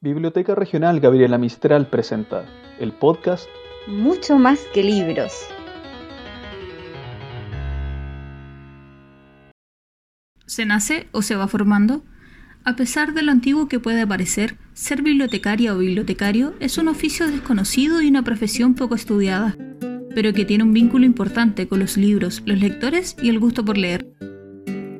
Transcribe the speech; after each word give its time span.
Biblioteca 0.00 0.54
Regional 0.54 1.00
Gabriela 1.00 1.38
Mistral 1.38 1.88
presenta 1.88 2.46
el 2.78 2.92
podcast 2.92 3.48
Mucho 3.88 4.38
más 4.38 4.60
que 4.72 4.84
libros. 4.84 5.32
¿Se 10.46 10.64
nace 10.66 11.08
o 11.10 11.22
se 11.22 11.34
va 11.34 11.48
formando? 11.48 12.04
A 12.62 12.76
pesar 12.76 13.12
de 13.12 13.22
lo 13.22 13.32
antiguo 13.32 13.66
que 13.66 13.80
puede 13.80 14.06
parecer, 14.06 14.56
ser 14.72 15.02
bibliotecaria 15.02 15.74
o 15.74 15.78
bibliotecario 15.78 16.54
es 16.60 16.78
un 16.78 16.86
oficio 16.86 17.26
desconocido 17.26 18.00
y 18.00 18.06
una 18.06 18.22
profesión 18.22 18.76
poco 18.76 18.94
estudiada, 18.94 19.56
pero 20.14 20.32
que 20.32 20.44
tiene 20.44 20.62
un 20.62 20.72
vínculo 20.72 21.06
importante 21.06 21.66
con 21.66 21.80
los 21.80 21.96
libros, 21.96 22.44
los 22.46 22.60
lectores 22.60 23.16
y 23.20 23.30
el 23.30 23.40
gusto 23.40 23.64
por 23.64 23.76
leer. 23.76 24.08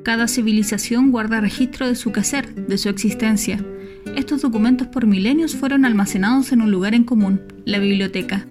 Cada 0.03 0.27
civilización 0.27 1.11
guarda 1.11 1.39
registro 1.39 1.87
de 1.87 1.95
su 1.95 2.11
quehacer, 2.11 2.53
de 2.53 2.77
su 2.77 2.89
existencia. 2.89 3.63
Estos 4.15 4.41
documentos 4.41 4.87
por 4.87 5.07
milenios 5.07 5.55
fueron 5.55 5.85
almacenados 5.85 6.51
en 6.51 6.61
un 6.61 6.71
lugar 6.71 6.93
en 6.93 7.03
común, 7.03 7.41
la 7.65 7.79
biblioteca. 7.79 8.47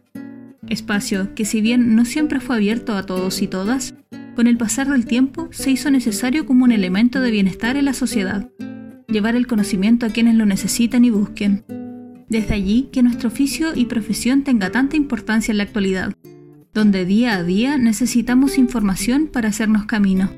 Espacio 0.69 1.35
que 1.35 1.45
si 1.45 1.61
bien 1.61 1.97
no 1.97 2.05
siempre 2.05 2.41
fue 2.41 2.57
abierto 2.57 2.97
a 2.97 3.05
todos 3.05 3.43
y 3.43 3.49
todas, 3.49 3.95
con 4.37 4.47
el 4.47 4.57
pasar 4.57 4.89
del 4.89 5.07
tiempo 5.07 5.49
se 5.51 5.71
hizo 5.71 5.91
necesario 5.91 6.47
como 6.47 6.65
un 6.65 6.73
elemento 6.73 7.21
de 7.21 7.31
bienestar 7.31 7.77
en 7.77 7.87
la 7.87 7.93
sociedad, 7.93 8.49
llevar 9.09 9.35
el 9.35 9.47
conocimiento 9.47 10.07
a 10.07 10.11
quienes 10.11 10.37
lo 10.37 10.47
necesitan 10.47 11.05
y 11.05 11.11
busquen. 11.11 11.65
Desde 12.29 12.55
allí 12.55 12.89
que 12.93 13.03
nuestro 13.03 13.29
oficio 13.29 13.75
y 13.75 13.87
profesión 13.87 14.45
tenga 14.45 14.71
tanta 14.71 14.97
importancia 14.97 15.51
en 15.51 15.59
la 15.59 15.65
actualidad, 15.65 16.15
donde 16.73 17.05
día 17.05 17.35
a 17.37 17.43
día 17.43 17.79
necesitamos 17.79 18.59
información 18.59 19.27
para 19.27 19.49
hacernos 19.49 19.87
camino. 19.87 20.31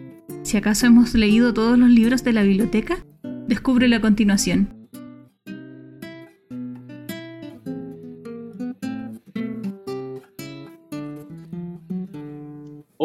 Si 0.42 0.56
acaso 0.56 0.86
hemos 0.86 1.14
leído 1.14 1.52
todos 1.52 1.78
los 1.78 1.90
libros 1.90 2.24
de 2.24 2.32
la 2.32 2.42
biblioteca, 2.42 3.04
descúbrelo 3.48 3.96
a 3.96 4.00
continuación. 4.00 4.79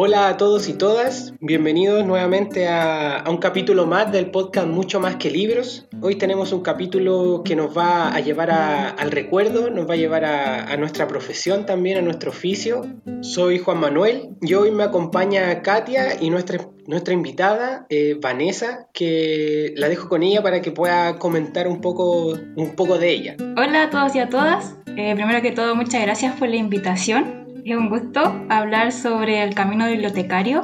Hola 0.05 0.27
a 0.27 0.37
todos 0.37 0.69
y 0.69 0.73
todas, 0.73 1.33
bienvenidos 1.39 2.05
nuevamente 2.05 2.67
a, 2.67 3.23
un 3.27 3.37
capítulo 3.37 3.87
más 3.87 4.11
del 4.11 4.29
podcast 4.29 4.67
Mucho 4.67 4.99
más 4.99 5.15
que 5.15 5.31
libros. 5.31 5.87
Hoy 5.99 6.13
tenemos 6.13 6.51
un 6.51 6.61
capítulo 6.61 7.41
que 7.43 7.55
nos 7.55 7.75
va 7.75 8.13
a 8.13 8.19
llevar 8.19 8.51
al 8.51 9.09
recuerdo, 9.09 9.71
nos 9.71 9.89
va 9.89 9.95
a 9.95 9.97
llevar 9.97 10.23
a, 10.23 10.71
a, 10.71 10.77
nuestra 10.77 11.07
profesión 11.07 11.65
también, 11.65 11.97
a 11.97 12.01
nuestro 12.03 12.29
oficio. 12.29 12.85
Soy 13.21 13.57
Juan 13.57 13.79
Manuel 13.79 14.29
y 14.41 14.53
hoy 14.53 14.69
me 14.69 14.83
acompaña 14.83 15.63
Katia 15.63 16.21
y 16.21 16.29
nuestra, 16.29 16.59
nuestra 16.85 17.15
invitada 17.15 17.87
eh, 17.89 18.15
Vanessa, 18.21 18.87
que 18.93 19.73
la 19.75 19.89
dejo 19.89 20.07
con 20.07 20.21
ella 20.21 20.43
para 20.43 20.61
que 20.61 20.69
pueda 20.69 21.17
comentar 21.17 21.67
un 21.67 21.81
poco, 21.81 22.37
un 22.55 22.75
poco 22.75 22.99
de 22.99 23.09
ella. 23.09 23.37
Hola 23.57 23.81
a 23.81 23.89
todos 23.89 24.15
y 24.15 24.19
a 24.19 24.29
todas, 24.29 24.75
eh, 24.97 25.15
primero 25.15 25.41
que 25.41 25.51
todo 25.51 25.75
muchas 25.75 26.03
gracias 26.03 26.35
por 26.37 26.47
la 26.47 26.57
invitación. 26.57 27.44
Es 27.65 27.75
un 27.75 27.89
gusto 27.89 28.21
hablar 28.47 28.91
sobre 28.91 29.41
el 29.41 29.55
camino 29.55 29.87
bibliotecario. 29.87 30.63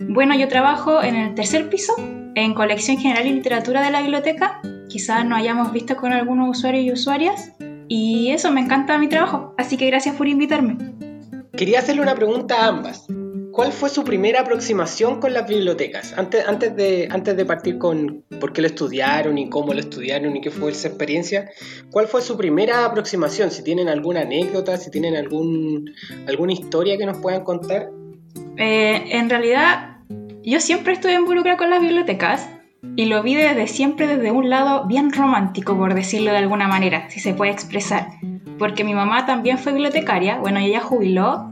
Bueno, 0.00 0.36
yo 0.36 0.48
trabajo 0.48 1.02
en 1.02 1.16
el 1.16 1.34
tercer 1.34 1.70
piso, 1.70 1.94
en 2.34 2.52
colección 2.52 2.98
general 2.98 3.26
y 3.26 3.32
literatura 3.32 3.82
de 3.82 3.90
la 3.90 4.02
biblioteca. 4.02 4.60
Quizás 4.90 5.24
nos 5.24 5.38
hayamos 5.38 5.72
visto 5.72 5.96
con 5.96 6.12
algunos 6.12 6.58
usuarios 6.58 6.84
y 6.84 6.92
usuarias. 6.92 7.52
Y 7.88 8.32
eso, 8.32 8.52
me 8.52 8.60
encanta 8.60 8.98
mi 8.98 9.08
trabajo. 9.08 9.54
Así 9.56 9.78
que 9.78 9.86
gracias 9.86 10.14
por 10.14 10.28
invitarme. 10.28 10.76
Quería 11.56 11.78
hacerle 11.78 12.02
una 12.02 12.14
pregunta 12.14 12.56
a 12.62 12.68
ambas. 12.68 13.06
¿Cuál 13.52 13.70
fue 13.70 13.90
su 13.90 14.02
primera 14.02 14.40
aproximación 14.40 15.20
con 15.20 15.34
las 15.34 15.46
bibliotecas? 15.46 16.14
Antes, 16.16 16.48
antes, 16.48 16.74
de, 16.74 17.06
antes 17.10 17.36
de 17.36 17.44
partir 17.44 17.76
con 17.76 18.24
por 18.40 18.54
qué 18.54 18.62
lo 18.62 18.66
estudiaron 18.66 19.36
y 19.36 19.50
cómo 19.50 19.74
lo 19.74 19.80
estudiaron 19.80 20.34
y 20.34 20.40
qué 20.40 20.50
fue 20.50 20.70
esa 20.70 20.88
experiencia, 20.88 21.50
¿cuál 21.90 22.06
fue 22.06 22.22
su 22.22 22.38
primera 22.38 22.86
aproximación? 22.86 23.50
Si 23.50 23.62
tienen 23.62 23.90
alguna 23.90 24.22
anécdota, 24.22 24.78
si 24.78 24.90
tienen 24.90 25.16
algún, 25.16 25.92
alguna 26.26 26.54
historia 26.54 26.96
que 26.96 27.04
nos 27.04 27.18
puedan 27.18 27.44
contar. 27.44 27.90
Eh, 28.56 29.04
en 29.10 29.28
realidad, 29.28 29.98
yo 30.42 30.58
siempre 30.58 30.94
estuve 30.94 31.12
involucrada 31.12 31.58
con 31.58 31.68
las 31.68 31.82
bibliotecas 31.82 32.48
y 32.96 33.04
lo 33.04 33.22
vi 33.22 33.34
desde 33.34 33.66
siempre 33.66 34.06
desde 34.06 34.30
un 34.30 34.48
lado 34.48 34.86
bien 34.86 35.12
romántico, 35.12 35.76
por 35.76 35.92
decirlo 35.92 36.30
de 36.30 36.38
alguna 36.38 36.68
manera, 36.68 37.10
si 37.10 37.20
se 37.20 37.34
puede 37.34 37.52
expresar. 37.52 38.08
Porque 38.58 38.82
mi 38.82 38.94
mamá 38.94 39.26
también 39.26 39.58
fue 39.58 39.72
bibliotecaria, 39.72 40.38
bueno, 40.38 40.58
ella 40.58 40.80
jubiló 40.80 41.51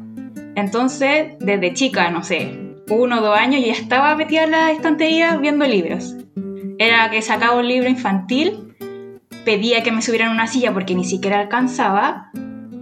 entonces, 0.61 1.35
desde 1.41 1.75
chica, 1.75 2.11
no 2.11 2.23
sé, 2.23 2.59
uno 2.89 3.19
o 3.19 3.23
dos 3.23 3.39
años, 3.39 3.65
ya 3.65 3.73
estaba 3.73 4.15
metida 4.17 4.45
en 4.45 4.51
la 4.51 4.71
estantería 4.71 5.37
viendo 5.37 5.67
libros. 5.67 6.17
Era 6.79 7.11
que 7.11 7.23
sacaba 7.23 7.59
un 7.59 7.69
libro 7.69 7.89
infantil, 7.89 8.75
pedía 9.45 9.83
que 9.83 9.93
me 9.93 10.03
subieran 10.03 10.31
una 10.31 10.47
silla 10.47 10.73
porque 10.73 10.95
ni 10.95 11.05
siquiera 11.05 11.41
alcanzaba 11.41 12.31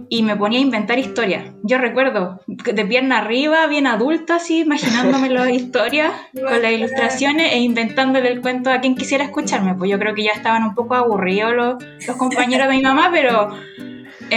y 0.09 0.23
me 0.23 0.35
ponía 0.35 0.59
a 0.59 0.63
inventar 0.63 0.97
historias. 0.97 1.53
Yo 1.63 1.77
recuerdo, 1.77 2.41
de 2.47 2.85
pierna 2.85 3.19
arriba, 3.19 3.67
bien 3.67 3.85
adulta, 3.85 4.37
así, 4.37 4.61
imaginándome 4.61 5.29
las 5.29 5.49
historias 5.49 6.11
con 6.33 6.61
las 6.61 6.71
ilustraciones 6.71 7.53
e 7.53 7.59
inventándole 7.59 8.29
el 8.29 8.41
cuento 8.41 8.71
a 8.71 8.81
quien 8.81 8.95
quisiera 8.95 9.23
escucharme. 9.23 9.75
Pues 9.75 9.91
yo 9.91 9.99
creo 9.99 10.15
que 10.15 10.23
ya 10.23 10.31
estaban 10.31 10.63
un 10.63 10.73
poco 10.73 10.95
aburridos 10.95 11.53
los, 11.53 11.83
los 12.07 12.17
compañeros 12.17 12.67
de 12.69 12.75
mi 12.75 12.81
mamá, 12.81 13.09
pero 13.13 13.49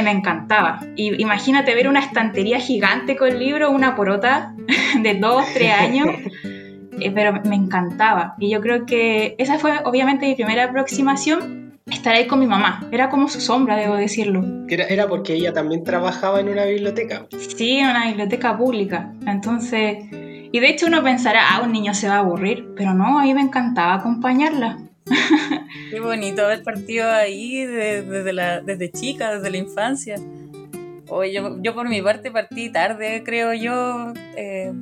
me 0.00 0.10
encantaba. 0.10 0.80
Y 0.96 1.20
imagínate 1.20 1.74
ver 1.74 1.88
una 1.88 2.00
estantería 2.00 2.58
gigante 2.58 3.16
con 3.16 3.38
libros, 3.38 3.70
una 3.74 3.94
porota 3.94 4.54
de 5.02 5.14
dos, 5.14 5.44
tres 5.52 5.72
años, 5.78 6.08
eh, 7.00 7.10
pero 7.14 7.40
me 7.44 7.56
encantaba. 7.56 8.34
Y 8.38 8.50
yo 8.50 8.60
creo 8.60 8.86
que 8.86 9.34
esa 9.38 9.58
fue 9.58 9.72
obviamente 9.84 10.26
mi 10.26 10.34
primera 10.34 10.64
aproximación. 10.64 11.60
Estar 11.90 12.14
ahí 12.14 12.28
con 12.28 12.38
mi 12.38 12.46
mamá. 12.46 12.88
Era 12.92 13.10
como 13.10 13.28
su 13.28 13.40
sombra, 13.40 13.76
debo 13.76 13.96
decirlo. 13.96 14.44
Era, 14.68 14.84
era 14.84 15.08
porque 15.08 15.34
ella 15.34 15.52
también 15.52 15.82
trabajaba 15.82 16.40
en 16.40 16.48
una 16.48 16.64
biblioteca. 16.64 17.26
Sí, 17.56 17.78
en 17.78 17.88
una 17.90 18.06
biblioteca 18.06 18.56
pública. 18.56 19.12
Entonces, 19.26 19.98
y 20.52 20.60
de 20.60 20.68
hecho 20.68 20.86
uno 20.86 21.02
pensará, 21.02 21.42
ah, 21.50 21.62
un 21.64 21.72
niño 21.72 21.92
se 21.92 22.08
va 22.08 22.16
a 22.16 22.18
aburrir, 22.18 22.72
pero 22.76 22.94
no, 22.94 23.18
a 23.18 23.22
mí 23.22 23.34
me 23.34 23.40
encantaba 23.40 23.94
acompañarla. 23.94 24.78
Qué 25.90 26.00
bonito 26.00 26.44
haber 26.44 26.62
partido 26.62 27.10
ahí 27.10 27.64
desde, 27.64 28.02
desde, 28.02 28.32
la, 28.32 28.60
desde 28.60 28.90
chica, 28.90 29.34
desde 29.34 29.50
la 29.50 29.56
infancia. 29.56 30.16
Oye, 31.08 31.32
yo, 31.32 31.60
yo, 31.60 31.74
por 31.74 31.88
mi 31.88 32.00
parte 32.00 32.30
partí 32.30 32.70
tarde, 32.70 33.22
creo 33.24 33.52
yo. 33.52 34.12
Eh, 34.36 34.72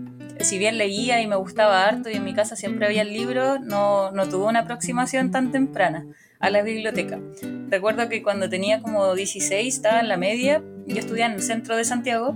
si 0.40 0.58
bien 0.58 0.78
leía 0.78 1.20
y 1.20 1.26
me 1.26 1.36
gustaba 1.36 1.84
harto 1.86 2.08
y 2.10 2.14
en 2.14 2.24
mi 2.24 2.34
casa 2.34 2.56
siempre 2.56 2.86
había 2.86 3.04
libros, 3.04 3.60
no, 3.60 4.10
no 4.10 4.28
tuve 4.28 4.46
una 4.46 4.60
aproximación 4.60 5.30
tan 5.30 5.52
temprana 5.52 6.06
a 6.38 6.50
la 6.50 6.62
biblioteca. 6.62 7.20
Recuerdo 7.68 8.08
que 8.08 8.22
cuando 8.22 8.48
tenía 8.48 8.80
como 8.80 9.14
16, 9.14 9.74
estaba 9.74 10.00
en 10.00 10.08
la 10.08 10.16
media, 10.16 10.62
yo 10.86 10.98
estudiaba 10.98 11.30
en 11.30 11.36
el 11.36 11.42
centro 11.42 11.76
de 11.76 11.84
Santiago 11.84 12.34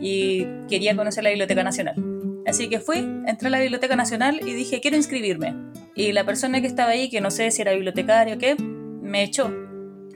y 0.00 0.46
quería 0.68 0.96
conocer 0.96 1.24
la 1.24 1.30
Biblioteca 1.30 1.64
Nacional. 1.64 2.09
Así 2.50 2.68
que 2.68 2.80
fui, 2.80 2.98
entré 3.26 3.46
a 3.46 3.50
la 3.50 3.60
Biblioteca 3.60 3.94
Nacional 3.94 4.40
y 4.44 4.54
dije, 4.54 4.80
quiero 4.80 4.96
inscribirme. 4.96 5.54
Y 5.94 6.10
la 6.10 6.24
persona 6.24 6.60
que 6.60 6.66
estaba 6.66 6.90
ahí, 6.90 7.08
que 7.08 7.20
no 7.20 7.30
sé 7.30 7.48
si 7.52 7.62
era 7.62 7.72
bibliotecario 7.74 8.34
o 8.34 8.38
qué, 8.38 8.56
me 8.56 9.22
echó. 9.22 9.54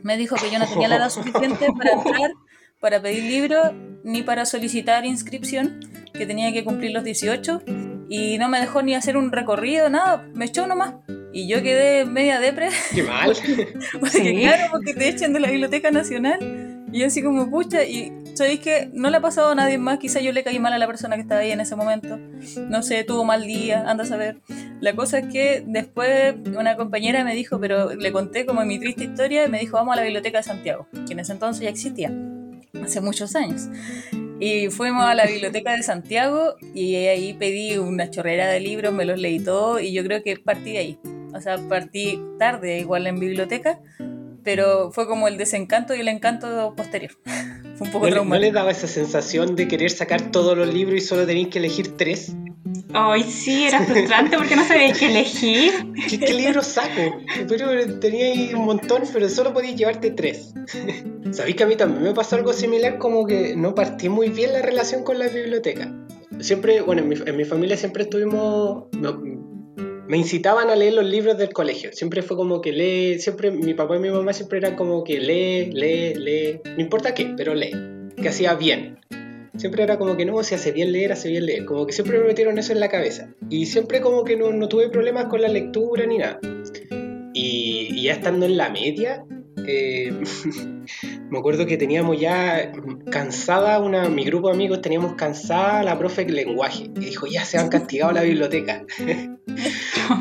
Me 0.03 0.17
dijo 0.17 0.35
que 0.35 0.51
yo 0.51 0.59
no 0.59 0.67
tenía 0.67 0.89
la 0.89 0.97
edad 0.97 1.11
suficiente 1.11 1.69
para 1.79 1.93
entrar, 2.03 2.33
para 2.81 3.01
pedir 3.01 3.23
libro, 3.23 3.73
ni 4.03 4.23
para 4.23 4.47
solicitar 4.47 5.07
inscripción, 5.07 5.79
que 6.13 6.27
tenía 6.27 6.53
que 6.53 6.65
cumplir 6.65 6.91
los 6.91 7.05
18. 7.05 7.63
Y 8.09 8.37
no 8.39 8.49
me 8.49 8.59
dejó 8.59 8.83
ni 8.83 8.97
hacer 8.97 9.17
un 9.17 9.31
recorrido, 9.31 9.89
nada, 9.89 10.29
me 10.35 10.47
echó 10.47 10.67
nomás. 10.67 10.95
Y 11.33 11.47
yo 11.47 11.63
quedé 11.63 12.05
media 12.05 12.41
depre. 12.41 12.71
Qué 12.93 13.05
mal. 13.05 13.33
porque 14.01 14.19
¿Sí? 14.19 14.41
claro, 14.41 14.73
porque 14.73 14.93
te 14.93 15.09
echan 15.09 15.33
de 15.33 15.39
la 15.39 15.51
Biblioteca 15.51 15.93
Nacional. 15.93 16.85
Y 16.93 17.05
así 17.05 17.23
como, 17.23 17.49
pucha, 17.49 17.85
y 17.85 18.13
sabéis 18.35 18.61
que 18.61 18.91
no 18.93 19.11
le 19.11 19.17
ha 19.17 19.21
pasado 19.21 19.51
a 19.51 19.55
nadie 19.55 19.79
más, 19.79 19.99
quizá 19.99 20.21
yo 20.21 20.33
le 20.33 20.45
caí 20.45 20.59
mal 20.59 20.73
a 20.73 20.79
la 20.79 20.87
persona 20.87 21.17
que 21.17 21.23
estaba 21.23 21.41
ahí 21.41 21.53
en 21.53 21.61
ese 21.61 21.77
momento. 21.77 22.19
No 22.69 22.83
sé, 22.83 23.05
tuvo 23.05 23.25
mal 23.25 23.45
día, 23.45 23.85
anda 23.89 24.05
a 24.05 24.07
saber. 24.07 24.39
La 24.81 24.95
cosa 24.95 25.19
es 25.19 25.33
que 25.33 25.65
después 25.67 26.35
una 26.57 26.77
compañera 26.77 27.25
me 27.25 27.35
dijo, 27.35 27.59
pero 27.61 27.95
le 27.95 28.13
conté 28.13 28.45
como 28.47 28.65
mi 28.65 28.79
triste 28.79 29.05
historia, 29.05 29.47
y 29.47 29.49
me 29.49 29.59
dijo, 29.59 29.77
vamos 29.77 29.95
a 29.95 29.97
la 29.97 30.03
Biblioteca 30.03 30.39
de 30.39 30.45
Santiago, 30.45 30.87
que 31.07 31.13
en 31.13 31.21
ese 31.21 31.33
entonces 31.33 31.63
ya 31.63 31.71
existía, 31.71 32.13
hace 32.83 33.01
muchos 33.01 33.35
años. 33.37 33.69
Y 34.41 34.69
fuimos 34.69 35.05
a 35.05 35.15
la 35.15 35.27
biblioteca 35.27 35.73
de 35.73 35.83
Santiago 35.83 36.57
y 36.75 36.97
ahí 36.97 37.35
pedí 37.35 37.79
una 37.79 38.11
chorrera 38.11 38.49
de 38.49 38.61
libros, 38.61 38.93
me 38.93 39.05
los 39.05 39.19
leí 39.19 39.39
todos 39.39 39.81
y 39.81 39.93
yo 39.93 40.03
creo 40.03 40.23
que 40.23 40.37
partí 40.37 40.73
de 40.73 40.79
ahí. 40.79 40.99
O 41.33 41.41
sea, 41.41 41.57
partí 41.69 42.21
tarde 42.39 42.79
igual 42.79 43.07
en 43.07 43.19
biblioteca, 43.19 43.81
pero 44.43 44.91
fue 44.93 45.07
como 45.07 45.29
el 45.29 45.39
desencanto 45.39 45.95
y 45.95 46.01
el 46.01 46.09
encanto 46.09 46.75
posterior. 46.77 47.13
fue 47.77 47.87
un 47.87 47.93
poco 47.93 48.07
¿No, 48.07 48.13
traumático. 48.13 48.35
¿No 48.35 48.41
le 48.41 48.53
daba 48.53 48.71
esa 48.71 48.87
sensación 48.87 49.57
de 49.57 49.69
querer 49.69 49.91
sacar 49.91 50.31
todos 50.31 50.57
los 50.57 50.73
libros 50.73 50.97
y 50.97 51.01
solo 51.01 51.27
tenéis 51.27 51.49
que 51.49 51.59
elegir 51.59 51.97
tres? 51.97 52.35
Ay, 52.93 53.25
sí, 53.25 53.65
era 53.65 53.85
frustrante 53.85 54.37
porque 54.37 54.55
no 54.55 54.65
sabía 54.65 54.93
qué 54.93 55.11
elegir. 55.11 55.73
¿Qué, 56.09 56.19
qué 56.19 56.33
libro 56.33 56.63
saco? 56.63 57.19
Pero 57.49 57.99
tenía 57.99 58.27
ahí 58.27 58.53
un 58.55 58.65
montón, 58.65 59.03
pero 59.13 59.29
solo 59.29 59.53
podías 59.53 59.75
llevarte 59.75 60.13
tres. 60.13 60.55
Sabéis 61.33 61.57
que 61.57 61.65
a 61.65 61.67
mí 61.67 61.77
también 61.77 62.03
me 62.03 62.15
pasó 62.15 62.37
algo 62.37 62.53
similar, 62.53 62.99
como 62.99 63.27
que 63.27 63.57
no 63.57 63.75
partí 63.75 64.09
muy 64.09 64.29
bien 64.29 64.53
la 64.53 64.63
relación 64.63 65.03
con 65.03 65.19
la 65.19 65.27
biblioteca. 65.29 65.93
Siempre, 66.39 66.81
bueno, 66.81 67.03
en 67.03 67.09
mi, 67.09 67.17
en 67.27 67.37
mi 67.37 67.45
familia 67.45 67.77
siempre 67.77 68.05
estuvimos. 68.05 68.85
Me 70.07 70.19
incitaban 70.19 70.69
a 70.71 70.77
leer 70.77 70.95
los 70.95 71.05
libros 71.05 71.39
del 71.39 71.53
colegio. 71.53 71.93
Siempre 71.93 72.23
fue 72.23 72.37
como 72.37 72.61
que 72.61 72.73
lee, 72.73 73.19
siempre 73.19 73.51
mi 73.51 73.75
papá 73.75 73.97
y 73.97 74.01
mi 74.01 74.11
mamá 74.11 74.33
siempre 74.33 74.59
eran 74.59 74.77
como 74.77 75.03
que 75.03 75.19
lee, 75.19 75.71
lee, 75.73 76.15
lee, 76.15 76.61
no 76.65 76.81
importa 76.83 77.15
qué, 77.15 77.33
pero 77.37 77.55
lee, 77.55 77.73
que 78.21 78.29
hacía 78.29 78.55
bien. 78.55 78.99
Siempre 79.57 79.83
era 79.85 79.99
como 79.99 80.17
que 80.17 80.25
no, 80.25 80.43
si 80.43 80.55
hace 80.55 80.73
bien 80.73 80.93
leer, 80.93 81.13
hace 81.13 81.29
bien 81.29 81.47
leer. 81.47 81.65
Como 81.65 81.87
que 81.87 81.93
siempre 81.93 82.19
me 82.19 82.27
metieron 82.27 82.59
eso 82.59 82.73
en 82.73 82.81
la 82.81 82.89
cabeza. 82.89 83.33
Y 83.49 83.67
siempre 83.67 84.01
como 84.01 84.25
que 84.25 84.37
no, 84.37 84.53
no 84.53 84.69
tuve 84.69 84.89
problemas 84.89 85.27
con 85.27 85.41
la 85.41 85.49
lectura 85.49 86.05
ni 86.07 86.19
nada. 86.19 86.41
Y, 87.33 87.89
y 87.91 88.03
ya 88.03 88.13
estando 88.13 88.47
en 88.47 88.57
la 88.57 88.71
media, 88.71 89.25
eh, 89.67 90.13
me 91.31 91.39
acuerdo 91.39 91.67
que 91.67 91.77
teníamos 91.77 92.19
ya 92.21 92.73
cansada 93.11 93.79
una, 93.81 94.09
mi 94.09 94.25
grupo 94.25 94.49
de 94.49 94.55
amigos 94.55 94.81
teníamos 94.83 95.15
cansada 95.15 95.83
la 95.83 95.99
profe 95.99 96.25
de 96.25 96.33
lenguaje 96.33 96.85
y 96.97 97.01
dijo 97.07 97.27
ya 97.27 97.45
se 97.45 97.59
han 97.59 97.69
castigado 97.69 98.11
a 98.11 98.15
la 98.15 98.23
biblioteca 98.23 98.85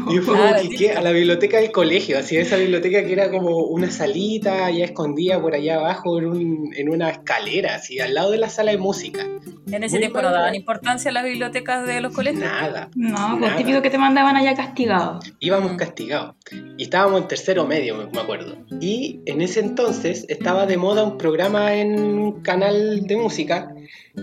y 0.09 0.17
fue 0.19 0.35
como 0.37 0.55
que, 0.61 0.69
¿qué? 0.75 0.91
a 0.91 1.01
la 1.01 1.11
biblioteca 1.11 1.57
del 1.57 1.71
colegio 1.71 2.17
así 2.19 2.37
esa 2.37 2.57
biblioteca 2.57 3.03
que 3.03 3.13
era 3.13 3.29
como 3.31 3.57
una 3.65 3.89
salita 3.91 4.69
ya 4.71 4.85
escondida 4.85 5.41
por 5.41 5.53
allá 5.55 5.75
abajo 5.75 6.17
en, 6.19 6.25
un, 6.27 6.69
en 6.75 6.89
una 6.89 7.09
escalera 7.09 7.75
así 7.75 7.99
al 7.99 8.13
lado 8.13 8.31
de 8.31 8.37
la 8.37 8.49
sala 8.49 8.71
de 8.71 8.77
música 8.77 9.25
En 9.71 9.83
ese 9.83 9.93
Muy 9.95 9.99
tiempo 10.01 10.21
no 10.21 10.31
daban 10.31 10.55
importancia 10.55 11.09
a 11.09 11.13
las 11.13 11.23
bibliotecas 11.23 11.87
de 11.87 12.01
los 12.01 12.13
colegios. 12.13 12.43
nada 12.43 12.89
No, 12.95 13.37
pues 13.39 13.55
típico 13.55 13.81
que 13.81 13.89
te 13.89 13.97
mandaban 13.97 14.35
allá 14.35 14.53
castigado. 14.55 15.19
íbamos 15.39 15.73
Mm. 15.73 15.77
castigados. 15.77 16.35
Y 16.77 16.83
estábamos 16.83 17.21
en 17.21 17.27
tercero 17.27 17.65
medio, 17.65 17.95
me- 18.11 18.19
acuerdo. 18.19 18.57
Y 18.81 19.21
en 19.25 19.41
ese 19.41 19.61
entonces 19.61 20.25
de 20.53 20.77
moda 20.77 21.03
un 21.03 21.17
programa 21.17 21.75
en 21.75 21.99
un 21.99 22.41
canal 22.41 23.01
de 23.07 23.17
música 23.17 23.73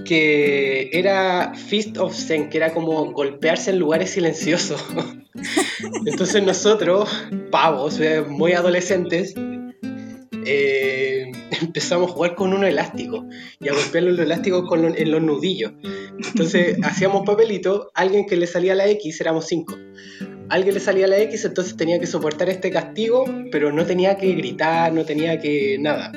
que 0.04 0.88
era 0.92 1.52
Fist 1.54 1.98
of 1.98 2.14
Zen, 2.14 2.48
que 2.48 2.58
era 2.58 2.72
como 2.72 3.12
golpearse 3.12 3.70
en 3.70 3.80
lugares 3.80 4.10
silenciosos. 4.10 4.82
Entonces 6.06 6.42
nosotros, 6.42 7.10
pavos, 7.50 7.98
eh, 8.00 8.22
muy 8.22 8.52
adolescentes, 8.52 9.34
eh, 10.46 11.32
empezamos 11.60 12.10
a 12.10 12.14
jugar 12.14 12.34
con 12.36 12.52
uno 12.52 12.66
elástico 12.66 13.26
y 13.58 13.68
a 13.68 13.74
golpear 13.74 14.04
los 14.04 14.18
elásticos 14.18 14.68
con 14.68 14.84
en 14.84 15.10
los 15.10 15.20
nudillos. 15.20 15.72
Entonces 15.82 16.78
hacíamos 16.84 17.26
papelito, 17.26 17.90
alguien 17.94 18.26
que 18.26 18.36
le 18.36 18.46
salía 18.46 18.74
la 18.74 18.88
X, 18.88 19.20
éramos 19.20 19.46
cinco. 19.46 19.76
Alguien 20.50 20.74
le 20.74 20.80
salía 20.80 21.06
la 21.06 21.18
X, 21.18 21.44
entonces 21.44 21.76
tenía 21.76 22.00
que 22.00 22.08
soportar 22.08 22.48
este 22.48 22.70
castigo, 22.70 23.24
pero 23.52 23.72
no 23.72 23.86
tenía 23.86 24.16
que 24.16 24.32
gritar, 24.34 24.92
no 24.92 25.04
tenía 25.04 25.38
que 25.40 25.78
nada. 25.78 26.12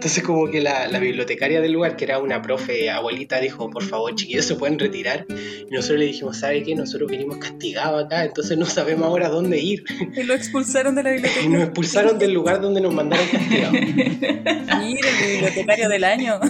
Entonces 0.00 0.24
como 0.24 0.50
que 0.50 0.62
la, 0.62 0.88
la 0.88 0.98
bibliotecaria 0.98 1.60
del 1.60 1.72
lugar, 1.72 1.94
que 1.94 2.06
era 2.06 2.20
una 2.20 2.40
profe 2.40 2.88
abuelita, 2.88 3.38
dijo, 3.38 3.68
por 3.68 3.82
favor 3.82 4.14
chiquillos 4.14 4.46
se 4.46 4.54
pueden 4.54 4.78
retirar. 4.78 5.26
Y 5.28 5.70
nosotros 5.70 5.98
le 5.98 6.06
dijimos, 6.06 6.38
¿sabe 6.38 6.62
qué? 6.62 6.74
Nosotros 6.74 7.10
vinimos 7.10 7.36
castigados 7.36 8.06
acá, 8.06 8.24
entonces 8.24 8.56
no 8.56 8.64
sabemos 8.64 9.04
ahora 9.04 9.28
dónde 9.28 9.58
ir. 9.58 9.84
Y 10.16 10.22
lo 10.22 10.32
expulsaron 10.32 10.94
de 10.94 11.02
la 11.02 11.10
biblioteca. 11.10 11.44
Y 11.44 11.48
nos 11.50 11.64
expulsaron 11.64 12.18
del 12.18 12.32
lugar 12.32 12.62
donde 12.62 12.80
nos 12.80 12.94
mandaron 12.94 13.26
castigados. 13.26 13.72
Mira, 14.80 15.08
el 15.22 15.32
bibliotecario 15.32 15.90
del 15.90 16.04
año. 16.04 16.40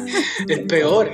Es 0.47 0.61
peor. 0.61 1.11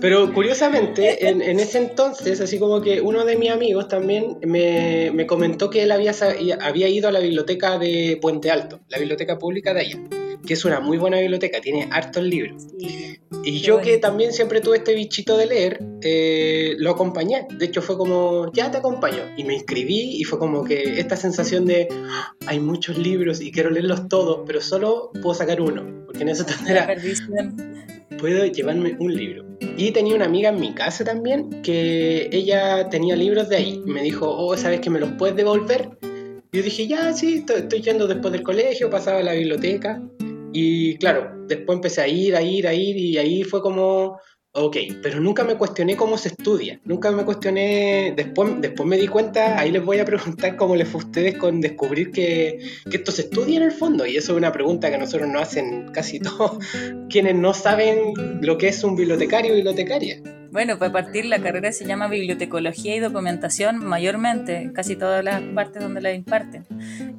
Pero 0.00 0.32
curiosamente, 0.32 1.26
en, 1.28 1.42
en 1.42 1.58
ese 1.58 1.78
entonces, 1.78 2.40
así 2.40 2.60
como 2.60 2.80
que 2.82 3.00
uno 3.00 3.24
de 3.24 3.34
mis 3.34 3.50
amigos 3.50 3.88
también 3.88 4.38
me, 4.46 5.10
me 5.12 5.26
comentó 5.26 5.70
que 5.70 5.82
él 5.82 5.90
había, 5.90 6.12
había 6.60 6.88
ido 6.88 7.08
a 7.08 7.10
la 7.10 7.18
biblioteca 7.18 7.80
de 7.80 8.16
Puente 8.22 8.48
Alto, 8.48 8.78
la 8.86 8.98
biblioteca 8.98 9.40
pública 9.40 9.74
de 9.74 9.80
allá, 9.80 9.98
que 10.46 10.54
es 10.54 10.64
una 10.64 10.80
muy 10.80 10.98
buena 10.98 11.18
biblioteca, 11.20 11.60
tiene 11.60 11.88
hartos 11.90 12.22
libros. 12.24 12.66
Y 12.78 13.18
Qué 13.42 13.58
yo 13.60 13.76
que 13.78 13.90
bonito. 13.90 14.00
también 14.08 14.32
siempre 14.32 14.60
tuve 14.60 14.78
este 14.78 14.94
bichito 14.94 15.36
de 15.36 15.46
leer, 15.46 15.80
eh, 16.02 16.74
lo 16.78 16.90
acompañé. 16.90 17.46
De 17.56 17.66
hecho 17.66 17.80
fue 17.82 17.96
como, 17.96 18.50
ya 18.52 18.70
te 18.70 18.78
acompaño. 18.78 19.22
Y 19.36 19.44
me 19.44 19.54
inscribí 19.54 20.16
y 20.20 20.24
fue 20.24 20.38
como 20.38 20.64
que 20.64 20.98
esta 21.00 21.16
sensación 21.16 21.64
de, 21.66 21.88
"Ah, 21.92 22.34
hay 22.46 22.60
muchos 22.60 22.98
libros 22.98 23.40
y 23.40 23.50
quiero 23.52 23.70
leerlos 23.70 24.08
todos, 24.08 24.40
pero 24.46 24.60
solo 24.60 25.10
puedo 25.22 25.34
sacar 25.34 25.60
uno. 25.60 26.04
Porque 26.06 26.22
en 26.22 26.28
era, 26.68 26.86
perdición. 26.86 27.54
puedo 28.18 28.44
llevarme 28.46 28.96
un 28.98 29.14
libro. 29.14 29.44
Y 29.76 29.92
tenía 29.92 30.14
una 30.14 30.24
amiga 30.26 30.50
en 30.50 30.60
mi 30.60 30.74
casa 30.74 31.04
también 31.04 31.62
que 31.62 32.28
ella 32.32 32.88
tenía 32.90 33.16
libros 33.16 33.48
de 33.48 33.56
ahí. 33.56 33.82
Y 33.86 33.90
me 33.90 34.02
dijo, 34.02 34.28
oh, 34.30 34.56
¿sabes 34.56 34.80
que 34.80 34.90
me 34.90 35.00
los 35.00 35.10
puedes 35.12 35.36
devolver? 35.36 35.90
Y 36.52 36.56
yo 36.58 36.62
dije, 36.62 36.86
ya, 36.88 37.12
sí, 37.12 37.36
estoy, 37.38 37.60
estoy 37.60 37.80
yendo 37.80 38.06
después 38.08 38.32
del 38.32 38.42
colegio, 38.42 38.90
pasaba 38.90 39.20
a 39.20 39.22
la 39.22 39.32
biblioteca. 39.34 40.02
Y 40.52 40.96
claro, 40.96 41.30
después 41.46 41.76
empecé 41.76 42.02
a 42.02 42.08
ir, 42.08 42.36
a 42.36 42.42
ir, 42.42 42.66
a 42.66 42.74
ir, 42.74 42.96
y 42.96 43.18
ahí 43.18 43.44
fue 43.44 43.62
como, 43.62 44.18
ok, 44.52 44.76
pero 45.02 45.20
nunca 45.20 45.44
me 45.44 45.56
cuestioné 45.56 45.96
cómo 45.96 46.18
se 46.18 46.28
estudia. 46.28 46.80
Nunca 46.84 47.10
me 47.12 47.24
cuestioné, 47.24 48.12
después, 48.16 48.60
después 48.60 48.88
me 48.88 48.96
di 48.96 49.06
cuenta, 49.08 49.58
ahí 49.58 49.70
les 49.70 49.84
voy 49.84 49.98
a 49.98 50.04
preguntar 50.04 50.56
cómo 50.56 50.74
les 50.76 50.88
fue 50.88 51.00
a 51.00 51.04
ustedes 51.04 51.36
con 51.36 51.60
descubrir 51.60 52.10
que, 52.10 52.58
que 52.90 52.96
esto 52.96 53.12
se 53.12 53.22
estudia 53.22 53.58
en 53.58 53.64
el 53.64 53.72
fondo. 53.72 54.06
Y 54.06 54.16
eso 54.16 54.32
es 54.32 54.38
una 54.38 54.52
pregunta 54.52 54.90
que 54.90 54.98
nosotros 54.98 55.28
nos 55.28 55.42
hacen 55.42 55.92
casi 55.92 56.20
todos 56.20 56.58
quienes 57.08 57.36
no 57.36 57.54
saben 57.54 58.12
lo 58.40 58.58
que 58.58 58.68
es 58.68 58.82
un 58.82 58.96
bibliotecario 58.96 59.52
o 59.52 59.56
bibliotecaria. 59.56 60.20
Bueno, 60.52 60.78
para 60.78 60.90
partir 60.92 61.26
la 61.26 61.38
carrera 61.40 61.70
se 61.72 61.84
llama 61.84 62.08
Bibliotecología 62.08 62.96
y 62.96 62.98
Documentación 62.98 63.84
mayormente, 63.84 64.56
en 64.56 64.72
casi 64.72 64.96
todas 64.96 65.24
las 65.24 65.40
partes 65.40 65.82
donde 65.82 66.00
la 66.00 66.12
imparten. 66.12 66.66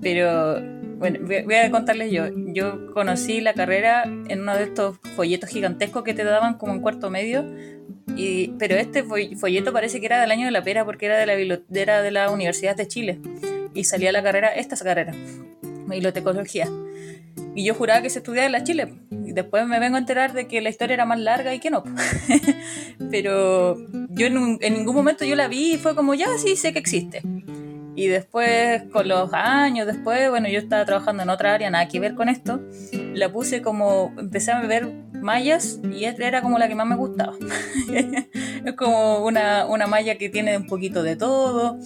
Pero 0.02 0.62
bueno, 0.98 1.20
voy 1.26 1.56
a 1.56 1.72
contarles 1.72 2.12
yo. 2.12 2.26
Yo 2.54 2.94
conocí 2.94 3.40
la 3.40 3.54
carrera 3.54 4.04
en 4.04 4.42
uno 4.42 4.56
de 4.56 4.64
estos 4.64 4.98
folletos 5.16 5.50
gigantescos 5.50 6.04
que 6.04 6.14
te 6.14 6.24
daban 6.24 6.56
como 6.56 6.74
en 6.74 6.82
cuarto 6.82 7.10
medio. 7.10 7.46
Y, 8.18 8.50
pero 8.60 8.76
este 8.76 9.06
foll- 9.06 9.38
folleto 9.38 9.72
parece 9.72 10.02
que 10.02 10.08
era 10.08 10.20
del 10.20 10.32
año 10.32 10.46
de 10.46 10.52
la 10.52 10.64
pera 10.64 10.84
porque 10.84 11.06
era 11.06 11.18
de 11.18 11.26
la, 11.26 11.60
era 11.74 12.02
de 12.02 12.12
la 12.12 12.30
Universidad 12.30 12.76
de 12.76 12.88
Chile. 12.88 13.20
Y 13.74 13.86
salía 13.86 14.12
la 14.12 14.22
carrera, 14.22 14.50
esta 14.50 14.76
carrera, 14.76 15.14
bibliotecología. 15.88 16.68
Y 17.56 17.64
yo 17.64 17.74
juraba 17.74 18.02
que 18.02 18.10
se 18.10 18.20
estudiaba 18.20 18.46
en 18.46 18.52
la 18.52 18.64
Chile. 18.64 18.94
Después 19.34 19.66
me 19.68 19.80
vengo 19.80 19.96
a 19.96 20.00
enterar 20.00 20.34
de 20.34 20.48
que 20.48 20.62
la 20.62 20.70
historia 20.70 20.94
era 20.96 21.06
más 21.06 21.20
larga 21.20 21.54
y 21.54 21.60
que 21.60 21.70
no. 21.70 21.84
Pero 23.12 23.78
yo 24.10 24.28
en, 24.28 24.58
en 24.62 24.74
ningún 24.74 24.96
momento 24.96 25.26
yo 25.26 25.36
la 25.36 25.48
vi 25.48 25.74
y 25.74 25.78
fue 25.78 25.96
como, 25.96 26.14
ya 26.14 26.28
sí, 26.38 26.56
sé 26.56 26.74
que 26.74 26.80
existe. 26.80 27.22
Y 27.94 28.08
después, 28.08 28.84
con 28.94 29.08
los 29.08 29.34
años 29.34 29.86
después, 29.86 30.30
bueno, 30.30 30.48
yo 30.48 30.60
estaba 30.60 30.86
trabajando 30.86 31.24
en 31.24 31.30
otra 31.30 31.54
área, 31.54 31.70
nada 31.70 31.88
que 31.90 32.00
ver 32.00 32.16
con 32.16 32.30
esto, 32.30 32.62
la 33.14 33.30
puse 33.30 33.62
como, 33.62 34.14
empecé 34.18 34.52
a 34.54 34.62
ver 34.62 34.90
mallas 35.14 35.80
y 35.84 36.06
era 36.06 36.42
como 36.42 36.58
la 36.58 36.70
que 36.70 36.76
más 36.76 36.88
me 36.88 36.96
gustaba. 36.96 37.34
es 38.66 38.74
como 38.78 39.26
una, 39.26 39.66
una 39.68 39.88
malla 39.88 40.18
que 40.18 40.30
tiene 40.30 40.56
un 40.56 40.68
poquito 40.68 41.04
de 41.04 41.18
todo. 41.18 41.78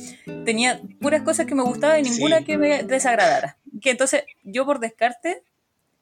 Tenía 0.46 0.80
puras 1.02 1.24
cosas 1.24 1.48
que 1.48 1.56
me 1.56 1.64
gustaban 1.64 2.06
y 2.06 2.10
ninguna 2.10 2.38
Sí. 2.40 2.44
que 2.46 2.58
me 2.60 2.84
desagradara. 2.84 3.58
Que 3.82 3.90
entonces 3.90 4.24
yo 4.44 4.64
por 4.66 4.80
descarte 4.80 5.42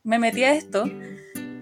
me 0.04 0.19
metí 0.19 0.44
a 0.44 0.54
esto 0.54 0.84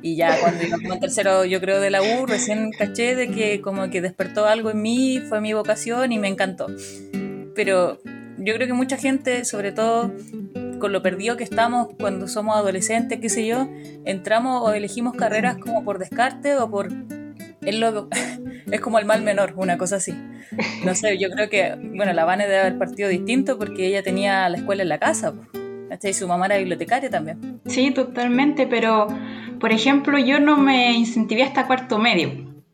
y 0.02 0.16
ya 0.16 0.40
cuando 0.40 0.64
iba 0.64 0.78
como 0.78 1.00
tercero 1.00 1.46
yo 1.46 1.60
creo 1.62 1.80
de 1.80 1.90
la 1.90 2.02
U 2.02 2.26
recién 2.26 2.72
caché 2.78 3.16
de 3.16 3.30
que 3.32 3.62
como 3.62 3.90
que 3.90 4.02
despertó 4.02 4.46
algo 4.46 4.70
en 4.72 4.82
mí, 4.82 5.20
fue 5.30 5.42
mi 5.42 5.54
vocación 5.54 6.12
y 6.12 6.20
me 6.20 6.28
encantó. 6.28 6.68
Pero 7.56 8.00
yo 8.38 8.54
creo 8.56 8.68
que 8.68 8.74
mucha 8.74 8.98
gente, 8.98 9.46
sobre 9.46 9.72
todo 9.72 10.12
con 10.80 10.92
lo 10.92 11.04
perdido 11.04 11.38
que 11.38 11.44
estamos 11.44 11.90
cuando 12.00 12.28
somos 12.28 12.56
adolescentes, 12.56 13.20
qué 13.20 13.30
sé 13.30 13.46
yo, 13.46 13.68
entramos 14.06 14.68
o 14.68 14.74
elegimos 14.74 15.14
carreras 15.16 15.58
como 15.58 15.84
por 15.84 16.00
descarte 16.00 16.56
o 16.58 16.70
por... 16.72 16.90
Es, 17.64 17.76
lo- 17.76 18.08
es 18.72 18.82
como 18.82 18.98
el 18.98 19.06
mal 19.06 19.22
menor, 19.22 19.54
una 19.58 19.78
cosa 19.78 19.98
así. 19.98 20.14
No 20.84 20.96
sé, 20.96 21.20
yo 21.20 21.30
creo 21.30 21.50
que, 21.50 21.76
bueno, 21.96 22.14
la 22.14 22.26
Vane 22.26 22.46
debe 22.46 22.60
haber 22.62 22.78
partido 22.80 23.10
distinto 23.10 23.60
porque 23.60 23.86
ella 23.86 24.02
tenía 24.02 24.50
la 24.50 24.58
escuela 24.58 24.82
en 24.82 24.90
la 24.90 24.98
casa. 25.00 25.34
Y 26.04 26.14
su 26.14 26.28
mamá 26.28 26.46
era 26.48 26.58
bibliotecaria 26.58 27.10
también. 27.10 27.60
Sí, 27.68 27.92
totalmente, 27.92 28.66
pero 28.66 29.08
por 29.62 29.72
ejemplo 29.72 30.18
yo 30.18 30.40
no 30.40 30.58
me 30.58 30.92
incentivé 30.94 31.44
hasta 31.44 31.68
cuarto 31.68 31.98
medio. 32.00 32.32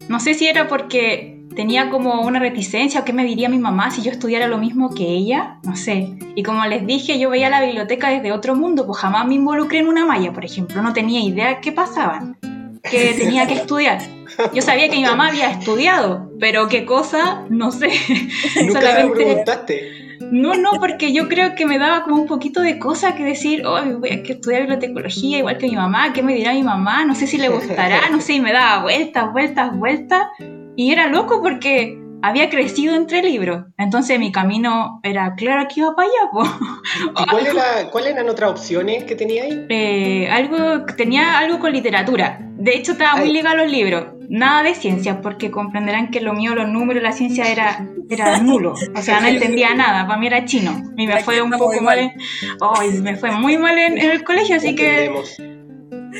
No 0.10 0.20
sé 0.20 0.34
si 0.34 0.48
era 0.48 0.68
porque 0.68 1.38
tenía 1.56 1.90
como 1.90 2.22
una 2.22 2.40
reticencia 2.40 3.02
o 3.02 3.06
qué 3.06 3.14
me 3.14 3.26
diría 3.26 3.50
mi 3.50 3.58
mamá 3.58 3.92
si 3.92 4.02
yo 4.02 4.12
estudiara 4.12 4.48
lo 4.48 4.58
mismo 4.58 4.94
que 4.96 5.04
ella, 5.04 5.58
no 5.64 5.76
sé. 5.76 6.10
Y 6.36 6.44
como 6.44 6.66
les 6.66 6.86
dije, 6.88 7.20
yo 7.20 7.30
veía 7.30 7.50
la 7.50 7.62
biblioteca 7.62 8.10
desde 8.10 8.32
otro 8.32 8.56
mundo, 8.56 8.86
pues 8.86 9.00
jamás 9.00 9.28
me 9.28 9.36
involucré 9.36 9.80
en 9.80 9.88
una 9.88 10.06
malla, 10.06 10.32
por 10.32 10.46
ejemplo, 10.46 10.82
no 10.82 10.94
tenía 10.94 11.20
idea 11.20 11.60
qué 11.60 11.72
pasaban, 11.72 12.38
que 12.84 13.14
tenía 13.18 13.48
que 13.48 13.56
estudiar. 13.56 14.00
Yo 14.54 14.62
sabía 14.62 14.88
que 14.90 14.96
mi 14.98 15.04
mamá 15.04 15.30
había 15.30 15.50
estudiado, 15.50 16.32
pero 16.40 16.68
qué 16.68 16.86
cosa, 16.86 17.44
no 17.50 17.72
sé. 17.72 17.88
Nunca 17.88 18.62
me 18.66 18.72
Solamente- 18.72 19.16
preguntaste. 19.26 20.07
No, 20.32 20.56
no, 20.56 20.72
porque 20.80 21.14
yo 21.14 21.28
creo 21.30 21.56
que 21.56 21.66
me 21.66 21.78
daba 21.78 22.04
como 22.04 22.18
un 22.18 22.28
poquito 22.28 22.62
de 22.62 22.80
cosa 22.80 23.16
que 23.16 23.24
decir, 23.24 23.66
oh, 23.66 23.80
voy 24.00 24.10
a 24.10 24.14
estudiar 24.16 24.62
bibliotecología 24.62 25.40
igual 25.40 25.58
que 25.58 25.68
mi 25.68 25.76
mamá, 25.76 26.12
¿qué 26.14 26.22
me 26.22 26.36
dirá 26.36 26.54
mi 26.54 26.64
mamá? 26.64 27.06
No 27.06 27.16
sé 27.16 27.28
si 27.28 27.38
le 27.38 27.50
gustará, 27.50 28.10
no 28.12 28.20
sé, 28.20 28.34
y 28.34 28.42
me 28.42 28.52
daba 28.52 28.84
vueltas, 28.84 29.32
vueltas, 29.32 29.78
vueltas. 29.78 30.28
Y 30.76 30.92
era 30.92 31.08
loco 31.08 31.42
porque 31.42 31.98
había 32.22 32.50
crecido 32.50 32.96
entre 32.96 33.22
libros. 33.22 33.66
Entonces 33.78 34.20
mi 34.20 34.32
camino 34.32 35.00
era 35.04 35.36
claro 35.36 35.68
que 35.68 35.82
iba 35.82 35.96
para 35.96 36.08
allá, 36.08 36.32
po. 36.32 37.22
¿Y 37.22 37.26
cuál 37.26 37.48
era, 37.48 37.90
cuáles 37.92 38.14
eran 38.14 38.30
otras 38.30 38.52
opciones 38.52 39.04
que 39.04 39.16
tenía 39.16 39.44
ahí? 39.44 39.66
Eh, 39.70 40.30
algo, 40.30 40.86
tenía 40.96 41.38
algo 41.38 41.60
con 41.60 41.72
literatura. 41.72 42.40
De 42.58 42.76
hecho, 42.76 42.94
estaba 42.94 43.18
muy 43.18 43.32
ligado 43.32 43.60
a 43.60 43.64
los 43.64 43.72
libros. 43.72 44.06
Nada 44.30 44.64
de 44.64 44.76
ciencia, 44.76 45.22
porque 45.22 45.52
comprenderán 45.52 46.10
que 46.10 46.20
lo 46.20 46.34
mío, 46.34 46.54
los 46.54 46.68
números, 46.68 47.02
la 47.02 47.12
ciencia 47.14 47.50
era, 47.50 47.88
era 48.10 48.40
nulo. 48.40 48.74
O 48.96 49.02
sea, 49.02 49.22
no 49.22 49.28
entendía 49.28 49.74
nada. 49.74 50.08
Para 50.08 50.20
mí 50.20 50.28
era 50.28 50.44
chino. 50.46 50.84
Y 50.98 51.08
me 51.08 51.14
Aquí 51.14 51.24
fue 51.24 51.42
un 51.42 51.52
poco 51.52 51.80
mal. 51.82 52.00
En, 52.00 53.04
me 53.04 53.16
fue 53.16 53.32
muy 53.32 53.58
mal 53.58 53.78
en, 53.78 53.98
en 53.98 54.12
el 54.12 54.24
colegio, 54.24 54.56
así 54.56 54.76
que. 54.76 55.12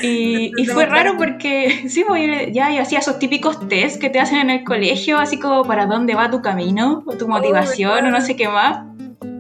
Y, 0.04 0.52
y 0.58 0.66
fue 0.66 0.86
raro 0.86 1.16
porque, 1.18 1.84
sí, 1.90 2.04
pues, 2.08 2.52
ya 2.54 2.72
yo 2.72 2.82
hacía 2.82 3.00
esos 3.00 3.20
típicos 3.20 3.68
test 3.68 4.00
que 4.00 4.10
te 4.10 4.20
hacen 4.20 4.40
en 4.40 4.50
el 4.50 4.64
colegio, 4.64 5.18
así 5.18 5.40
como 5.40 5.64
para 5.64 5.86
dónde 5.86 6.14
va 6.16 6.30
tu 6.32 6.42
camino, 6.42 7.04
o 7.06 7.14
tu 7.14 7.28
motivación, 7.28 8.06
o 8.06 8.12
no 8.12 8.22
sé 8.22 8.36
qué 8.36 8.48
más. 8.48 8.86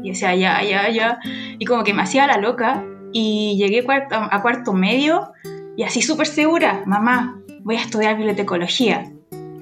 Y 0.04 0.10
decía, 0.10 0.36
ya, 0.36 0.62
ya, 0.64 0.90
ya. 0.90 1.20
Y 1.60 1.66
como 1.66 1.84
que 1.84 1.94
me 1.94 2.02
hacía 2.02 2.28
la 2.28 2.38
loca. 2.38 2.84
Y 3.14 3.56
llegué 3.58 3.84
cuarto- 3.84 4.16
a 4.30 4.42
cuarto 4.42 4.74
medio 4.74 5.32
y 5.78 5.84
así 5.84 6.02
súper 6.02 6.28
segura, 6.28 6.84
mamá, 6.86 7.40
voy 7.62 7.78
a 7.78 7.82
estudiar 7.82 8.16
bibliotecología. 8.18 9.12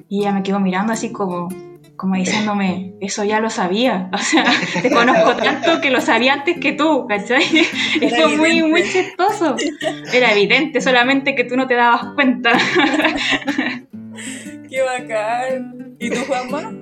Y 0.08 0.20
ella 0.20 0.32
me 0.32 0.42
quedó 0.42 0.58
mirando 0.60 0.92
así 0.92 1.12
como, 1.12 1.48
como 1.96 2.14
diciéndome, 2.16 2.94
eso 3.00 3.24
ya 3.24 3.40
lo 3.40 3.50
sabía. 3.50 4.10
O 4.16 4.18
sea, 4.18 4.44
te 4.82 4.90
conozco 4.90 5.34
tanto 5.36 5.80
que 5.80 5.90
lo 5.90 6.00
sabía 6.00 6.34
antes 6.34 6.58
que 6.60 6.72
tú, 6.72 7.06
¿cachai? 7.08 7.42
Y 8.00 8.04
Era 8.04 8.16
fue 8.28 8.36
muy, 8.36 8.50
evidente. 8.58 8.68
muy 8.70 8.82
chistoso. 8.82 9.56
Era 10.12 10.32
evidente, 10.32 10.80
solamente 10.80 11.34
que 11.34 11.44
tú 11.44 11.56
no 11.56 11.66
te 11.66 11.74
dabas 11.74 12.14
cuenta. 12.14 12.52
Qué 14.68 14.82
bacán. 14.82 15.96
¿Y 15.98 16.10
tú, 16.10 16.16
Juanma? 16.26 16.72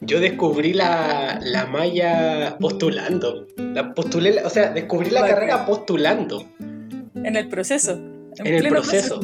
Yo 0.00 0.18
descubrí 0.18 0.72
la, 0.72 1.38
la 1.42 1.66
malla 1.66 2.56
postulando. 2.58 3.46
La 3.56 3.92
postulé, 3.94 4.42
o 4.44 4.50
sea, 4.50 4.70
descubrí 4.70 5.10
la 5.10 5.20
Bacán. 5.20 5.36
carrera 5.36 5.66
postulando. 5.66 6.44
En 6.58 7.36
el 7.36 7.48
proceso. 7.48 7.92
En 8.38 8.46
el 8.46 8.68
proceso. 8.68 9.20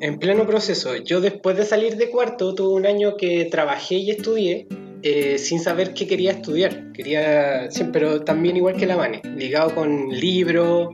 En 0.00 0.18
pleno 0.18 0.46
proceso. 0.46 0.96
Yo 0.96 1.20
después 1.20 1.56
de 1.56 1.64
salir 1.64 1.96
de 1.96 2.10
cuarto 2.10 2.54
tuve 2.54 2.74
un 2.74 2.86
año 2.86 3.16
que 3.16 3.44
trabajé 3.46 3.96
y 3.96 4.10
estudié 4.10 4.68
eh, 5.02 5.38
sin 5.38 5.60
saber 5.60 5.94
qué 5.94 6.06
quería 6.06 6.32
estudiar. 6.32 6.92
Quería, 6.92 7.70
sí, 7.70 7.84
pero 7.92 8.22
también 8.22 8.56
igual 8.56 8.76
que 8.76 8.86
la 8.86 8.96
Vane, 8.96 9.22
ligado 9.36 9.74
con 9.74 10.08
libros, 10.08 10.88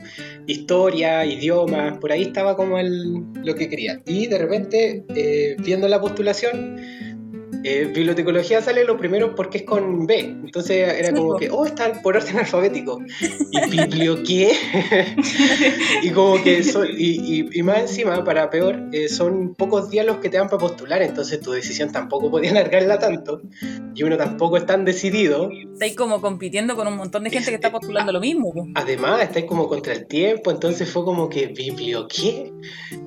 historia, 0.46 1.24
idiomas, 1.24 1.98
por 1.98 2.12
ahí 2.12 2.22
estaba 2.22 2.56
como 2.56 2.78
el, 2.78 3.22
lo 3.42 3.54
que 3.54 3.68
quería. 3.68 4.00
Y 4.06 4.26
de 4.26 4.38
repente, 4.38 5.04
eh, 5.14 5.56
viendo 5.58 5.88
la 5.88 6.00
postulación, 6.00 6.76
eh, 7.64 7.90
bibliotecología 7.92 8.60
sale 8.62 8.84
lo 8.84 8.96
primero 8.96 9.34
porque 9.34 9.58
es 9.58 9.64
con 9.64 10.06
B. 10.06 10.20
Entonces 10.20 10.76
era 10.98 11.08
Sí, 11.08 11.14
como 11.14 11.32
po. 11.32 11.36
que, 11.38 11.50
oh, 11.50 11.64
está 11.66 11.92
por 12.02 12.16
orden 12.16 12.38
alfabético. 12.38 13.00
¿Y 13.52 13.70
biblio 13.70 14.22
qué? 14.22 14.52
y 16.02 16.10
como 16.10 16.42
que 16.42 16.62
son, 16.62 16.86
y, 16.90 17.40
y- 17.40 17.48
y 17.52 17.62
más 17.62 17.78
encima, 17.80 18.22
para 18.24 18.50
peor, 18.50 18.80
eh, 18.92 19.08
son 19.08 19.54
pocos 19.54 19.90
días 19.90 20.06
los 20.06 20.18
que 20.18 20.28
te 20.28 20.36
dan 20.36 20.48
para 20.48 20.58
postular, 20.58 21.02
entonces 21.02 21.40
tu 21.40 21.52
decisión 21.52 21.90
tampoco 21.92 22.30
podía 22.30 22.50
alargarla 22.50 22.98
tanto. 22.98 23.40
Y 23.94 24.02
uno 24.02 24.16
tampoco 24.16 24.56
es 24.56 24.66
tan 24.66 24.84
decidido. 24.84 25.48
Estáis 25.72 25.94
como 25.96 26.20
compitiendo 26.20 26.76
con 26.76 26.86
un 26.88 26.96
montón 26.96 27.24
de 27.24 27.30
gente 27.30 27.48
que 27.50 27.54
está 27.56 27.70
postulando 27.72 28.12
lo 28.12 28.20
mismo. 28.20 28.52
po. 28.52 28.66
Además, 28.74 29.22
estáis 29.22 29.46
como 29.46 29.68
contra 29.68 29.92
el 29.92 30.06
tiempo, 30.06 30.50
entonces 30.50 30.88
fue 30.88 31.04
como 31.04 31.28
que, 31.28 31.46
¿biblio 31.48 32.06
qué? 32.08 32.52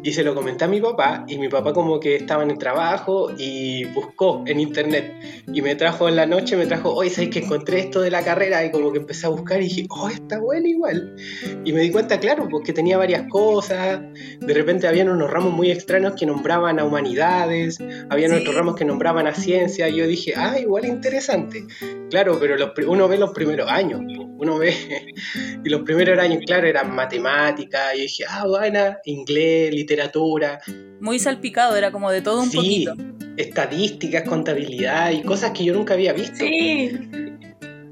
Y 0.04 0.12
se 0.14 0.24
lo 0.24 0.34
comenté 0.36 0.66
a 0.66 0.68
mi 0.68 0.82
papá, 0.82 1.26
y 1.28 1.38
mi 1.38 1.50
papá 1.50 1.74
como 1.74 2.00
que 2.00 2.16
estaba 2.16 2.44
en 2.44 2.52
el 2.52 2.58
trabajo 2.58 3.32
y 3.38 3.86
buscó 3.86 4.44
en 4.48 4.60
internet. 4.60 5.14
Y 5.54 5.62
me 5.62 5.76
trajo 5.76 6.08
en 6.10 6.16
la 6.16 6.26
noche, 6.26 6.58
me 6.58 6.66
trajo, 6.66 6.94
oye, 6.94 7.10
¿sabes 7.10 7.30
que 7.30 7.40
encontré 7.40 7.80
esto 7.80 8.02
de 8.02 8.12
la 8.12 8.24
carrera? 8.24 8.64
Y 8.66 8.72
como 8.72 8.92
que 8.92 9.00
empecé 9.00 9.26
a 9.28 9.30
buscar 9.30 9.62
y 9.62 9.66
dije, 9.66 9.88
oh, 9.90 10.10
está 10.10 10.40
bueno 10.40 10.68
igual. 10.68 11.16
Y 11.64 11.74
me 11.74 11.82
di 11.82 11.92
cuenta, 11.92 12.20
claro, 12.20 12.48
porque 12.50 12.74
tenía 12.74 12.98
varias 12.98 13.28
cosas. 13.30 14.02
De 14.40 14.54
repente 14.54 14.88
habían 14.88 15.10
unos 15.10 15.30
ramos 15.30 15.54
muy 15.54 15.72
extraños 15.72 16.14
que 16.18 16.26
nombraban 16.26 16.80
a 16.80 16.86
humanidades, 16.86 17.80
habían 18.10 18.32
Sí. 18.32 18.38
otros 18.38 18.56
ramos 18.56 18.76
que 18.76 18.86
nombraban 18.86 19.28
a 19.28 19.34
ciencia. 19.34 19.88
Y 19.90 19.98
yo 19.98 20.08
dije, 20.08 20.34
ah, 20.36 20.58
igual 20.60 20.86
interesante. 20.86 21.66
Claro, 22.10 22.38
pero 22.40 22.56
los 22.58 22.72
uno 22.88 23.08
ve 23.08 23.18
los 23.18 23.32
primeros 23.32 23.70
años, 23.70 24.00
uno 24.40 24.58
ve, 24.58 24.74
y 25.66 25.70
los 25.70 25.82
primeros 25.82 26.18
años, 26.20 26.40
claro, 26.46 26.68
eran 26.68 26.94
matemáticas, 26.96 27.96
y 27.96 28.02
dije, 28.02 28.24
ah, 28.30 28.46
buena, 28.48 28.98
inglés, 29.06 29.74
literatura, 29.74 30.60
Muy 31.00 31.20
salpicado, 31.20 31.76
era 31.76 31.92
como 31.92 32.10
de 32.12 32.22
todo 32.22 32.42
un 32.42 32.50
sí, 32.50 32.58
poquito. 32.58 32.94
Estadísticas, 33.38 34.24
contabilidad 34.28 35.12
y 35.12 35.22
cosas 35.22 35.52
que 35.52 35.66
yo 35.66 35.74
nunca 35.74 35.94
había 35.94 36.14
visto. 36.14 36.38
Sí. 36.38 36.92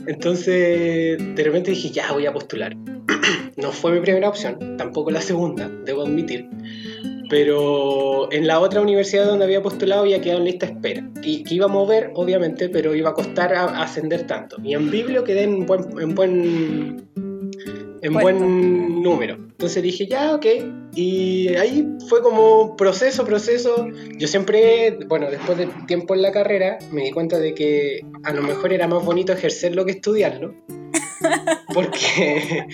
Entonces, 0.08 1.18
de 1.36 1.44
repente 1.44 1.72
dije, 1.72 1.90
ya 1.90 2.12
voy 2.12 2.26
a 2.26 2.34
postular. 2.34 2.76
no 3.58 3.72
fue 3.72 3.92
mi 3.92 4.00
primera 4.02 4.30
opción, 4.30 4.78
tampoco 4.78 5.12
la 5.12 5.22
segunda, 5.22 5.70
debo 5.86 6.04
admitir. 6.04 6.48
Pero 7.30 8.32
en 8.32 8.46
la 8.46 8.60
otra 8.60 8.82
universidad 8.82 9.26
donde 9.26 9.46
había 9.46 9.64
postulado 9.64 10.02
había 10.04 10.22
quedado 10.22 10.40
en 10.40 10.46
lista 10.46 10.68
de 10.68 10.74
espera. 10.74 11.10
Y 11.24 11.44
que 11.44 11.56
iba 11.56 11.66
a 11.66 11.70
mover, 11.70 12.12
obviamente, 12.14 12.70
pero 12.70 12.94
iba 12.94 13.10
a 13.10 13.14
costar 13.14 13.54
a- 13.56 13.82
ascender 13.82 14.28
tanto. 14.28 14.58
Y 14.64 14.76
en 14.76 14.92
Biblio 14.92 15.24
quedé 15.24 15.44
en 15.44 15.66
buen, 15.66 15.86
en 16.00 16.14
buen, 16.14 17.08
en 18.08 18.14
Puesto. 18.14 18.40
buen 18.40 19.02
número. 19.04 19.36
Entonces 19.36 19.82
dije, 19.84 20.08
ya, 20.08 20.34
ok. 20.36 20.46
Y 20.96 21.50
ahí 21.56 21.86
fue 22.10 22.22
como 22.22 22.76
proceso, 22.76 23.26
proceso. 23.26 23.88
Yo 24.18 24.28
siempre, 24.28 24.98
bueno, 25.08 25.30
después 25.30 25.58
de 25.58 25.68
tiempo 25.88 26.14
en 26.16 26.22
la 26.22 26.32
carrera, 26.32 26.78
me 26.92 27.04
di 27.04 27.12
cuenta 27.12 27.38
de 27.40 27.54
que 27.54 28.02
a 28.24 28.34
lo 28.34 28.42
mejor 28.42 28.74
era 28.74 28.88
más 28.88 29.04
bonito 29.04 29.32
ejercerlo 29.34 29.86
que 29.86 29.92
estudiarlo. 29.92 30.54
Porque, 31.74 32.66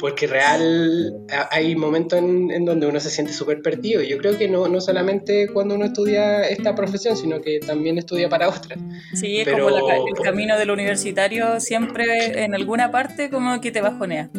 porque 0.00 0.26
real 0.26 1.12
hay 1.50 1.76
momentos 1.76 2.18
en, 2.18 2.50
en 2.50 2.64
donde 2.64 2.86
uno 2.86 2.98
se 2.98 3.10
siente 3.10 3.32
súper 3.32 3.60
perdido. 3.62 4.02
Y 4.02 4.08
Yo 4.08 4.18
creo 4.18 4.36
que 4.36 4.48
no, 4.48 4.66
no 4.66 4.80
solamente 4.80 5.48
cuando 5.52 5.74
uno 5.74 5.84
estudia 5.84 6.42
esta 6.42 6.74
profesión, 6.74 7.16
sino 7.16 7.40
que 7.40 7.60
también 7.60 7.98
estudia 7.98 8.28
para 8.28 8.48
otras. 8.48 8.78
Sí, 9.14 9.38
es 9.38 9.44
Pero- 9.44 9.66
como 9.66 9.88
la- 9.88 9.96
el 9.96 10.14
camino 10.24 10.58
del 10.58 10.70
universitario 10.70 11.60
siempre 11.60 12.42
en 12.44 12.54
alguna 12.54 12.90
parte 12.90 13.30
como 13.30 13.60
que 13.60 13.70
te 13.70 13.80
bajonea. 13.80 14.30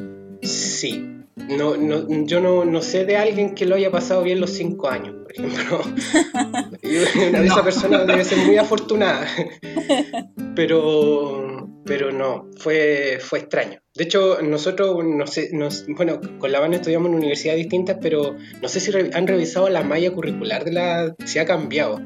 Sí. 0.41 1.15
No, 1.57 1.77
no, 1.77 2.05
yo 2.25 2.41
no, 2.41 2.65
no 2.65 2.81
sé 2.81 3.05
de 3.05 3.15
alguien 3.17 3.55
que 3.55 3.65
lo 3.65 3.75
haya 3.75 3.89
pasado 3.89 4.21
bien 4.23 4.39
los 4.41 4.51
cinco 4.51 4.89
años, 4.89 5.15
por 5.23 5.31
ejemplo. 5.31 5.81
Una 5.83 6.71
de 6.83 7.31
No. 7.31 7.43
esas 7.43 7.61
personas 7.61 8.05
debe 8.05 8.23
ser 8.25 8.37
muy 8.39 8.57
afortunada. 8.57 9.25
Pero, 10.55 11.69
pero 11.85 12.11
no, 12.11 12.47
fue, 12.57 13.17
fue 13.21 13.39
extraño. 13.39 13.79
De 13.95 14.03
hecho, 14.03 14.41
nosotros, 14.41 14.97
no 15.05 15.25
sé, 15.25 15.49
nos- 15.53 15.85
bueno, 15.87 16.19
con 16.37 16.51
la 16.51 16.59
banda 16.59 16.75
estudiamos 16.77 17.09
en 17.09 17.15
universidades 17.15 17.59
distintas, 17.61 17.97
pero 18.01 18.35
no 18.61 18.67
sé 18.67 18.79
si 18.81 18.91
re- 18.91 19.09
han 19.13 19.25
revisado 19.25 19.69
la 19.69 19.83
malla 19.83 20.11
curricular 20.11 20.65
de 20.65 20.73
la... 20.73 21.15
si 21.25 21.39
ha 21.39 21.45
cambiado. 21.45 22.01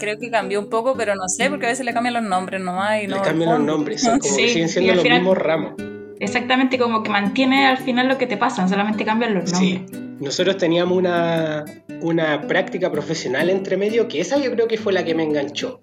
Creo 0.00 0.18
que 0.18 0.30
cambió 0.30 0.58
un 0.58 0.68
poco, 0.68 0.96
pero 0.96 1.14
no 1.14 1.28
sé, 1.28 1.48
porque 1.48 1.66
a 1.66 1.68
veces 1.68 1.86
le 1.86 1.94
cambian 1.94 2.14
los 2.14 2.24
nombres 2.24 2.60
nomás 2.60 3.02
y 3.02 3.06
no 3.06 3.16
Le 3.16 3.22
cambian 3.22 3.50
los 3.50 3.60
nombres, 3.60 4.02
son 4.02 4.18
como 4.18 4.34
que 4.36 4.42
Sí, 4.42 4.48
siguen 4.48 4.66
y 4.66 4.70
siendo 4.70 4.94
los 4.94 5.02
final- 5.04 5.20
mismos 5.20 5.38
ramos. 5.38 5.72
Exactamente 6.20 6.78
como 6.78 7.02
que 7.02 7.10
mantiene 7.10 7.66
al 7.66 7.78
final 7.78 8.08
lo 8.08 8.18
que 8.18 8.26
te 8.26 8.36
pasa, 8.36 8.66
solamente 8.68 9.04
cambian 9.04 9.34
los 9.34 9.50
Sí, 9.50 9.74
nombres. 9.78 10.00
nosotros 10.20 10.56
teníamos 10.56 10.96
una, 10.96 11.64
una 12.00 12.40
práctica 12.46 12.90
profesional 12.90 13.50
entre 13.50 13.76
medio 13.76 14.08
que 14.08 14.20
esa 14.20 14.38
yo 14.38 14.50
creo 14.52 14.66
que 14.68 14.78
fue 14.78 14.92
la 14.92 15.04
que 15.04 15.14
me 15.14 15.22
enganchó. 15.24 15.78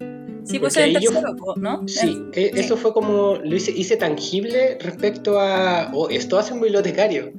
Sí, 0.46 0.58
pues 0.58 0.76
el 0.76 0.92
yo- 1.00 1.10
tercero, 1.10 1.34
po, 1.36 1.54
¿no? 1.56 1.88
Sí, 1.88 2.18
e- 2.34 2.50
eso 2.56 2.76
fue 2.76 2.92
como, 2.92 3.36
lo 3.42 3.56
hice, 3.56 3.70
hice 3.70 3.96
tangible 3.96 4.76
respecto 4.78 5.40
a, 5.40 5.90
oh, 5.94 6.10
esto 6.10 6.38
hace 6.38 6.52
un 6.52 6.60
bibliotecario. 6.60 7.32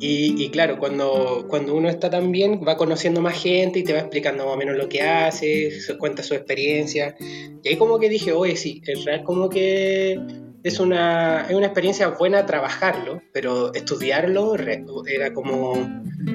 Y, 0.00 0.42
y 0.42 0.48
claro, 0.48 0.78
cuando, 0.78 1.44
cuando 1.48 1.74
uno 1.74 1.90
está 1.90 2.08
tan 2.08 2.32
bien, 2.32 2.62
va 2.66 2.78
conociendo 2.78 3.20
más 3.20 3.34
gente 3.42 3.80
y 3.80 3.84
te 3.84 3.92
va 3.92 3.98
explicando 3.98 4.46
más 4.46 4.54
o 4.54 4.56
menos 4.56 4.74
lo 4.78 4.88
que 4.88 5.02
hace, 5.02 5.70
se 5.82 5.98
cuenta 5.98 6.22
su 6.22 6.32
experiencia. 6.32 7.14
Y 7.62 7.68
ahí 7.68 7.76
como 7.76 7.98
que 7.98 8.08
dije, 8.08 8.32
oye, 8.32 8.56
sí, 8.56 8.80
es 8.86 9.04
real 9.04 9.22
como 9.22 9.50
que 9.50 10.18
es 10.66 10.80
una, 10.80 11.42
es 11.48 11.54
una 11.54 11.66
experiencia 11.66 12.08
buena 12.08 12.44
trabajarlo, 12.44 13.22
pero 13.32 13.72
estudiarlo 13.74 14.56
re- 14.56 14.84
era 15.06 15.32
como, 15.32 15.74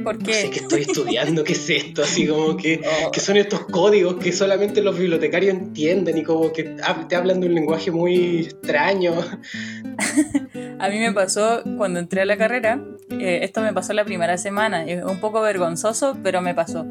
¿Por 0.04 0.20
no 0.20 0.26
sé 0.34 0.44
qué? 0.46 0.50
qué 0.52 0.60
estoy 0.60 0.82
estudiando, 0.82 1.44
qué 1.44 1.54
es 1.54 1.70
esto, 1.70 2.04
así 2.04 2.28
como 2.28 2.56
que 2.56 2.80
Oh, 3.06 3.12
que 3.12 3.20
son 3.20 3.38
estos 3.38 3.66
códigos 3.66 4.16
que 4.16 4.32
solamente 4.32 4.82
los 4.82 4.98
bibliotecarios 4.98 5.54
entienden 5.56 6.18
y 6.18 6.24
como 6.24 6.52
que 6.54 6.76
te 7.10 7.16
hablan 7.16 7.42
de 7.42 7.48
un 7.48 7.56
lenguaje 7.56 7.92
muy 7.92 8.40
extraño. 8.42 9.14
A 10.80 10.90
mí 10.90 11.00
me 11.00 11.12
pasó 11.14 11.62
cuando 11.78 12.00
entré 12.00 12.22
a 12.22 12.26
la 12.26 12.38
carrera, 12.38 12.84
eh, 13.12 13.40
esto 13.44 13.62
me 13.62 13.74
pasó 13.74 13.94
la 13.94 14.04
primera 14.06 14.38
semana, 14.38 14.86
es 14.86 15.04
un 15.04 15.20
poco 15.20 15.42
vergonzoso, 15.42 16.18
pero 16.24 16.42
me 16.42 16.56
pasó. 16.56 16.86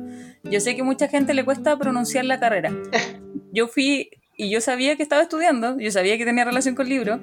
Yo 0.44 0.60
sé 0.60 0.76
que 0.76 0.82
mucha 0.82 1.08
gente 1.08 1.34
le 1.34 1.44
cuesta 1.44 1.76
pronunciar 1.78 2.24
la 2.24 2.38
carrera. 2.38 2.72
Yo 3.52 3.66
fui 3.66 4.10
y 4.40 4.48
yo 4.48 4.62
sabía 4.62 4.96
que 4.96 5.02
estaba 5.02 5.20
estudiando, 5.20 5.78
yo 5.78 5.90
sabía 5.90 6.16
que 6.16 6.24
tenía 6.24 6.46
relación 6.46 6.74
con 6.74 6.88
libros, 6.88 7.20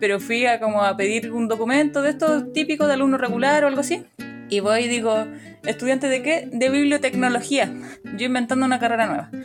pero 0.00 0.18
fui 0.18 0.44
a 0.44 0.58
como 0.58 0.82
a 0.82 0.96
pedir 0.96 1.30
un 1.30 1.46
documento 1.46 2.02
de 2.02 2.10
estos 2.10 2.52
típicos 2.52 2.88
de 2.88 2.94
alumno 2.94 3.16
regular 3.16 3.62
o 3.62 3.68
algo 3.68 3.80
así. 3.80 4.04
Y 4.50 4.58
voy 4.58 4.80
y 4.80 4.88
digo, 4.88 5.24
¿estudiante 5.64 6.08
de 6.08 6.20
qué? 6.22 6.48
De 6.50 6.68
bibliotecnología. 6.68 7.72
Yo 8.16 8.26
inventando 8.26 8.66
una 8.66 8.80
carrera 8.80 9.06
nueva. 9.06 9.30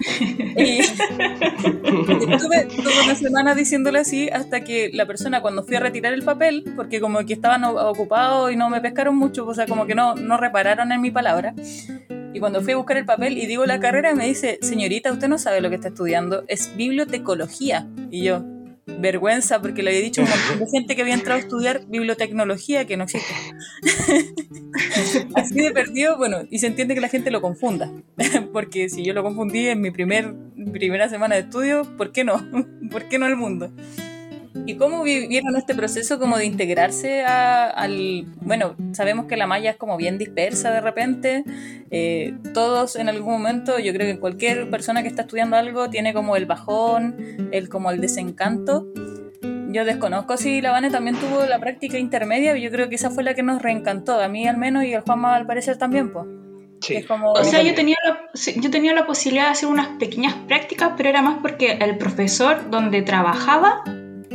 Y 0.55 0.79
estuve 0.79 2.65
toda 2.65 3.03
una 3.03 3.15
semana 3.15 3.55
diciéndole 3.55 3.99
así 3.99 4.29
hasta 4.29 4.63
que 4.63 4.89
la 4.93 5.05
persona 5.05 5.41
cuando 5.41 5.63
fui 5.63 5.75
a 5.75 5.79
retirar 5.79 6.13
el 6.13 6.23
papel, 6.23 6.63
porque 6.75 6.99
como 6.99 7.25
que 7.25 7.33
estaban 7.33 7.63
ocupados 7.63 8.51
y 8.51 8.55
no 8.55 8.69
me 8.69 8.79
pescaron 8.79 9.15
mucho, 9.15 9.47
o 9.47 9.53
sea, 9.53 9.65
como 9.65 9.85
que 9.85 9.95
no, 9.95 10.15
no 10.15 10.37
repararon 10.37 10.91
en 10.91 11.01
mi 11.01 11.11
palabra, 11.11 11.53
cuando 12.43 12.61
fui 12.61 12.73
a 12.73 12.75
buscar 12.75 12.97
el 12.97 13.05
papel 13.05 13.37
y 13.37 13.45
digo 13.45 13.65
la 13.65 13.79
carrera, 13.79 14.13
me 14.15 14.27
dice, 14.27 14.59
señorita, 14.61 15.13
usted 15.13 15.29
no 15.29 15.37
sabe 15.37 15.61
lo 15.61 15.69
que 15.69 15.75
está 15.75 15.87
estudiando, 15.87 16.43
es 16.49 16.75
bibliotecología. 16.75 17.87
Y 18.11 18.25
yo, 18.25 18.43
vergüenza, 18.85 19.61
porque 19.61 19.81
le 19.81 19.91
había 19.91 20.01
dicho 20.01 20.21
un 20.21 20.27
montón 20.27 20.59
de 20.59 20.65
gente 20.69 20.93
que 20.97 21.03
había 21.03 21.13
entrado 21.13 21.39
a 21.39 21.41
estudiar 21.41 21.85
bibliotecnología, 21.87 22.85
que 22.85 22.97
no 22.97 23.05
existe. 23.05 23.33
Así 25.35 25.55
de 25.55 25.71
perdido, 25.71 26.17
bueno, 26.17 26.39
y 26.49 26.59
se 26.59 26.67
entiende 26.67 26.95
que 26.95 26.99
la 26.99 27.07
gente 27.07 27.31
lo 27.31 27.39
confunda. 27.39 27.93
porque 28.51 28.89
si 28.89 29.05
yo 29.05 29.13
lo 29.13 29.23
confundí 29.23 29.69
en 29.69 29.79
mi 29.79 29.91
primer, 29.91 30.33
primera 30.73 31.07
semana 31.07 31.35
de 31.35 31.43
estudio, 31.43 31.83
¿por 31.95 32.11
qué 32.11 32.25
no? 32.25 32.45
¿Por 32.91 33.07
qué 33.07 33.19
no 33.19 33.25
el 33.25 33.37
mundo? 33.37 33.71
¿Y 34.65 34.75
cómo 34.75 35.03
vivieron 35.03 35.55
este 35.55 35.73
proceso 35.73 36.19
como 36.19 36.37
de 36.37 36.45
integrarse 36.45 37.23
al... 37.25 38.25
Bueno, 38.41 38.75
sabemos 38.93 39.25
que 39.25 39.35
la 39.35 39.47
malla 39.47 39.71
es 39.71 39.77
como 39.77 39.97
bien 39.97 40.17
dispersa 40.17 40.71
de 40.71 40.81
repente. 40.81 41.43
Eh, 41.91 42.35
todos 42.53 42.95
en 42.95 43.09
algún 43.09 43.33
momento, 43.33 43.79
yo 43.79 43.93
creo 43.93 44.13
que 44.13 44.19
cualquier 44.19 44.69
persona 44.69 45.01
que 45.01 45.07
está 45.07 45.23
estudiando 45.23 45.57
algo 45.57 45.89
tiene 45.89 46.13
como 46.13 46.35
el 46.35 46.45
bajón, 46.45 47.49
el 47.51 47.67
como 47.67 47.89
el 47.91 47.99
desencanto. 47.99 48.87
Yo 49.69 49.85
desconozco 49.85 50.37
si 50.37 50.61
la 50.61 50.71
Vane 50.71 50.91
también 50.91 51.15
tuvo 51.17 51.45
la 51.45 51.59
práctica 51.59 51.97
intermedia, 51.97 52.55
yo 52.55 52.69
creo 52.69 52.89
que 52.89 52.95
esa 52.95 53.09
fue 53.09 53.23
la 53.23 53.33
que 53.33 53.41
nos 53.41 53.59
reencantó, 53.59 54.21
a 54.21 54.27
mí 54.27 54.47
al 54.47 54.57
menos 54.57 54.83
y 54.83 54.93
al 54.93 55.01
Juanma 55.01 55.35
al 55.35 55.47
parecer 55.47 55.77
también, 55.77 56.13
pues. 56.13 56.27
Sí. 56.81 57.03
O 57.09 57.43
sea, 57.43 57.63
yo 57.63 57.73
tenía, 57.73 57.95
la, 58.03 58.29
yo 58.61 58.69
tenía 58.69 58.93
la 58.93 59.07
posibilidad 59.07 59.45
de 59.45 59.51
hacer 59.51 59.69
unas 59.69 59.87
pequeñas 59.99 60.35
prácticas, 60.47 60.91
pero 60.95 61.09
era 61.09 61.21
más 61.21 61.39
porque 61.41 61.71
el 61.71 61.97
profesor 61.97 62.69
donde 62.69 63.01
trabajaba 63.01 63.83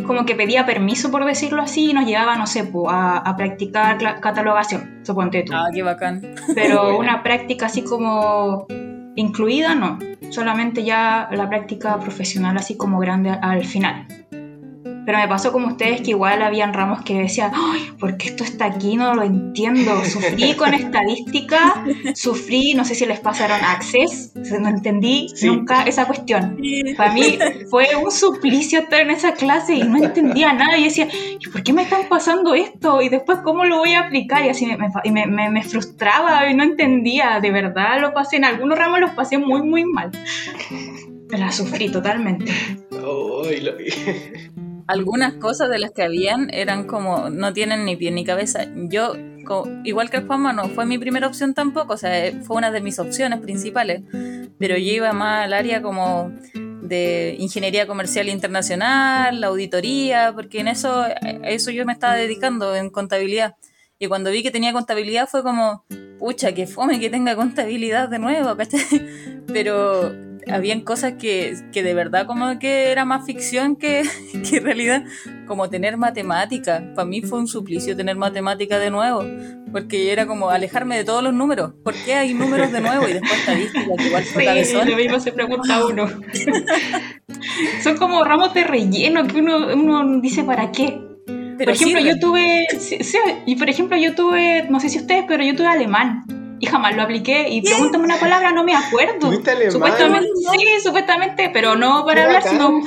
como 0.09 0.27
que 0.27 0.35
pedía 0.35 0.67
permiso, 0.67 1.13
por 1.13 1.25
decirlo 1.25 1.63
así, 1.63 1.91
y 1.91 1.93
nos 1.93 2.07
llevaba, 2.07 2.35
no 2.37 2.49
sé, 2.49 2.69
a, 2.89 3.19
a, 3.19 3.37
practicar 3.37 4.21
catalogación, 4.21 5.01
suponte 5.05 5.45
tú. 5.45 5.53
Ah, 5.55 5.69
qué 5.73 5.85
bacán. 5.85 6.35
Pero 6.55 6.99
una 6.99 7.23
práctica 7.23 7.67
así 7.67 7.85
como 7.85 8.67
incluida, 9.15 9.77
no. 9.77 9.99
Solamente 10.31 10.83
ya 10.83 11.29
la 11.31 11.49
práctica 11.49 11.99
profesional 11.99 12.57
así 12.57 12.77
como 12.77 12.99
grande 12.99 13.31
al 13.31 13.65
final. 13.65 14.07
Pero 15.09 15.21
me 15.21 15.29
pasó 15.29 15.53
como 15.53 15.69
ustedes 15.69 16.03
que 16.03 16.11
igual 16.11 16.43
habían 16.43 16.75
ramos 16.75 17.01
que 17.03 17.15
decían, 17.15 17.51
ay, 17.55 17.93
¿por 17.99 18.19
qué 18.19 18.29
esto 18.29 18.45
está 18.45 18.67
aquí? 18.67 18.95
No 18.95 19.15
lo 19.15 19.23
entiendo. 19.23 20.05
Sufrí 20.05 20.53
con 20.53 20.75
estadística, 20.75 21.83
sufrí, 22.15 22.75
no 22.75 22.85
sé 22.85 22.95
si 22.95 23.07
les 23.07 23.19
pasaron 23.19 23.59
access, 23.65 24.35
no 24.35 24.69
entendí 24.69 25.29
nunca 25.41 25.85
esa 25.85 26.05
cuestión. 26.05 26.59
Para 26.95 27.15
mí 27.15 27.39
fue 27.71 27.87
un 27.97 28.11
suplicio 28.11 28.81
estar 28.81 29.01
en 29.01 29.13
esa 29.13 29.33
clase 29.33 29.77
y 29.77 29.83
no 29.83 29.97
entendía 29.97 30.53
nada. 30.53 30.77
Y 30.77 30.85
decía, 30.85 31.09
¿y 31.41 31.49
por 31.49 31.63
qué 31.63 31.73
me 31.73 31.85
están 31.85 32.07
pasando 32.11 32.53
esto? 32.53 33.01
Y 33.01 33.09
después, 33.09 33.39
¿cómo 33.43 33.65
lo 33.65 33.79
voy 33.79 33.95
a 33.95 34.01
aplicar? 34.01 34.45
Y 34.45 34.51
así 34.51 34.67
me, 34.67 35.27
me, 35.27 35.49
me, 35.49 35.63
frustraba 35.63 36.51
y 36.51 36.55
no 36.55 36.65
entendía. 36.65 37.41
De 37.41 37.51
verdad 37.51 37.99
lo 37.99 38.13
pasé, 38.13 38.37
en 38.37 38.45
algunos 38.45 38.77
ramos 38.77 39.01
los 39.01 39.13
pasé 39.13 39.39
muy, 39.39 39.63
muy 39.63 39.87
mal. 39.87 40.11
Me 41.31 41.39
la 41.39 41.51
sufrí 41.51 41.89
totalmente. 41.91 42.53
Oh, 43.03 43.43
lo 43.45 43.73
algunas 44.89 45.35
cosas 45.35 45.69
de 45.69 45.79
las 45.79 45.93
que 45.93 46.03
habían 46.03 46.49
eran 46.53 46.85
como, 46.85 47.29
no 47.31 47.53
tienen 47.53 47.85
ni 47.85 47.95
pie 47.95 48.11
ni 48.11 48.25
cabeza. 48.25 48.67
Yo, 48.75 49.13
igual 49.85 50.11
que 50.11 50.17
el 50.17 50.27
Juanma, 50.27 50.55
no 50.55 50.69
fue 50.71 50.87
mi 50.87 50.99
primera 50.99 51.27
opción 51.27 51.53
tampoco, 51.55 51.93
o 51.93 51.97
sea, 51.97 52.33
fue 52.43 52.57
una 52.57 52.71
de 52.71 52.81
mis 52.81 52.99
opciones 52.99 53.39
principales, 53.41 54.03
pero 54.59 54.77
yo 54.79 54.93
iba 54.93 55.13
más 55.13 55.45
al 55.45 55.53
área 55.53 55.83
como 55.83 56.33
de 56.83 57.37
ingeniería 57.39 57.87
comercial 57.87 58.31
internacional, 58.31 59.43
la 59.43 59.49
auditoría, 59.49 60.33
porque 60.35 60.61
en 60.61 60.69
eso, 60.69 61.05
eso 61.45 61.71
yo 61.71 61.85
me 61.85 61.93
estaba 61.93 62.15
dedicando, 62.15 62.75
en 62.75 62.89
contabilidad. 62.89 63.57
Y 63.99 64.07
cuando 64.07 64.31
vi 64.31 64.43
que 64.43 64.51
tenía 64.51 64.73
contabilidad 64.73 65.29
fue 65.29 65.43
como, 65.43 65.85
pucha, 66.19 66.53
que 66.53 66.67
fome 66.67 66.99
que 66.99 67.11
tenga 67.11 67.37
contabilidad 67.37 68.09
de 68.09 68.19
nuevo, 68.19 68.57
¿cachai? 68.57 68.81
Pero 69.49 70.28
habían 70.51 70.81
cosas 70.81 71.15
que, 71.19 71.57
que, 71.73 71.83
de 71.83 71.95
verdad 71.95 72.27
como 72.27 72.59
que 72.59 72.91
era 72.91 73.05
más 73.05 73.25
ficción 73.27 73.77
que, 73.77 74.03
que 74.51 74.61
realidad, 74.61 75.05
como 75.47 75.69
tener 75.69 75.97
matemática. 75.97 76.93
Para 76.95 77.07
mí 77.07 77.23
fue 77.23 77.39
un 77.39 77.49
suplicio 77.49 77.97
tener 77.97 78.17
matemática 78.17 78.79
de 78.79 78.91
nuevo, 78.91 79.25
porque 79.73 80.13
era 80.13 80.27
como 80.27 80.51
alejarme 80.51 80.97
de 80.97 81.05
todos 81.05 81.23
los 81.23 81.33
números. 81.33 81.73
¿Por 81.85 81.95
qué 81.95 82.15
hay 82.15 82.35
números 82.35 82.73
de 82.73 82.81
nuevo? 82.81 83.09
Y 83.09 83.13
después 83.15 83.39
estadística, 83.39 83.85
que 83.97 84.07
igual 84.07 84.25
fue 84.25 84.65
sí, 84.65 84.75
lo 84.75 84.97
mismo 84.97 85.21
se 85.21 85.33
pregunta 85.33 85.87
uno. 85.87 86.07
Son 87.83 87.97
como 87.97 88.25
ramos 88.25 88.55
de 88.55 88.65
relleno 88.65 89.27
que 89.27 89.41
uno, 89.41 89.75
uno 89.75 90.21
dice 90.21 90.45
para 90.45 90.71
qué. 90.73 91.01
por 91.59 91.71
ejemplo, 91.71 92.01
yo 92.01 92.19
tuve, 92.19 92.67
sí, 92.79 93.19
y 93.47 93.57
por 93.57 93.69
ejemplo, 93.69 93.97
yo 93.97 94.15
tuve, 94.15 94.67
no 94.69 94.81
sé 94.81 94.89
si 94.89 94.99
ustedes, 94.99 95.25
pero 95.27 95.45
yo 95.45 95.55
tuve 95.55 95.69
alemán 95.69 96.38
y 96.61 96.67
jamás 96.67 96.97
lo 96.97 97.03
apliqué. 97.03 97.49
Y 97.49 97.63
pregúntame 97.63 98.05
una 98.05 98.19
palabra, 98.19 98.53
no 98.53 98.65
me 98.65 98.75
acuerdo. 98.75 99.33
Supuestamente, 99.71 100.29
sí, 100.37 100.67
supuestamente, 100.83 101.51
pero 101.53 101.77
no 101.77 102.05
para 102.05 102.25
hablar, 102.25 102.43
sino 102.43 102.81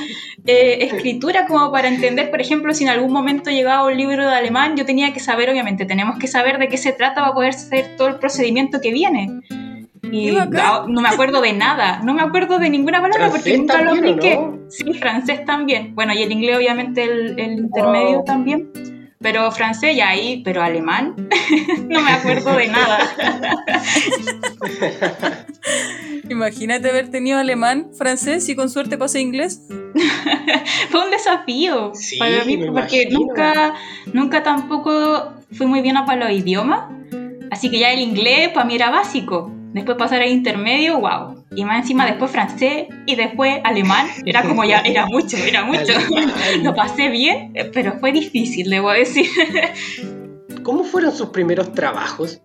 eh, 0.46 0.80
escritura, 0.82 1.46
como 1.46 1.72
para 1.72 1.88
entender, 1.88 2.30
por 2.30 2.42
ejemplo, 2.42 2.74
si 2.74 2.84
en 2.84 2.90
algún 2.90 3.12
momento 3.12 3.50
llegaba 3.50 3.86
un 3.86 3.98
libro 3.98 4.28
de 4.28 4.36
alemán, 4.36 4.76
yo 4.76 4.86
tenía 4.86 5.14
que 5.14 5.20
saber, 5.20 5.50
obviamente, 5.50 5.86
tenemos 5.86 6.18
que 6.18 6.28
saber 6.28 6.58
de 6.58 6.68
qué 6.68 6.78
se 6.78 6.94
trata 6.94 7.22
para 7.22 7.34
poder 7.34 7.50
hacer 7.50 7.96
todo 7.98 8.08
el 8.08 8.16
procedimiento 8.16 8.82
que 8.82 8.92
viene. 8.92 9.42
Y 10.12 10.32
no, 10.32 11.02
me 11.02 11.08
acuerdo 11.08 11.42
de 11.42 11.54
nada, 11.54 12.02
no 12.04 12.14
me 12.14 12.22
acuerdo 12.22 12.60
de 12.60 12.70
ninguna 12.70 13.02
palabra 13.02 13.30
porque 13.30 13.58
nunca 13.58 13.82
lo 13.82 13.92
apliqué. 13.92 14.40
Sí, 14.68 14.94
francés 14.94 15.46
también. 15.46 15.96
Bueno, 15.96 16.14
y 16.14 16.22
el 16.24 16.32
inglés, 16.32 16.58
obviamente, 16.58 17.04
el, 17.04 17.40
intermedio 17.40 18.24
también 18.26 18.70
pero 19.22 19.52
francés 19.52 19.96
ya 19.96 20.10
ahí, 20.10 20.42
pero 20.44 20.64
alemán, 20.64 21.16
no 21.88 22.02
me 22.02 22.12
acuerdo 22.12 22.56
de 22.56 22.68
nada. 22.68 23.00
Imagínate 26.30 26.90
haber 26.90 27.12
tenido 27.12 27.40
alemán, 27.40 27.90
francés 27.98 28.48
y 28.50 28.56
con 28.56 28.70
suerte 28.70 28.98
pasé 28.98 29.22
inglés. 29.22 29.62
Fue 30.90 31.04
un 31.04 31.12
desafío 31.12 31.92
para 32.20 32.46
mí, 32.46 32.58
porque 32.58 33.08
nunca, 33.12 33.76
nunca 34.14 34.44
tampoco 34.44 35.34
fui 35.52 35.68
muy 35.68 35.82
bien 35.82 35.96
para 36.06 36.28
los 36.28 36.38
idiomas, 36.38 36.90
así 37.52 37.70
que 37.70 37.80
ya 37.80 37.92
el 37.92 38.00
inglés 38.00 38.50
para 38.50 38.66
mí 38.66 38.76
era 38.76 38.90
básico. 38.90 39.52
Después 39.74 39.98
pasar 39.98 40.22
a 40.22 40.28
intermedio, 40.28 41.00
wow. 41.00 41.41
Y 41.54 41.66
más 41.66 41.82
encima 41.82 42.06
después 42.06 42.32
francés 42.32 42.88
y 43.06 43.16
después 43.16 43.60
alemán. 43.66 44.08
Era 44.26 44.42
como 44.44 44.64
ya, 44.64 44.80
era 44.80 45.06
mucho, 45.06 45.36
era 45.36 45.66
mucho. 45.66 45.94
Lo 46.64 46.74
pasé 46.74 47.10
bien, 47.10 47.54
pero 47.74 48.00
fue 48.00 48.14
difícil, 48.14 48.70
debo 48.70 48.92
decir. 48.92 49.26
¿Cómo 50.64 50.84
fueron 50.84 51.12
sus 51.12 51.30
primeros 51.30 51.74
trabajos? 51.74 52.42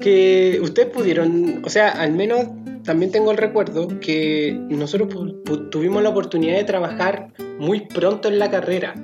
Que 0.00 0.58
ustedes 0.62 0.88
pudieron, 0.90 1.62
o 1.64 1.70
sea, 1.70 1.88
al 1.90 2.12
menos 2.12 2.48
también 2.82 3.12
tengo 3.12 3.30
el 3.30 3.36
recuerdo 3.36 4.00
que 4.00 4.52
nosotros 4.68 5.08
tuvimos 5.70 6.02
la 6.02 6.08
oportunidad 6.10 6.56
de 6.56 6.64
trabajar 6.64 7.28
muy 7.58 7.86
pronto 7.86 8.28
en 8.28 8.38
la 8.38 8.50
carrera. 8.50 8.94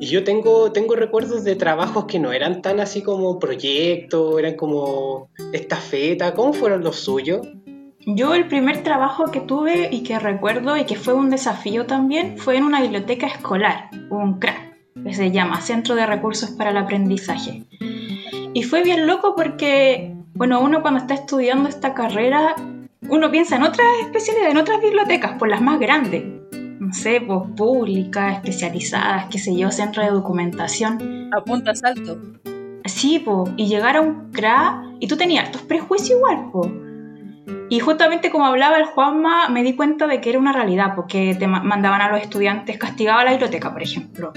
Y 0.00 0.06
yo 0.06 0.22
tengo, 0.22 0.70
tengo 0.70 0.94
recuerdos 0.94 1.42
de 1.42 1.56
trabajos 1.56 2.04
que 2.04 2.20
no 2.20 2.32
eran 2.32 2.62
tan 2.62 2.78
así 2.78 3.02
como 3.02 3.40
proyectos, 3.40 4.38
eran 4.38 4.54
como 4.54 5.30
estafeta. 5.52 6.34
¿Cómo 6.34 6.52
fueron 6.52 6.84
los 6.84 6.96
suyos? 6.96 7.40
Yo 8.10 8.34
el 8.34 8.48
primer 8.48 8.82
trabajo 8.82 9.30
que 9.30 9.40
tuve 9.40 9.88
y 9.92 10.02
que 10.02 10.18
recuerdo 10.18 10.78
y 10.78 10.84
que 10.84 10.96
fue 10.96 11.12
un 11.12 11.28
desafío 11.28 11.84
también 11.84 12.38
fue 12.38 12.56
en 12.56 12.64
una 12.64 12.80
biblioteca 12.80 13.26
escolar, 13.26 13.90
un 14.08 14.38
CRA, 14.38 14.72
que 15.04 15.12
se 15.12 15.30
llama 15.30 15.60
Centro 15.60 15.94
de 15.94 16.06
Recursos 16.06 16.50
para 16.52 16.70
el 16.70 16.78
Aprendizaje. 16.78 17.64
Y 18.54 18.62
fue 18.62 18.82
bien 18.82 19.06
loco 19.06 19.34
porque, 19.36 20.14
bueno, 20.32 20.60
uno 20.60 20.80
cuando 20.80 21.00
está 21.00 21.12
estudiando 21.12 21.68
esta 21.68 21.92
carrera, 21.92 22.54
uno 23.08 23.30
piensa 23.30 23.56
en 23.56 23.64
otras 23.64 23.86
especialidades, 24.00 24.52
en 24.52 24.58
otras 24.58 24.80
bibliotecas, 24.80 25.38
por 25.38 25.48
las 25.48 25.60
más 25.60 25.78
grandes 25.78 26.24
no 26.88 26.94
sé, 26.94 27.20
pues 27.20 27.40
públicas, 27.56 28.36
especializadas, 28.36 29.26
qué 29.30 29.38
sé 29.38 29.54
yo, 29.54 29.70
centro 29.70 30.02
de 30.02 30.10
documentación. 30.10 31.28
Apunta 31.36 31.74
salto. 31.74 32.18
Sí, 32.84 33.18
pues, 33.18 33.50
y 33.56 33.66
llegar 33.66 33.96
a 33.96 34.00
un 34.00 34.30
CRA 34.32 34.94
y 34.98 35.06
tú 35.06 35.16
tenías 35.16 35.46
estos 35.46 35.62
prejuicios 35.62 36.18
igual, 36.18 36.48
pues. 36.52 36.70
Y 37.70 37.80
justamente 37.80 38.30
como 38.30 38.46
hablaba 38.46 38.78
el 38.78 38.86
Juanma, 38.86 39.48
me 39.48 39.62
di 39.62 39.74
cuenta 39.74 40.06
de 40.06 40.20
que 40.20 40.30
era 40.30 40.38
una 40.38 40.52
realidad, 40.52 40.94
porque 40.96 41.34
te 41.38 41.46
mandaban 41.46 42.00
a 42.00 42.10
los 42.10 42.20
estudiantes, 42.20 42.78
castigaba 42.78 43.20
a 43.20 43.24
la 43.24 43.30
biblioteca, 43.32 43.72
por 43.72 43.82
ejemplo. 43.82 44.32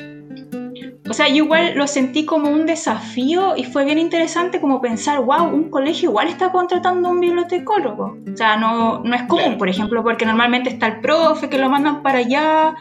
O 1.10 1.14
sea, 1.14 1.28
yo 1.28 1.44
igual 1.44 1.74
lo 1.76 1.88
sentí 1.88 2.26
como 2.26 2.50
un 2.50 2.66
desafío 2.66 3.58
y 3.58 3.66
fue 3.66 3.84
bien 3.84 3.98
interesante 3.98 4.62
como 4.62 4.80
pensar, 4.80 5.20
wow, 5.20 5.44
un 5.44 5.70
colegio 5.70 6.10
igual 6.10 6.30
está 6.30 6.52
contratando 6.52 7.10
un 7.10 7.20
bibliotecólogo. 7.20 8.18
O 8.32 8.38
sea, 8.38 8.56
no, 8.56 9.00
no 9.04 9.16
es 9.16 9.24
común, 9.24 9.58
por 9.58 9.68
ejemplo, 9.68 10.04
porque 10.04 10.26
normalmente 10.26 10.70
está 10.70 10.88
el 10.88 11.02
profe 11.02 11.50
que 11.50 11.58
lo 11.58 11.70
mandan 11.70 12.02
para 12.02 12.20
allá. 12.20 12.76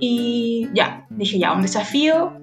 Y 0.00 0.68
ya, 0.74 1.06
dije 1.10 1.38
ya, 1.38 1.52
un 1.52 1.62
desafío, 1.62 2.37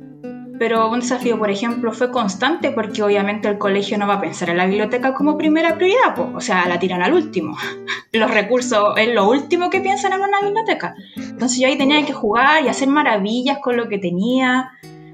pero 0.58 0.90
un 0.90 1.02
desafío, 1.02 1.38
por 1.38 1.50
ejemplo, 1.50 1.92
fue 1.92 2.12
constante 2.12 2.72
porque 2.72 3.04
obviamente 3.04 3.48
el 3.48 3.58
colegio 3.58 3.98
no 3.98 4.08
va 4.08 4.16
a 4.16 4.22
pensar 4.22 4.50
en 4.50 4.58
la 4.58 4.66
biblioteca 4.66 5.14
como 5.14 5.38
primera 5.38 5.76
prioridad, 5.76 6.18
o 6.18 6.40
sea, 6.40 6.68
la 6.68 6.80
tiran 6.80 7.02
al 7.02 7.14
último. 7.14 7.58
Los 8.14 8.32
recursos 8.32 8.94
es 8.98 9.14
lo 9.14 9.30
último 9.30 9.70
que 9.70 9.82
piensan 9.82 10.14
en 10.14 10.22
una 10.22 10.42
biblioteca. 10.42 10.96
Entonces 11.18 11.60
yo 11.60 11.68
ahí 11.68 11.78
tenía 11.78 12.06
que 12.06 12.14
jugar 12.14 12.64
y 12.64 12.70
hacer 12.70 12.88
maravillas 12.88 13.58
con 13.62 13.76
lo 13.76 13.90
que 13.90 13.98
tenía, 13.98 14.72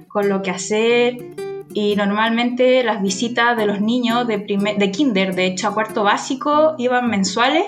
con 0.07 0.29
lo 0.29 0.41
que 0.41 0.51
hacer. 0.51 1.17
y 1.73 1.95
normalmente 1.95 2.83
las 2.83 3.01
visitas 3.01 3.55
de 3.55 3.65
los 3.65 3.79
niños 3.79 4.27
de, 4.27 4.37
de 4.77 4.91
kinder, 4.91 5.33
de 5.33 5.45
hecho 5.45 5.69
a 5.69 5.73
cuarto 5.73 6.03
básico, 6.03 6.75
iban 6.77 7.09
mensuales 7.09 7.63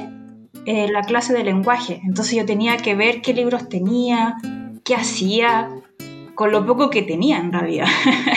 en 0.65 0.93
la 0.93 1.01
clase 1.01 1.33
de 1.33 1.43
lenguaje. 1.43 2.01
Entonces 2.05 2.35
yo 2.35 2.45
tenía 2.45 2.77
que 2.77 2.95
ver 2.95 3.21
qué 3.21 3.33
libros 3.33 3.69
tenía, 3.69 4.35
qué 4.83 4.95
hacía, 4.95 5.69
con 6.35 6.51
lo 6.51 6.65
poco 6.65 6.89
que 6.89 7.03
tenía 7.03 7.37
en 7.37 7.51
realidad. 7.51 7.87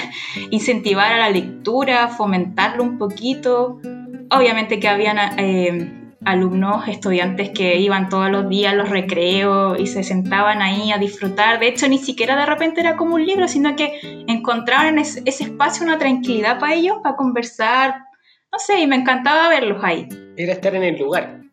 Incentivar 0.51 1.13
a 1.13 1.19
la 1.19 1.31
lectura, 1.31 2.09
fomentarlo 2.09 2.83
un 2.83 2.99
poquito. 2.99 3.81
Obviamente 4.31 4.81
que 4.81 4.89
habían 4.89 5.19
eh, 5.39 6.07
alumnos, 6.25 6.89
estudiantes 6.89 7.51
que 7.51 7.77
iban 7.79 8.09
todos 8.09 8.31
los 8.31 8.49
días 8.49 8.73
a 8.73 8.77
los 8.77 8.91
recreos 8.91 9.79
y 9.79 9.87
se 9.87 10.03
sentaban 10.03 10.61
ahí 10.61 10.91
a 10.91 10.99
disfrutar. 10.99 11.61
De 11.61 11.69
hecho, 11.69 11.89
ni 11.89 11.99
siquiera 11.99 12.37
de 12.37 12.47
repente 12.47 12.81
era 12.81 12.97
como 12.97 13.15
un 13.15 13.25
libro, 13.25 13.49
sino 13.49 13.77
que 13.77 14.25
encontraban 14.27 14.89
en 14.89 14.99
ese, 14.99 15.23
espacio 15.25 15.85
una 15.85 15.99
tranquilidad 15.99 16.59
para 16.59 16.75
ellos, 16.75 16.99
para 17.03 17.17
conversar. 17.17 17.95
No 18.53 18.59
sé, 18.59 18.81
y 18.81 18.87
me 18.87 18.97
encantaba 18.97 19.49
verlos 19.49 19.83
ahí. 19.83 20.09
Era 20.37 20.53
estar 20.53 20.75
en 20.75 20.83
el 20.83 20.99
lugar. 20.99 21.46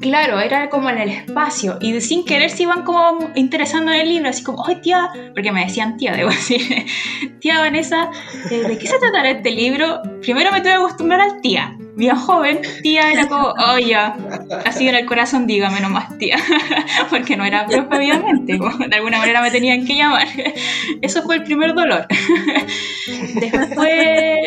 Claro, 0.00 0.40
era 0.40 0.68
como 0.68 0.90
en 0.90 0.98
el 0.98 1.08
espacio 1.08 1.78
y 1.80 2.00
sin 2.00 2.24
querer 2.24 2.50
se 2.50 2.64
iban 2.64 2.82
como 2.84 3.30
interesando 3.34 3.92
en 3.92 4.00
el 4.00 4.08
libro, 4.08 4.28
así 4.28 4.42
como, 4.42 4.66
¡ay 4.66 4.76
tía! 4.76 5.10
Porque 5.34 5.52
me 5.52 5.64
decían 5.64 5.96
tía, 5.96 6.12
debo 6.12 6.30
decir, 6.30 6.86
tía 7.40 7.60
Vanessa, 7.60 8.10
eh, 8.50 8.64
¿de 8.68 8.78
qué 8.78 8.86
se 8.86 8.98
tratará 8.98 9.30
este 9.30 9.50
libro? 9.50 10.02
Primero 10.20 10.52
me 10.52 10.60
tuve 10.60 10.70
que 10.70 10.76
acostumbrar 10.76 11.20
al 11.20 11.40
tía, 11.40 11.76
bien 11.96 12.16
joven, 12.16 12.60
tía 12.82 13.10
era 13.10 13.26
como, 13.26 13.48
oh 13.48 13.78
ya, 13.78 14.16
así 14.64 14.88
en 14.88 14.96
el 14.96 15.06
corazón, 15.06 15.46
dígame 15.46 15.80
nomás 15.80 16.16
tía, 16.18 16.36
porque 17.10 17.36
no 17.36 17.44
era 17.44 17.66
profe 17.66 17.96
obviamente, 17.96 18.58
de 18.88 18.96
alguna 18.96 19.18
manera 19.18 19.40
me 19.40 19.50
tenían 19.50 19.86
que 19.86 19.96
llamar. 19.96 20.26
Eso 21.00 21.22
fue 21.22 21.36
el 21.36 21.42
primer 21.44 21.74
dolor. 21.74 22.06
Después, 23.34 24.38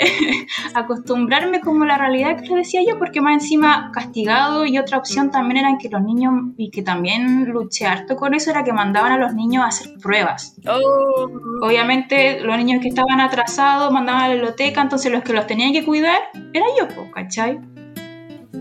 acostumbrarme 0.73 1.61
como 1.61 1.85
la 1.85 1.97
realidad 1.97 2.41
que 2.41 2.49
les 2.49 2.67
decía 2.67 2.81
yo, 2.87 2.99
porque 2.99 3.21
más 3.21 3.41
encima 3.41 3.91
castigado 3.93 4.65
y 4.65 4.77
otra 4.77 4.97
opción 4.97 5.31
también 5.31 5.38
era 5.57 5.77
que 5.79 5.89
los 5.89 6.01
niños, 6.01 6.33
y 6.57 6.69
que 6.69 6.81
también 6.81 7.45
luché 7.45 7.85
harto 7.85 8.15
con 8.15 8.33
eso, 8.33 8.51
era 8.51 8.63
que 8.63 8.73
mandaban 8.73 9.11
a 9.11 9.17
los 9.17 9.33
niños 9.33 9.63
a 9.63 9.67
hacer 9.67 9.97
pruebas. 10.01 10.55
Oh. 10.67 11.29
Obviamente 11.61 12.39
los 12.41 12.57
niños 12.57 12.81
que 12.81 12.89
estaban 12.89 13.19
atrasados 13.19 13.91
mandaban 13.91 14.23
a 14.23 14.27
la 14.27 14.33
biblioteca, 14.35 14.81
entonces 14.81 15.11
los 15.11 15.23
que 15.23 15.33
los 15.33 15.47
tenían 15.47 15.73
que 15.73 15.85
cuidar 15.85 16.19
era 16.53 16.65
yo, 16.79 17.11
¿cachai? 17.11 17.59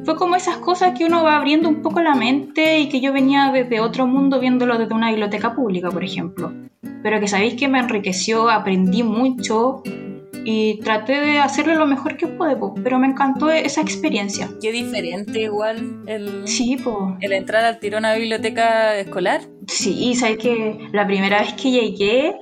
Fue 0.05 0.17
como 0.17 0.37
esas 0.37 0.59
cosas 0.59 0.97
que 0.97 1.05
uno 1.05 1.23
va 1.23 1.37
abriendo 1.37 1.69
un 1.69 1.83
poco 1.83 2.01
la 2.01 2.14
mente 2.14 2.81
y 2.81 2.88
que 2.88 3.01
yo 3.01 3.12
venía 3.12 3.51
desde 3.53 3.81
otro 3.81 4.07
mundo 4.07 4.41
viéndolo 4.41 4.79
desde 4.79 4.95
una 4.95 5.09
biblioteca 5.09 5.55
pública, 5.55 5.91
por 5.91 6.05
ejemplo. 6.05 6.53
Pero 7.03 7.21
que 7.21 7.29
sabéis 7.29 7.55
que 7.55 7.69
me 7.69 7.79
enriqueció, 7.79 8.49
aprendí 8.49 9.03
mucho 9.03 9.83
y 10.44 10.81
traté 10.81 11.20
de 11.20 11.38
hacerlo 11.38 11.74
lo 11.74 11.87
mejor 11.87 12.16
que 12.16 12.27
pude, 12.27 12.57
pero 12.83 12.98
me 12.98 13.07
encantó 13.07 13.51
esa 13.51 13.81
experiencia. 13.81 14.48
Qué 14.61 14.72
diferente 14.72 15.42
igual 15.42 16.03
el, 16.07 16.46
sí, 16.46 16.77
el 17.20 17.33
entrar 17.33 17.64
al 17.64 17.79
tirón 17.79 18.05
a 18.05 18.09
una 18.09 18.18
biblioteca 18.18 18.96
escolar. 18.96 19.42
Sí, 19.66 20.14
sabes 20.14 20.38
que 20.38 20.88
la 20.92 21.07
primera 21.07 21.40
vez 21.40 21.53
que 21.55 21.70
llegué 21.70 22.37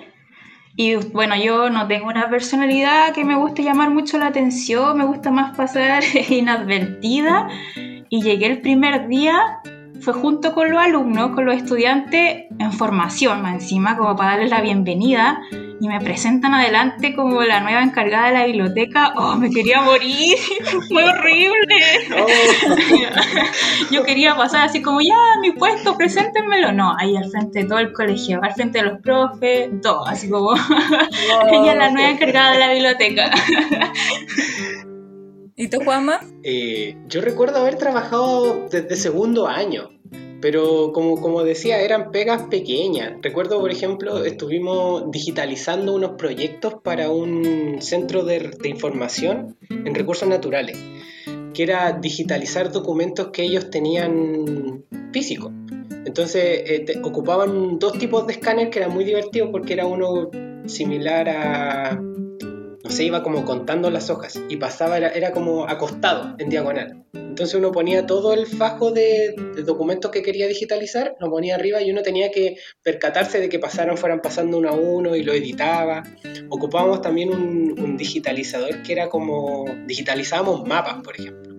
y 0.79 0.97
bueno, 0.97 1.35
yo 1.37 1.71
no 1.71 1.89
tengo 1.89 2.09
una 2.09 2.29
personalidad 2.29 3.15
que 3.15 3.25
me 3.25 3.35
guste 3.35 3.63
llamar 3.63 3.89
mucho 3.91 4.19
la 4.19 4.27
atención, 4.27 4.99
me 4.99 5.07
gusta 5.07 5.31
más 5.31 5.57
pasar 5.57 6.03
inadvertida. 6.29 7.49
Y 8.09 8.23
llegué 8.23 8.47
el 8.47 8.61
primer 8.61 9.09
día, 9.09 9.63
fue 10.01 10.13
junto 10.15 10.55
con 10.55 10.71
los 10.71 10.81
alumnos, 10.81 11.31
con 11.31 11.45
los 11.45 11.57
estudiantes 11.57 12.45
en 12.59 12.73
formación, 12.73 13.43
más 13.43 13.55
encima, 13.55 13.97
como 13.97 14.17
para 14.17 14.33
darles 14.33 14.51
la 14.51 14.61
bienvenida 14.61 15.41
y 15.81 15.89
me 15.89 16.01
presentan 16.01 16.55
adelante 16.55 17.15
como 17.15 17.43
la 17.43 17.61
nueva 17.61 17.83
encargada 17.83 18.29
de 18.29 18.33
la 18.33 18.47
biblioteca. 18.47 19.13
¡Oh, 19.17 19.37
me 19.37 19.51
quería 19.51 19.83
morir! 19.83 20.37
¡Fue 20.89 21.05
horrible! 21.05 21.77
Oh. 22.17 22.27
Yo 23.91 24.03
quería 24.05 24.35
pasar 24.37 24.67
así 24.67 24.81
como, 24.81 25.01
ya, 25.01 25.17
mi 25.41 25.53
puesto, 25.53 25.97
preséntenmelo. 25.97 26.73
No, 26.73 26.95
ahí 26.99 27.17
al 27.17 27.31
frente 27.31 27.61
de 27.61 27.65
todo 27.67 27.79
el 27.79 27.93
colegio, 27.93 28.41
al 28.43 28.55
frente 28.55 28.79
de 28.79 28.85
los 28.85 29.01
profes, 29.01 29.71
todo, 29.83 30.07
así 30.07 30.31
como, 30.31 30.55
ella 31.53 31.73
es 31.73 31.79
la 31.79 31.91
nueva 31.91 32.11
encargada 32.11 32.53
de 32.53 32.59
la 32.59 32.73
biblioteca. 32.73 33.31
¿Y 35.59 35.69
tú, 35.69 35.79
Juanma? 35.83 36.21
Eh, 36.43 36.97
yo 37.09 37.23
recuerdo 37.23 37.57
haber 37.57 37.77
trabajado 37.77 38.69
desde 38.71 38.95
segundo 38.95 39.47
año. 39.47 39.91
Pero 40.43 40.93
como, 40.93 41.19
como 41.19 41.43
decía, 41.45 41.81
eran 41.81 42.11
pegas 42.13 42.43
pequeñas. 42.51 43.15
Recuerdo, 43.23 43.59
por 43.59 43.71
ejemplo, 43.71 44.23
estuvimos 44.23 45.11
digitalizando 45.11 45.95
unos 45.95 46.13
proyectos 46.19 46.75
para 46.83 47.11
un 47.11 47.79
centro 47.81 48.23
de, 48.23 48.51
información 48.65 49.57
en 49.71 49.95
recursos 49.95 50.29
naturales, 50.29 50.79
que 51.55 51.63
era 51.63 51.93
digitalizar 51.93 52.71
documentos 52.71 53.29
que 53.29 53.45
ellos 53.45 53.71
tenían 53.71 54.85
físicos. 55.11 55.53
Entonces 56.05 56.45
eh, 56.67 57.01
ocupaban 57.03 57.79
dos 57.79 57.99
tipos 57.99 58.27
de 58.27 58.35
escáner 58.35 58.69
que 58.69 58.81
era 58.81 58.89
muy 58.89 59.05
divertido 59.05 59.51
porque 59.51 59.73
era 59.73 59.87
uno 59.87 60.31
similar 60.67 61.29
a, 61.31 62.01
no 62.87 62.93
sé, 62.93 63.03
iba 63.03 63.25
como 63.25 63.45
contando 63.45 63.91
las 63.91 64.11
hojas 64.11 64.41
y 64.49 64.59
pasaba, 64.59 64.97
era, 64.97 65.09
era 65.09 65.33
como 65.33 65.67
acostado 65.67 66.37
en 66.39 66.51
diagonal. 66.51 67.05
Entonces 67.13 67.57
uno 67.57 67.73
ponía 67.73 68.07
todo 68.07 68.33
el 68.33 68.47
fajo 68.47 68.93
de, 68.93 69.35
documentos 69.65 70.13
que 70.13 70.23
quería 70.23 70.47
digitalizar, 70.47 71.17
lo 71.19 71.29
ponía 71.29 71.57
arriba 71.57 71.83
y 71.83 71.91
uno 71.91 72.03
tenía 72.03 72.31
que 72.31 72.59
percatarse 72.85 73.41
de 73.41 73.49
que 73.49 73.59
pasaran, 73.59 73.97
fueran 73.99 74.23
pasando 74.23 74.59
uno 74.59 74.69
a 74.69 74.73
uno 74.75 75.17
y 75.17 75.25
lo 75.25 75.33
editaba. 75.33 76.05
Ocupábamos 76.49 77.03
también 77.03 77.31
un, 77.31 77.97
digitalizador 77.97 78.83
que 78.83 78.93
era 78.93 79.09
como, 79.09 79.65
digitalizábamos 79.87 80.65
mapas, 80.65 81.03
por 81.03 81.19
ejemplo. 81.19 81.55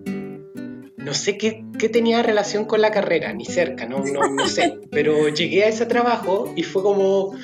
No 0.96 1.12
sé 1.12 1.36
qué, 1.36 1.64
tenía 1.92 2.22
relación 2.22 2.64
con 2.64 2.80
la 2.80 2.90
carrera, 2.90 3.34
ni 3.34 3.44
cerca, 3.44 3.86
no, 3.86 4.02
no, 4.02 4.30
no 4.30 4.46
sé. 4.46 4.78
Pero 4.90 5.28
llegué 5.28 5.64
a 5.64 5.68
ese 5.68 5.84
trabajo 5.84 6.52
y 6.56 6.62
fue 6.62 6.82
como, 6.82 7.34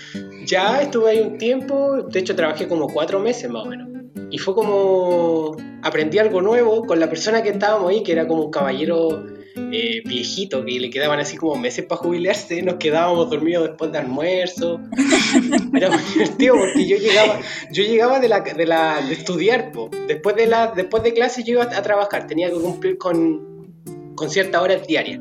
ya 0.45 0.83
estuve 0.83 1.11
ahí 1.11 1.21
un 1.21 1.39
tiempo, 1.39 2.03
de 2.03 2.21
hecho 2.21 2.37
trabajé 2.37 2.69
como 2.69 2.89
cuatro 2.89 3.21
meses 3.21 3.51
más 3.51 3.65
o 3.65 3.69
menos 3.69 3.95
y 4.31 4.39
fue 4.39 4.55
como 4.55 5.57
aprendí 5.83 6.19
algo 6.19 6.41
nuevo 6.41 6.85
con 6.85 6.99
la 6.99 7.09
persona 7.09 7.43
que 7.43 7.51
estábamos 7.51 7.91
ahí, 7.91 8.03
que 8.03 8.13
era 8.13 8.27
como 8.27 8.47
un 8.47 8.51
caballero 8.51 9.25
eh, 9.57 10.03
viejito, 10.05 10.65
que 10.65 10.81
le 10.81 10.91
quedaban 10.91 11.21
así 11.21 11.37
como 11.37 11.55
meses 11.57 11.85
para 11.85 12.01
jubilarse, 12.01 12.61
nos 12.63 12.75
quedábamos 12.77 13.31
dormidos 13.31 13.69
después 13.69 13.93
de 13.93 13.99
almuerzo. 13.99 14.81
Era 15.75 15.91
muy 15.91 16.03
divertido 16.13 16.57
porque 16.57 16.87
yo 16.87 16.97
llegaba, 16.97 17.41
yo 17.71 17.85
llegaba 17.85 18.19
de, 18.19 18.29
la, 18.29 18.41
de, 18.41 18.67
la, 18.67 19.01
de 19.03 19.13
estudiar, 19.13 19.71
después 20.09 20.35
de 20.35 20.47
la, 20.47 20.73
después 20.75 21.03
de 21.05 21.13
clase 21.13 21.45
yo 21.45 21.53
iba 21.53 21.65
a 21.65 21.83
trabajar, 21.83 22.27
tenía 22.27 22.49
que 22.49 22.57
cumplir 22.57 22.99
con, 22.99 23.73
con 24.17 24.31
ciertas 24.31 24.63
horas 24.63 24.87
diarias. 24.87 25.21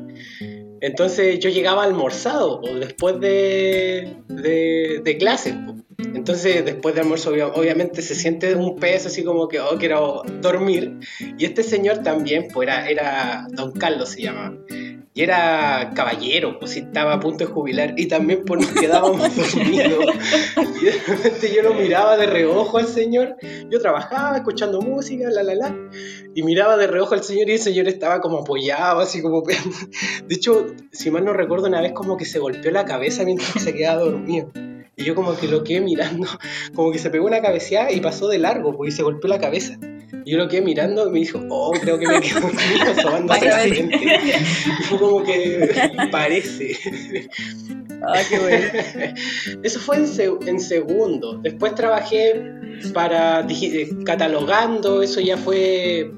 Entonces 0.84 1.38
yo 1.38 1.48
llegaba 1.48 1.82
almorzado 1.82 2.60
o 2.60 2.74
después 2.74 3.18
de, 3.18 4.18
de, 4.28 5.16
clases. 5.18 5.54
Entonces, 6.14 6.62
después 6.62 6.94
de 6.94 7.00
almuerzo, 7.00 7.32
obviamente 7.54 8.02
se 8.02 8.14
siente 8.14 8.54
un 8.54 8.76
peso 8.76 9.08
así 9.08 9.24
como 9.24 9.48
que, 9.48 9.60
oh, 9.60 9.78
quiero 9.78 10.22
dormir. 10.42 10.98
Y 11.38 11.46
este 11.46 11.62
señor 11.62 12.02
también, 12.02 12.48
pues 12.52 12.68
era, 12.68 12.86
era 12.90 13.46
Don 13.52 13.72
Carlos 13.72 14.10
se 14.10 14.22
llama. 14.24 14.58
Y 15.16 15.22
era 15.22 15.92
caballero, 15.94 16.58
pues 16.58 16.76
estaba 16.76 17.12
a 17.14 17.20
punto 17.20 17.44
de 17.44 17.52
jubilar. 17.52 17.94
Y 17.96 18.06
también 18.06 18.44
pues 18.44 18.62
nos 18.62 18.72
quedábamos 18.72 19.36
dormidos. 19.54 20.06
Y 20.82 20.84
de 20.86 20.92
repente 21.06 21.54
yo 21.54 21.62
lo 21.62 21.74
miraba 21.74 22.16
de 22.16 22.26
reojo 22.26 22.78
al 22.78 22.88
señor. 22.88 23.36
Yo 23.70 23.80
trabajaba 23.80 24.36
escuchando 24.36 24.80
música, 24.80 25.30
la, 25.30 25.44
la, 25.44 25.54
la. 25.54 25.76
Y 26.34 26.42
miraba 26.42 26.76
de 26.76 26.88
reojo 26.88 27.14
al 27.14 27.22
señor 27.22 27.48
y 27.48 27.52
el 27.52 27.60
señor 27.60 27.86
estaba 27.86 28.20
como 28.20 28.38
apoyado, 28.38 29.00
así 29.00 29.22
como... 29.22 29.42
De 30.26 30.34
hecho, 30.34 30.66
si 30.90 31.12
mal 31.12 31.24
no 31.24 31.32
recuerdo, 31.32 31.68
una 31.68 31.80
vez 31.80 31.92
como 31.92 32.16
que 32.16 32.24
se 32.24 32.40
golpeó 32.40 32.72
la 32.72 32.84
cabeza 32.84 33.24
mientras 33.24 33.62
se 33.62 33.72
quedaba 33.72 34.02
dormido. 34.02 34.50
Y 34.96 35.04
yo 35.04 35.14
como 35.14 35.36
que 35.36 35.48
lo 35.48 35.64
quedé 35.64 35.80
mirando, 35.80 36.26
como 36.74 36.92
que 36.92 36.98
se 36.98 37.10
pegó 37.10 37.26
una 37.26 37.42
cabeceada 37.42 37.90
y 37.90 38.00
pasó 38.00 38.28
de 38.28 38.38
largo, 38.38 38.76
porque 38.76 38.92
se 38.92 39.02
golpeó 39.02 39.28
la 39.28 39.40
cabeza. 39.40 39.78
Y 40.26 40.32
yo 40.32 40.38
lo 40.38 40.48
quedé 40.48 40.62
mirando 40.62 41.06
y 41.08 41.10
me 41.10 41.18
dijo, 41.18 41.40
oh, 41.50 41.72
creo 41.72 41.98
que 41.98 42.06
me 42.06 42.20
quedo 42.20 42.40
conmigo 42.40 42.94
sobando 43.02 43.34
Y 43.36 44.82
fue 44.84 44.98
como 44.98 45.22
que 45.22 45.70
parece. 46.12 46.78
Ah, 48.02 48.20
qué 48.28 48.38
bueno. 48.38 49.60
Eso 49.62 49.80
fue 49.80 49.96
en, 49.96 50.48
en 50.48 50.60
segundo. 50.60 51.38
Después 51.42 51.74
trabajé 51.74 52.42
para 52.92 53.46
eh, 53.48 53.88
catalogando, 54.04 55.02
eso 55.02 55.20
ya 55.20 55.36
fue 55.36 56.10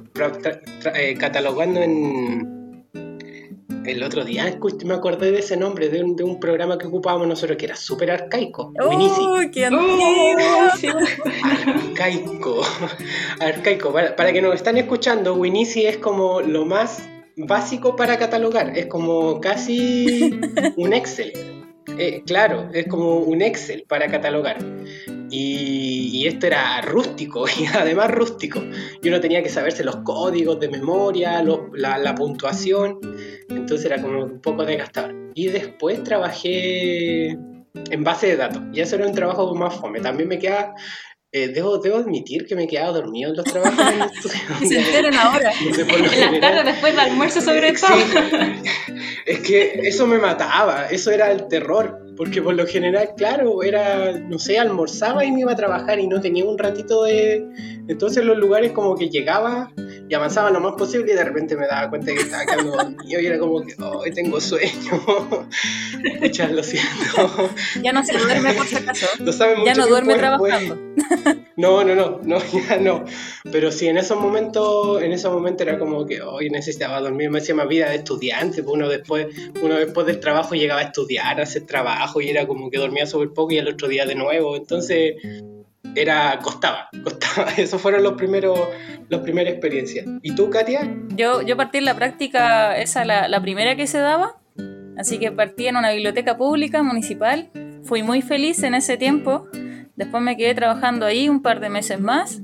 eh, 0.95 1.15
catalogando 1.19 1.81
en 1.81 2.56
el 3.87 4.03
otro 4.03 4.25
día 4.25 4.59
me 4.85 4.95
acordé 4.95 5.31
de 5.31 5.39
ese 5.39 5.57
nombre, 5.57 5.89
de 5.89 6.03
un, 6.03 6.17
de 6.17 6.25
un 6.25 6.41
programa 6.41 6.79
que 6.79 6.87
ocupábamos 6.87 7.29
nosotros 7.29 7.57
que 7.57 7.67
era 7.67 7.77
súper 7.77 8.11
arcaico. 8.11 8.73
¡Uy, 8.89 9.51
qué 9.51 9.67
antiguo! 9.67 11.01
arcaico. 11.45 12.63
arcaico. 13.41 13.93
Para, 13.93 14.33
que 14.33 14.43
nos 14.43 14.55
están 14.55 14.77
escuchando, 14.77 15.35
Winisi 15.35 15.87
es 15.87 15.99
como 15.99 16.41
lo 16.41 16.65
más 16.65 17.09
básico 17.37 17.97
para 17.97 18.19
catalogar. 18.19 18.77
Es 18.77 18.87
como 18.87 19.41
casi 19.41 20.41
un 20.77 20.93
Excel. 20.93 21.66
Eh, 21.99 22.23
claro, 22.27 22.69
es 22.73 22.87
como 22.89 23.19
un 23.19 23.43
Excel 23.43 23.85
para 23.89 24.09
catalogar. 24.09 24.59
Y, 25.31 26.27
esto 26.27 26.47
era 26.47 26.81
rústico, 26.83 27.47
y 27.59 27.67
además 27.67 28.11
rústico. 28.11 28.63
Y 29.03 29.09
uno 29.09 29.21
tenía 29.21 29.43
que 29.43 29.49
saberse 29.49 29.85
los 29.85 29.97
códigos 29.97 30.59
de 30.61 30.69
memoria, 30.69 31.43
la, 31.73 31.99
la, 31.99 32.15
puntuación, 32.15 32.99
entonces 33.49 33.87
era 33.87 34.01
como 34.01 34.25
un 34.25 34.41
poco 34.41 34.65
desgastador. 34.65 35.15
Y 35.35 35.49
después 35.49 36.03
trabajé 36.03 37.29
en 37.29 38.05
base 38.05 38.29
de 38.29 38.37
datos, 38.37 38.63
y 38.73 38.81
eso 38.81 38.97
era 38.97 39.07
un 39.07 39.15
trabajo 39.15 39.55
más 39.55 39.75
fome. 39.77 40.01
También 40.01 40.29
me 40.29 40.39
quedaba 40.39 40.75
eh, 41.37 41.49
debo, 41.49 41.77
debo, 41.77 41.99
admitir 41.99 42.47
que 42.47 42.57
me 42.57 42.65
he 42.65 42.67
quedado 42.67 42.95
dormido 42.95 43.29
en 43.29 43.37
los 43.37 43.45
trabajos. 43.45 43.77
y 44.63 44.67
se 44.67 44.79
enteran 44.79 45.15
ahora. 45.15 45.53
en 45.53 46.33
la 46.33 46.41
tarde 46.41 46.65
después 46.65 46.95
del 46.95 47.01
almuerzo 47.01 47.43
sobre 47.43 47.75
todo. 47.75 47.91
es 49.27 49.41
que 49.41 49.81
eso 49.83 50.07
me 50.07 50.17
mataba, 50.17 50.87
eso 50.87 51.11
era 51.11 51.31
el 51.31 51.47
terror. 51.49 52.06
Porque 52.17 52.41
por 52.41 52.55
lo 52.55 52.67
general, 52.67 53.11
claro, 53.17 53.63
era, 53.63 54.13
no 54.13 54.39
sé, 54.39 54.59
almorzaba 54.59 55.25
y 55.25 55.33
me 55.33 55.41
iba 55.41 55.53
a 55.53 55.57
trabajar 55.57 55.99
y 55.99 56.07
no 56.07 56.21
tenía 56.21 56.45
un 56.45 56.59
ratito 56.59 57.05
de... 57.05 57.47
Entonces 57.89 58.25
los 58.25 58.39
lugares 58.39 58.73
como 58.73 58.97
que 58.97 59.09
llegaba 59.09 59.73
y 60.09 60.15
avanzaba 60.15 60.51
lo 60.51 60.61
más 60.61 60.75
posible 60.75 61.13
y 61.13 61.17
de 61.17 61.25
repente 61.25 61.57
me 61.57 61.67
daba 61.67 61.91
cuenta 61.91 62.13
que 62.13 62.21
estaba 62.21 62.45
quedando 62.45 62.73
dormido 62.73 63.21
y 63.21 63.27
era 63.27 63.39
como 63.39 63.63
que, 63.65 63.75
hoy 63.83 64.13
tengo 64.13 64.41
sueño. 64.41 65.03
Pucha, 66.21 66.49
lo 66.49 66.63
siento. 66.63 67.51
Ya 67.83 67.93
no 67.93 68.05
se 68.05 68.17
duerme 68.17 68.55
por 68.55 68.67
si 68.67 68.77
acaso. 68.77 69.07
ya 69.65 69.75
no 69.75 69.87
duerme 69.87 70.15
trabajando. 70.15 70.79
No, 71.57 71.83
no, 71.85 71.95
no, 71.95 72.21
no, 72.23 72.39
ya 72.69 72.77
no. 72.77 73.05
Pero 73.51 73.73
sí, 73.73 73.89
en 73.89 73.97
esos 73.97 74.21
momentos, 74.21 75.03
en 75.03 75.13
esos 75.13 75.33
momentos 75.33 75.67
era 75.67 75.79
como 75.79 76.05
que 76.05 76.21
hoy 76.21 76.51
necesitaba 76.51 77.01
dormir, 77.01 77.31
me 77.31 77.39
hacía 77.39 77.55
más 77.55 77.67
vida 77.67 77.89
de 77.89 77.97
estudiante, 77.97 78.63
pues 78.63 78.75
uno 78.75 78.89
después, 78.91 79.29
uno 79.63 79.77
después 79.77 80.07
del 80.07 80.21
trabajo 80.21 80.55
llegaba 80.55 80.83
a 80.83 80.85
estudiar, 80.85 81.41
a 81.41 81.45
hacer 81.45 81.65
trabajo 81.65 82.06
y 82.21 82.29
era 82.29 82.47
como 82.47 82.71
que 82.71 82.79
dormía 82.79 83.07
súper 83.07 83.31
poco 83.31 83.53
y 83.53 83.59
al 83.59 83.69
otro 83.69 83.89
día 83.89 84.07
de 84.07 84.15
nuevo. 84.15 84.57
Entonces 84.57 85.15
era 85.95 86.39
costaba, 86.43 86.89
costaba. 87.05 87.51
Esos 87.57 87.81
fueron 87.81 88.03
los 88.03 88.15
primeros, 88.15 88.59
las 89.09 89.21
primeras 89.21 89.53
experiencias. 89.53 90.07
¿Y 90.23 90.35
tú, 90.35 90.51
Katia? 90.51 90.95
Yo, 91.17 91.43
yo 91.43 91.57
partí 91.57 91.79
en 91.79 91.85
la 91.85 91.97
práctica, 91.97 92.77
esa 92.77 93.05
la, 93.05 93.29
la 93.29 93.41
primera 93.41 93.77
que 93.77 93.87
se 93.87 93.99
daba, 93.99 94.37
así 94.99 95.19
que 95.19 95.33
partí 95.33 95.67
en 95.67 95.77
una 95.77 95.93
biblioteca 95.93 96.37
pública 96.37 96.83
municipal. 96.83 97.51
Fui 97.85 98.03
muy 98.03 98.23
feliz 98.23 98.63
en 98.63 98.75
ese 98.75 98.97
tiempo. 98.97 99.47
Después 99.95 100.23
me 100.23 100.37
quedé 100.37 100.55
trabajando 100.55 101.07
ahí 101.07 101.29
un 101.29 101.41
par 101.41 101.61
de 101.61 101.71
meses 101.71 102.01
más. 102.01 102.43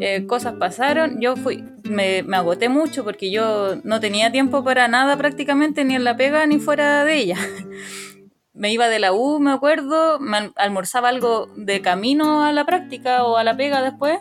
Eh, 0.00 0.26
cosas 0.26 0.54
pasaron. 0.54 1.20
Yo 1.20 1.36
fui, 1.36 1.64
me, 1.84 2.22
me, 2.24 2.36
agoté 2.36 2.68
mucho 2.68 3.04
porque 3.04 3.30
yo 3.30 3.76
no 3.84 4.00
tenía 4.00 4.32
tiempo 4.32 4.64
para 4.64 4.88
nada 4.88 5.16
prácticamente, 5.16 5.84
ni 5.84 5.94
en 5.94 6.04
la 6.04 6.16
pega 6.16 6.44
ni 6.46 6.58
fuera 6.58 7.04
de 7.04 7.16
ella. 7.16 7.38
me 8.54 8.72
iba 8.72 8.88
de 8.88 8.98
la 8.98 9.12
U, 9.12 9.40
me 9.40 9.52
acuerdo, 9.52 10.18
me 10.20 10.52
almorzaba 10.56 11.08
algo 11.08 11.48
de 11.56 11.82
camino 11.82 12.44
a 12.44 12.52
la 12.52 12.64
práctica 12.64 13.24
o 13.24 13.36
a 13.36 13.44
la 13.44 13.56
pega 13.56 13.82
después. 13.82 14.18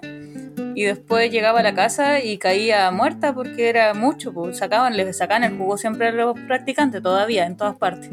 Y 0.76 0.84
después 0.84 1.32
llegaba 1.32 1.60
a 1.60 1.64
la 1.64 1.76
casa 1.76 2.20
y 2.20 2.40
caía 2.40 2.90
muerta 2.90 3.34
porque 3.34 3.70
era 3.70 3.94
mucho, 3.94 4.34
pues 4.34 4.58
sacaban, 4.58 4.98
les 4.98 5.16
sacaban 5.16 5.44
el 5.44 5.58
jugo 5.58 5.78
siempre 5.78 6.08
a 6.08 6.12
los 6.12 6.40
practicantes 6.48 7.02
todavía, 7.02 7.46
en 7.46 7.58
todas 7.58 7.76
partes 7.76 8.10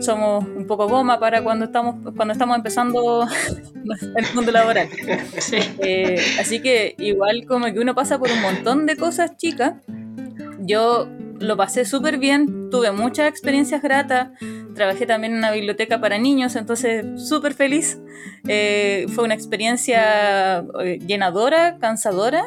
somos 0.00 0.44
un 0.44 0.66
poco 0.66 0.88
goma 0.88 1.20
para 1.20 1.42
cuando 1.42 1.66
estamos, 1.66 1.96
cuando 2.16 2.32
estamos 2.32 2.56
empezando 2.56 3.26
el 4.16 4.24
mundo 4.34 4.52
laboral. 4.52 4.88
Eh, 5.78 6.16
así 6.38 6.60
que 6.60 6.94
igual 6.98 7.44
como 7.46 7.66
que 7.66 7.78
uno 7.78 7.94
pasa 7.94 8.18
por 8.18 8.30
un 8.30 8.40
montón 8.40 8.86
de 8.86 8.96
cosas 8.96 9.36
chicas, 9.36 9.74
yo 10.60 11.08
lo 11.40 11.56
pasé 11.56 11.84
súper 11.84 12.18
bien, 12.18 12.70
tuve 12.70 12.92
muchas 12.92 13.28
experiencias 13.28 13.82
gratas, 13.82 14.28
trabajé 14.74 15.06
también 15.06 15.32
en 15.32 15.38
una 15.38 15.50
biblioteca 15.50 16.00
para 16.00 16.18
niños, 16.18 16.54
entonces 16.54 17.04
súper 17.28 17.54
feliz. 17.54 17.98
Eh, 18.46 19.06
fue 19.08 19.24
una 19.24 19.34
experiencia 19.34 20.64
eh, 20.82 20.98
llenadora, 21.04 21.78
cansadora, 21.78 22.44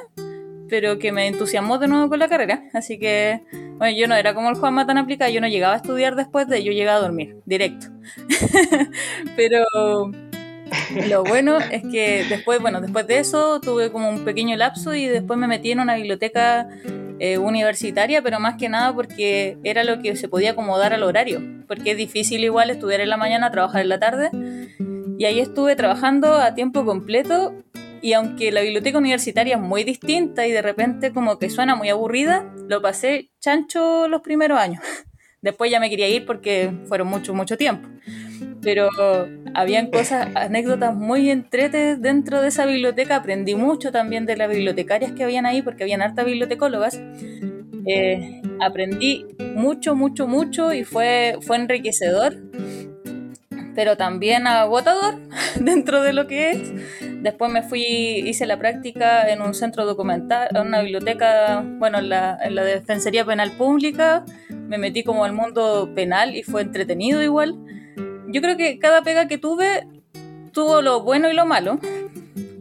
pero 0.70 1.00
que 1.00 1.12
me 1.12 1.28
entusiasmó 1.28 1.80
de 1.80 1.88
nuevo 1.88 2.08
con 2.08 2.20
la 2.20 2.28
carrera. 2.28 2.64
Así 2.74 3.00
que, 3.00 3.42
bueno, 3.78 3.98
yo 3.98 4.08
no 4.08 4.16
era 4.16 4.34
como 4.34 4.50
el 4.50 4.56
Juanma 4.56 4.86
tan 4.86 5.00
aplicado, 5.00 5.32
yo 5.32 5.42
no 5.42 5.48
llegaba 5.48 5.74
a 5.74 5.78
estudiar 5.78 6.16
después 6.16 6.48
de, 6.48 6.64
yo 6.64 6.72
llegaba 6.72 7.00
a 7.00 7.02
dormir, 7.02 7.38
directo. 7.46 7.88
pero 9.36 9.66
lo 11.10 11.23
bueno 11.23 11.58
es 11.60 11.82
que 11.84 12.26
después, 12.30 12.62
bueno, 12.62 12.82
después 12.82 13.08
de 13.08 13.19
eso 13.19 13.60
tuve 13.60 13.91
como 13.91 14.10
un 14.10 14.26
pequeño 14.26 14.56
lapso 14.56 14.93
y 14.93 15.06
después 15.06 15.38
me 15.39 15.47
metí 15.47 15.71
en 15.71 15.80
una 15.80 15.95
biblioteca 15.95 16.67
eh, 17.19 17.38
universitaria, 17.38 18.21
pero 18.21 18.39
más 18.39 18.56
que 18.56 18.69
nada 18.69 18.93
porque 18.93 19.58
era 19.63 19.84
lo 19.84 20.02
que 20.02 20.15
se 20.15 20.28
podía 20.28 20.52
acomodar 20.52 20.93
al 20.93 21.04
horario, 21.04 21.41
porque 21.67 21.91
es 21.91 21.97
difícil 21.97 22.43
igual 22.43 22.69
estudiar 22.69 23.02
en 23.02 23.10
la 23.10 23.17
mañana, 23.17 23.52
trabajar 23.52 23.82
en 23.82 23.89
la 23.89 23.99
tarde. 23.99 24.30
Y 25.17 25.26
ahí 25.26 25.39
estuve 25.39 25.76
trabajando 25.76 26.34
a 26.34 26.56
tiempo 26.56 26.86
completo 26.86 27.54
y 28.02 28.12
aunque 28.12 28.52
la 28.52 28.60
biblioteca 28.60 28.97
universitaria 28.97 29.56
es 29.56 29.62
muy 29.62 29.86
distinta 29.86 30.45
y 30.45 30.52
de 30.52 30.62
repente 30.62 31.13
como 31.13 31.39
que 31.39 31.49
suena 31.49 31.76
muy 31.76 31.88
aburrida, 31.88 32.52
lo 32.67 32.82
pasé 32.82 33.30
chancho 33.39 34.10
los 34.10 34.21
primeros 34.21 34.60
años. 34.60 34.84
Después 35.41 35.71
ya 35.71 35.80
me 35.80 35.89
quería 35.89 36.10
ir 36.10 36.26
porque 36.26 36.73
fueron 36.89 37.08
mucho, 37.08 37.34
mucho 37.34 37.58
tiempo. 37.58 37.88
Pero 38.62 38.89
habían 39.54 39.92
cosas, 39.92 40.28
anécdotas 40.36 40.96
muy 40.96 41.30
entretes 41.30 42.02
dentro 42.02 42.42
de 42.42 42.50
esa 42.50 42.66
biblioteca. 42.66 43.18
Aprendí 43.18 43.56
mucho 43.56 43.92
también 43.92 44.26
de 44.26 44.38
las 44.38 44.50
bibliotecarias 44.50 45.12
que 45.12 45.24
habían 45.24 45.46
ahí 45.46 45.62
porque 45.62 45.84
habían 45.84 46.02
hartas 46.02 46.26
bibliotecólogas. 46.26 47.00
Eh, 47.86 48.42
aprendí 48.62 49.26
mucho, 49.56 49.96
mucho, 49.96 50.28
mucho 50.28 50.74
y 50.74 50.84
fue, 50.84 51.38
fue 51.42 51.58
enriquecedor, 51.58 52.38
pero 53.76 53.98
también 53.98 54.48
agotador 54.48 55.20
dentro 55.60 56.02
de 56.02 56.13
lo 56.13 56.28
que 56.28 56.52
es 56.52 56.74
Después 57.24 57.50
me 57.50 57.63
fui, 57.63 57.82
hice 57.82 58.46
la 58.46 58.60
práctica 58.60 59.30
en 59.30 59.42
un 59.42 59.54
centro 59.54 59.86
documental, 59.86 60.50
en 60.54 60.68
una 60.68 60.82
biblioteca, 60.82 61.63
bueno, 61.80 62.00
en 62.00 62.10
la, 62.10 62.38
en 62.44 62.54
la 62.54 62.66
Defensoría 62.66 63.24
Penal 63.24 63.52
Pública. 63.52 64.26
Me 64.50 64.78
metí 64.78 65.06
como 65.06 65.24
al 65.24 65.32
mundo 65.32 65.89
penal 65.96 66.36
y 66.36 66.44
fue 66.44 66.62
entretenido 66.62 67.24
igual. 67.24 67.56
Yo 68.34 68.41
creo 68.41 68.58
que 68.58 68.80
cada 68.80 69.04
pega 69.04 69.28
que 69.28 69.38
tuve 69.38 69.88
tuvo 70.52 70.82
lo 70.82 71.04
bueno 71.04 71.30
y 71.30 71.36
lo 71.36 71.46
malo. 71.46 71.80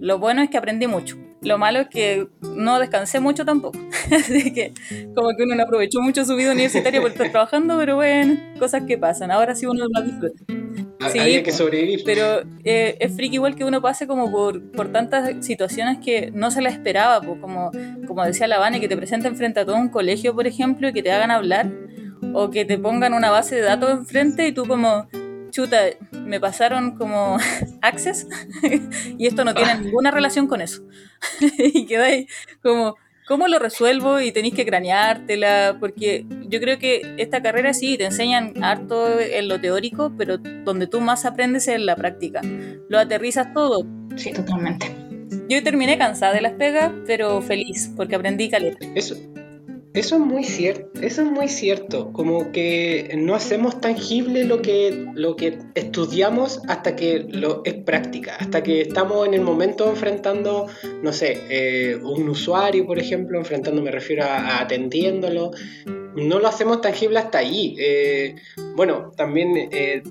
Lo 0.00 0.18
bueno 0.18 0.42
es 0.42 0.50
que 0.50 0.58
aprendí 0.58 0.86
mucho. 0.86 1.16
Lo 1.40 1.58
malo 1.58 1.80
es 1.80 1.88
que 1.88 2.28
no 2.42 2.78
descansé 2.78 3.20
mucho 3.20 3.44
tampoco. 3.44 3.78
Así 4.10 4.52
que 4.52 4.74
como 5.14 5.30
que 5.36 5.44
uno 5.44 5.54
no 5.54 5.62
aprovechó 5.62 6.00
mucho 6.00 6.24
su 6.26 6.36
vida 6.36 6.52
universitaria 6.52 7.00
por 7.00 7.10
estar 7.10 7.30
trabajando, 7.30 7.78
pero 7.78 7.96
bueno, 7.96 8.38
cosas 8.58 8.82
que 8.86 8.98
pasan. 8.98 9.30
Ahora 9.30 9.54
sí 9.54 9.64
uno 9.64 9.86
lo 9.88 10.02
disfruta. 10.02 10.44
Sí, 11.10 11.18
Había 11.18 11.42
que 11.42 11.52
sobrevivir. 11.52 12.02
Pero 12.04 12.42
eh, 12.64 12.96
es 13.00 13.16
friki 13.16 13.36
igual 13.36 13.56
que 13.56 13.64
uno 13.64 13.80
pase 13.80 14.06
como 14.06 14.30
por, 14.30 14.62
por 14.72 14.92
tantas 14.92 15.44
situaciones 15.44 15.98
que 15.98 16.30
no 16.32 16.50
se 16.50 16.60
la 16.60 16.68
esperaba, 16.68 17.20
pues 17.22 17.40
como, 17.40 17.70
como 18.06 18.24
decía 18.24 18.46
la 18.46 18.58
Vane, 18.58 18.78
que 18.78 18.88
te 18.88 18.96
presenten 18.96 19.36
frente 19.36 19.60
a 19.60 19.64
todo 19.64 19.76
un 19.76 19.88
colegio, 19.88 20.34
por 20.34 20.46
ejemplo, 20.46 20.88
y 20.88 20.92
que 20.92 21.02
te 21.02 21.10
hagan 21.10 21.30
hablar, 21.30 21.70
o 22.34 22.50
que 22.50 22.64
te 22.64 22.78
pongan 22.78 23.14
una 23.14 23.30
base 23.30 23.56
de 23.56 23.62
datos 23.62 23.90
enfrente 23.90 24.46
y 24.46 24.52
tú 24.52 24.64
como, 24.64 25.08
chuta, 25.52 25.78
me 26.10 26.40
pasaron 26.40 26.96
como 26.96 27.38
access 27.82 28.26
y 29.18 29.26
esto 29.26 29.44
no 29.44 29.54
tiene 29.54 29.78
ninguna 29.78 30.10
relación 30.10 30.48
con 30.48 30.60
eso. 30.60 30.82
y 31.58 31.86
quedáis 31.86 32.26
como, 32.62 32.96
¿cómo 33.28 33.46
lo 33.46 33.60
resuelvo? 33.60 34.20
Y 34.20 34.32
tenéis 34.32 34.54
que 34.54 34.66
craneártela, 34.66 35.76
porque 35.78 36.26
yo 36.48 36.58
creo 36.58 36.78
que 36.78 37.14
esta 37.18 37.42
carrera 37.42 37.74
sí, 37.74 37.96
te 37.96 38.06
enseñan 38.06 38.64
harto 38.64 39.20
en 39.20 39.46
lo 39.46 39.60
teórico, 39.60 40.12
pero 40.18 40.38
donde 40.38 40.88
tú 40.88 41.00
más 41.00 41.24
aprendes 41.24 41.68
es 41.68 41.76
en 41.76 41.86
la 41.86 41.94
práctica. 41.94 42.40
Lo 42.88 42.98
aterrizas 42.98 43.52
todo. 43.54 43.86
Sí, 44.16 44.32
totalmente. 44.32 44.86
Yo 45.48 45.62
terminé 45.62 45.96
cansada 45.98 46.34
de 46.34 46.40
las 46.40 46.52
pegas, 46.54 46.90
pero 47.06 47.40
feliz, 47.42 47.92
porque 47.96 48.16
aprendí 48.16 48.50
caleta. 48.50 48.84
Eso, 48.94 49.16
eso 49.94 50.16
es 50.16 50.20
muy 50.22 50.44
cierto, 50.44 51.00
eso 51.02 51.22
es 51.22 51.30
muy 51.30 51.48
cierto, 51.48 52.12
como 52.12 52.50
que 52.50 53.14
no 53.18 53.34
hacemos 53.34 53.80
tangible 53.80 54.44
lo 54.44 54.62
que, 54.62 55.06
lo 55.14 55.36
que 55.36 55.58
estudiamos 55.74 56.62
hasta 56.66 56.96
que 56.96 57.26
lo 57.28 57.62
es 57.64 57.74
práctica, 57.74 58.36
hasta 58.36 58.62
que 58.62 58.80
estamos 58.80 59.26
en 59.26 59.34
el 59.34 59.42
momento 59.42 59.88
enfrentando, 59.88 60.66
no 61.02 61.12
sé, 61.12 61.38
eh, 61.50 61.96
un 61.96 62.28
usuario, 62.28 62.86
por 62.86 62.98
ejemplo, 62.98 63.38
enfrentando, 63.38 63.82
me 63.82 63.90
refiero 63.90 64.24
a, 64.24 64.60
atendiéndolo, 64.60 65.50
no 66.16 66.38
lo 66.38 66.48
hacemos 66.48 66.80
tangible 66.80 67.18
hasta 67.18 67.38
ahí. 67.38 67.76
Eh, 67.78 68.36
bueno, 68.74 69.12
también 69.16 69.68
eh, 69.72 70.02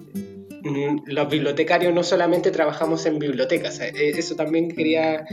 los 0.63 1.29
bibliotecarios 1.29 1.93
no 1.93 2.03
solamente 2.03 2.51
trabajamos 2.51 3.05
en 3.05 3.19
bibliotecas, 3.19 3.79
eh, 3.79 3.91
eso 3.95 4.35
también 4.35 4.71
quería, 4.71 5.25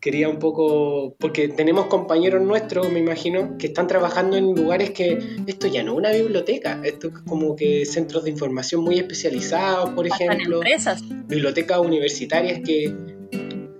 quería 0.00 0.28
un 0.28 0.38
poco, 0.38 1.14
porque 1.18 1.48
tenemos 1.48 1.86
compañeros 1.86 2.42
nuestros, 2.42 2.90
me 2.90 2.98
imagino, 2.98 3.56
que 3.58 3.68
están 3.68 3.86
trabajando 3.86 4.36
en 4.36 4.54
lugares 4.54 4.90
que 4.90 5.18
esto 5.46 5.66
ya 5.66 5.82
no 5.82 5.92
es 5.92 5.98
una 5.98 6.10
biblioteca, 6.10 6.80
esto 6.84 7.08
es 7.08 7.14
como 7.26 7.56
que 7.56 7.84
centros 7.86 8.24
de 8.24 8.30
información 8.30 8.82
muy 8.82 8.98
especializados, 8.98 9.90
por 9.90 10.06
ejemplo, 10.06 10.60
bibliotecas 11.26 11.78
universitarias 11.78 12.60
que 12.64 12.94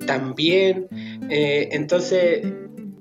también, 0.07 0.89
eh, 1.31 1.69
entonces 1.73 2.43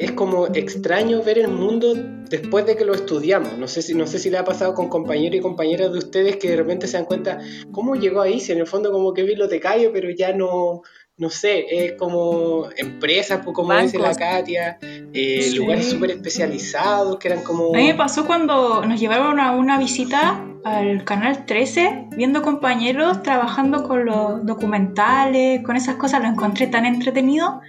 es 0.02 0.12
como 0.14 0.48
extraño 0.48 1.22
ver 1.22 1.38
el 1.38 1.50
mundo 1.50 1.94
después 2.28 2.66
de 2.66 2.76
que 2.76 2.86
lo 2.86 2.96
estudiamos. 2.96 3.56
No 3.60 3.68
sé 3.68 3.84
si, 3.84 3.94
no 3.94 4.08
sé 4.08 4.18
si 4.18 4.32
le 4.32 4.40
ha 4.40 4.44
pasado 4.44 4.74
con 4.74 4.90
compañeros 4.90 5.36
y 5.36 5.42
compañeras 5.42 5.92
de 5.92 6.00
ustedes 6.00 6.38
que 6.38 6.50
de 6.50 6.56
repente 6.56 6.88
se 6.88 6.98
dan 6.98 7.06
cuenta, 7.06 7.40
¿cómo 7.72 7.96
llegó 7.96 8.22
ahí? 8.22 8.40
Si 8.40 8.52
en 8.52 8.58
el 8.58 8.66
fondo 8.66 8.92
como 8.92 9.14
que 9.14 9.22
bibliotecario, 9.22 9.92
pero 9.94 10.10
ya 10.10 10.34
no, 10.34 10.82
no 11.18 11.30
sé, 11.30 11.66
es 11.70 11.94
como 12.00 12.68
empresas, 12.78 13.42
pues, 13.44 13.56
como 13.56 13.74
dice 13.76 14.00
la 14.00 14.16
Katia, 14.16 14.80
eh, 14.82 15.52
lugares 15.56 15.92
súper 15.92 16.10
especializados 16.10 17.20
que 17.20 17.28
eran 17.28 17.44
como... 17.44 17.72
A 17.76 17.78
mí 17.78 17.86
me 17.86 17.94
pasó 17.94 18.26
cuando 18.26 18.84
nos 18.84 19.00
llevaron 19.00 19.40
a 19.40 19.52
una 19.52 19.78
visita 19.78 20.44
al 20.64 21.04
canal 21.04 21.46
13, 21.46 22.08
viendo 22.18 22.42
compañeros 22.42 23.22
trabajando 23.22 23.88
con 23.88 24.06
los 24.06 24.44
documentales, 24.48 25.62
con 25.64 25.76
esas 25.76 25.98
cosas, 25.98 26.24
lo 26.24 26.28
encontré 26.28 26.66
tan 26.66 26.88
entretenido 26.88 27.62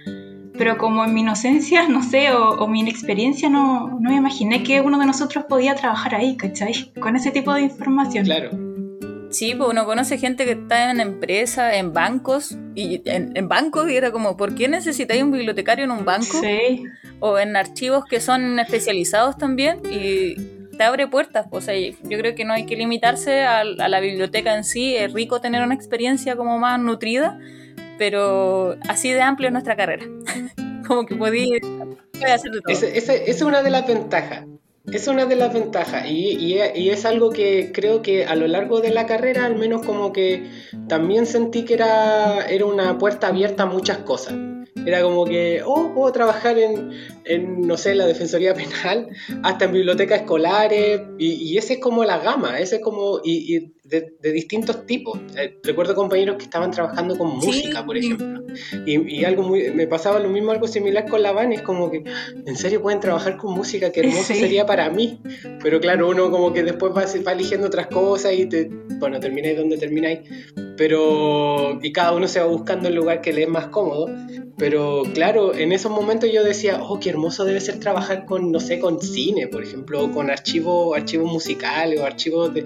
pero 0.63 0.77
como 0.77 1.03
en 1.03 1.13
mi 1.13 1.19
inocencia, 1.19 1.89
no 1.89 2.01
sé, 2.01 2.31
o, 2.31 2.65
mi 2.69 2.79
inexperiencia, 2.79 3.49
no, 3.49 3.99
no, 3.99 4.09
me 4.09 4.15
imaginé 4.15 4.63
que 4.63 4.79
uno 4.79 4.97
de 4.97 5.05
nosotros 5.05 5.43
podía 5.43 5.75
trabajar 5.75 6.15
ahí, 6.15 6.37
¿cachai? 6.37 6.89
Con 7.01 7.17
ese 7.17 7.31
tipo 7.31 7.53
de 7.53 7.63
información. 7.63 8.23
Claro. 8.23 8.51
Sí, 9.29 9.55
pues 9.57 9.69
uno 9.69 9.83
conoce 9.83 10.17
gente 10.17 10.45
que 10.45 10.51
está 10.51 10.89
en 10.89 11.01
empresas, 11.01 11.73
en 11.73 11.91
bancos, 11.91 12.57
y 12.75 13.01
en, 13.03 13.49
bancos, 13.49 13.91
y 13.91 13.97
era 13.97 14.13
como, 14.13 14.37
¿por 14.37 14.55
qué 14.55 14.69
necesitáis 14.69 15.21
un 15.21 15.31
bibliotecario 15.31 15.83
en 15.83 15.91
un 15.91 16.05
banco? 16.05 16.39
Sí. 16.39 16.85
O 17.19 17.37
en 17.37 17.57
archivos 17.57 18.05
que 18.05 18.21
son 18.21 18.57
especializados 18.57 19.37
también, 19.37 19.81
y 19.91 20.35
te 20.77 20.83
abre 20.85 21.09
puertas. 21.09 21.45
Pues, 21.51 21.65
o 21.65 21.65
sea, 21.65 21.75
yo 21.77 22.17
creo 22.17 22.35
que 22.35 22.45
no 22.45 22.53
hay 22.53 22.65
que 22.65 22.77
limitarse 22.77 23.41
a, 23.41 23.59
a 23.59 23.89
la 23.89 23.99
biblioteca 23.99 24.55
en 24.55 24.63
sí, 24.63 24.95
es 24.95 25.11
rico 25.11 25.41
tener 25.41 25.61
una 25.61 25.75
experiencia 25.75 26.37
como 26.37 26.57
más 26.57 26.79
nutrida 26.79 27.37
pero 27.97 28.75
así 28.87 29.11
de 29.11 29.21
amplio 29.21 29.47
es 29.47 29.53
nuestra 29.53 29.75
carrera. 29.75 30.05
Como 30.87 31.05
que 31.05 31.15
podía 31.15 31.57
hacer 32.33 32.51
de 32.51 32.61
todo. 32.61 32.73
Esa 32.73 33.13
es 33.13 33.41
una 33.41 33.63
de 33.63 33.69
las 33.69 33.87
ventajas. 33.87 34.45
Es 34.91 35.07
una 35.07 35.25
de 35.25 35.37
las 35.37 35.53
ventajas 35.53 36.05
y, 36.09 36.31
y, 36.31 36.59
y, 36.75 36.89
es 36.89 37.05
algo 37.05 37.29
que 37.29 37.71
creo 37.73 38.01
que 38.01 38.25
a 38.25 38.35
lo 38.35 38.47
largo 38.47 38.81
de 38.81 38.89
la 38.89 39.05
carrera 39.05 39.45
al 39.45 39.55
menos 39.55 39.85
como 39.85 40.11
que 40.11 40.45
también 40.89 41.25
sentí 41.25 41.63
que 41.63 41.75
era, 41.75 42.45
era 42.47 42.65
una 42.65 42.97
puerta 42.97 43.27
abierta 43.27 43.63
a 43.63 43.65
muchas 43.65 43.99
cosas. 43.99 44.33
Era 44.85 45.01
como 45.01 45.25
que, 45.25 45.61
oh, 45.65 45.93
puedo 45.93 46.11
trabajar 46.11 46.57
en, 46.57 46.91
en 47.25 47.61
no 47.61 47.77
sé, 47.77 47.95
la 47.95 48.05
Defensoría 48.05 48.53
Penal, 48.55 49.09
hasta 49.43 49.65
en 49.65 49.71
bibliotecas 49.71 50.21
escolares, 50.21 51.01
y, 51.17 51.33
y 51.35 51.57
ese 51.57 51.73
es 51.73 51.79
como 51.79 52.03
la 52.03 52.17
gama, 52.17 52.59
ese 52.59 52.77
es 52.77 52.81
como, 52.81 53.21
y, 53.23 53.73
y 53.83 53.89
de, 53.89 54.31
distintos 54.31 54.85
tipos. 54.85 55.19
Eh, 55.35 55.59
recuerdo 55.63 55.95
compañeros 55.95 56.37
que 56.37 56.43
estaban 56.43 56.71
trabajando 56.71 57.17
con 57.17 57.35
música, 57.37 57.85
por 57.85 57.97
ejemplo. 57.97 58.43
Y, 58.85 59.23
algo 59.25 59.43
muy, 59.43 59.71
me 59.71 59.87
pasaba 59.87 60.19
lo 60.19 60.29
mismo, 60.29 60.51
algo 60.51 60.67
similar 60.67 61.07
con 61.07 61.21
la 61.21 61.31
van, 61.31 61.51
es 61.53 61.61
como 61.61 61.91
que, 61.91 62.03
¿en 62.45 62.55
serio 62.55 62.81
pueden 62.81 62.99
trabajar 62.99 63.37
con 63.37 63.53
música? 63.53 63.91
Qué 63.91 64.01
hermoso 64.01 64.33
sería 64.33 64.65
para 64.65 64.89
mí. 64.89 65.19
Pero 65.61 65.79
claro, 65.79 66.09
uno 66.09 66.31
como 66.31 66.53
que 66.53 66.63
después 66.63 66.93
va, 66.93 67.05
va 67.25 67.31
eligiendo 67.33 67.67
otras 67.67 67.87
cosas 67.87 68.33
y 68.33 68.45
te, 68.45 68.69
bueno, 68.99 69.19
termináis 69.19 69.57
donde 69.57 69.77
termináis. 69.77 70.19
Pero, 70.77 71.79
y 71.81 71.91
cada 71.91 72.13
uno 72.13 72.27
se 72.27 72.39
va 72.39 72.45
buscando 72.45 72.89
el 72.89 72.95
lugar 72.95 73.21
que 73.21 73.33
le 73.33 73.43
es 73.43 73.49
más 73.49 73.67
cómodo. 73.67 74.07
Pero 74.57 75.03
claro, 75.13 75.55
en 75.55 75.71
esos 75.71 75.91
momentos 75.91 76.31
yo 76.31 76.43
decía, 76.43 76.79
oh, 76.81 76.99
qué 76.99 77.09
hermoso 77.09 77.43
debe 77.43 77.59
ser 77.59 77.79
trabajar 77.79 78.25
con, 78.25 78.51
no 78.51 78.59
sé, 78.59 78.79
con 78.79 79.01
cine, 79.01 79.47
por 79.47 79.63
ejemplo, 79.63 80.11
con 80.11 80.29
archivos, 80.29 80.95
archivos 80.95 81.31
musicales 81.31 81.99
o 81.99 82.05
archivos 82.05 82.53
de 82.53 82.63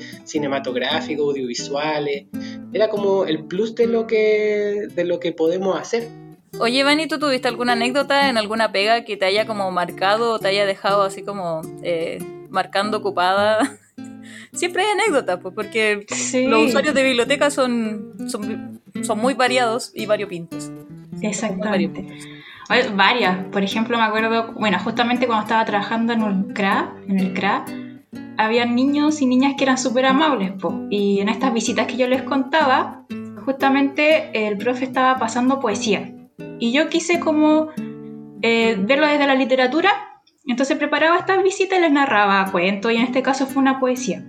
cinematográficos 1.08 1.28
audiovisuales. 1.28 2.26
Era 2.74 2.90
como 2.90 3.26
el 3.26 3.46
plus 3.46 3.76
de 3.76 3.88
lo 3.88 4.08
que, 4.08 4.88
de 4.94 5.04
lo 5.06 5.20
que 5.20 5.32
podemos 5.32 5.80
hacer. 5.80 6.08
Oye, 6.60 6.84
Vani, 6.84 7.08
¿tú 7.08 7.20
tuviste 7.20 7.48
alguna 7.48 7.74
anécdota 7.74 8.30
en 8.30 8.38
alguna 8.38 8.72
pega 8.72 9.04
que 9.04 9.18
te 9.18 9.26
haya 9.26 9.46
como 9.46 9.70
marcado 9.72 10.34
o 10.34 10.40
te 10.40 10.48
haya 10.48 10.66
dejado 10.66 11.04
así 11.04 11.24
como 11.24 11.62
eh, 11.84 12.20
marcando 12.50 12.98
ocupada? 12.98 13.78
Siempre 14.54 14.84
hay 14.84 14.90
anécdotas, 14.92 15.40
pues, 15.42 15.54
porque 15.54 16.06
los 16.48 16.68
usuarios 16.68 16.96
de 16.96 17.04
biblioteca 17.04 17.50
son, 17.52 18.14
son, 18.30 18.82
son 19.04 19.20
muy 19.20 19.34
variados 19.34 19.92
y 19.94 20.06
variopintos. 20.06 20.72
Exactamente. 21.22 22.08
Varias. 22.96 23.46
Por 23.46 23.64
ejemplo, 23.64 23.98
me 23.98 24.04
acuerdo, 24.04 24.54
bueno, 24.54 24.78
justamente 24.80 25.26
cuando 25.26 25.44
estaba 25.44 25.64
trabajando 25.64 26.14
en 26.14 26.22
el 26.22 26.54
CRA, 26.54 26.96
en 27.08 27.20
el 27.20 27.34
CRA 27.34 27.66
había 28.38 28.66
niños 28.66 29.22
y 29.22 29.26
niñas 29.26 29.56
que 29.58 29.64
eran 29.64 29.78
súper 29.78 30.06
amables, 30.06 30.54
y 30.90 31.20
en 31.20 31.30
estas 31.30 31.54
visitas 31.54 31.88
que 31.88 31.98
yo 31.98 32.08
les 32.08 32.24
contaba, 32.24 33.06
justamente 33.46 34.48
el 34.48 34.58
profe 34.58 34.86
estaba 34.86 35.18
pasando 35.18 35.60
poesía. 35.60 36.14
Y 36.60 36.72
yo 36.72 36.90
quise 36.90 37.20
como 37.20 37.70
eh, 38.42 38.78
verlo 38.80 39.08
desde 39.08 39.28
la 39.28 39.36
literatura, 39.36 39.92
entonces 40.46 40.78
preparaba 40.78 41.18
estas 41.18 41.44
visitas 41.44 41.80
y 41.80 41.82
les 41.82 41.92
narraba 41.92 42.52
cuentos, 42.52 42.92
y 42.92 42.96
en 42.96 43.04
este 43.04 43.22
caso 43.22 43.48
fue 43.48 43.62
una 43.62 43.80
poesía. 43.80 44.24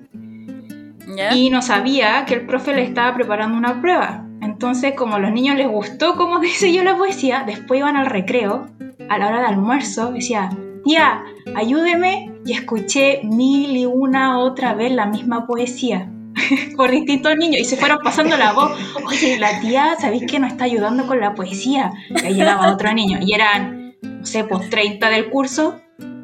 Y 1.35 1.51
no 1.51 1.63
sabía 1.63 2.25
que 2.27 2.35
el 2.35 2.47
profe 2.47 2.75
le 2.75 2.83
estaba 2.83 3.15
preparando 3.15 3.57
una 3.57 3.81
prueba. 3.81 4.25
Entonces, 4.41 4.95
como 4.95 5.17
a 5.17 5.19
los 5.19 5.33
niños 5.33 5.57
les 5.57 5.69
gustó 5.69 6.17
como 6.17 6.39
dice 6.41 6.73
yo 6.73 6.85
la 6.85 6.97
poesía, 6.97 7.45
después 7.47 7.81
iban 7.81 7.97
al 7.97 8.07
recreo, 8.07 8.67
a 9.09 9.19
la 9.19 9.29
hora 9.29 9.41
de 9.41 9.47
almuerzo, 9.47 10.13
decía, 10.13 10.51
tía, 10.85 11.25
ayúdeme, 11.55 12.33
y 12.45 12.53
escuché 12.53 13.21
mil 13.25 13.77
y 13.77 13.87
una 13.87 14.39
otra 14.39 14.75
vez 14.75 14.93
la 14.93 15.07
misma 15.07 15.47
poesía 15.47 16.11
por 16.77 16.91
distintos 16.91 17.37
niños 17.37 17.61
y 17.61 17.65
se 17.65 17.77
fueron 17.77 17.99
pasando 18.03 18.37
la 18.37 18.53
voz. 18.53 18.73
Oye, 19.07 19.39
la 19.39 19.61
tía, 19.61 19.97
¿sabéis 19.99 20.25
que 20.27 20.39
nos 20.39 20.53
está 20.53 20.65
ayudando 20.65 21.07
con 21.07 21.21
la 21.21 21.35
poesía? 21.35 21.93
Y 22.11 22.27
ahí 22.27 22.35
llegaba 22.35 22.73
otro 22.73 22.93
niño 22.93 23.19
y 23.21 23.35
eran, 23.35 23.95
no 24.03 24.25
sé, 24.25 24.45
pues 24.45 24.69
30 24.71 25.11
del 25.11 25.31
curso. 25.31 25.81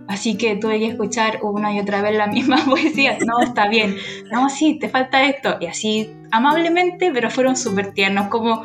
Así 0.07 0.37
que 0.37 0.55
tuve 0.57 0.79
que 0.79 0.88
escuchar 0.88 1.40
una 1.43 1.75
y 1.75 1.81
otra 1.81 2.03
vez 2.03 2.17
la 2.17 2.27
misma 2.27 2.57
poesía. 2.64 3.19
No, 3.27 3.40
está 3.40 3.69
bien. 3.69 3.97
No, 4.31 4.49
sí, 4.49 4.79
te 4.79 4.88
falta 4.88 5.25
esto. 5.25 5.57
Y 5.61 5.67
así, 5.67 6.11
amablemente, 6.31 7.11
pero 7.12 7.31
fueron 7.31 7.57
súper 7.57 7.93
tiernos. 7.93 8.29
Como 8.29 8.62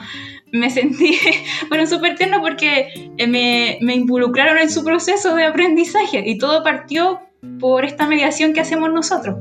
me 0.52 0.70
sentí, 0.70 1.18
fueron 1.68 1.88
súper 1.88 2.16
tiernos 2.16 2.42
porque 2.42 3.14
eh, 3.18 3.28
me, 3.28 3.78
me, 3.82 3.96
involucraron 3.96 4.58
en 4.58 4.70
su 4.70 4.84
proceso 4.84 5.36
de 5.36 5.46
aprendizaje 5.46 6.24
y 6.26 6.38
todo 6.38 6.64
partió 6.64 7.20
por 7.60 7.86
esta 7.86 8.08
mediación 8.08 8.54
que 8.54 8.62
hacemos 8.62 8.92
nosotros, 8.92 9.38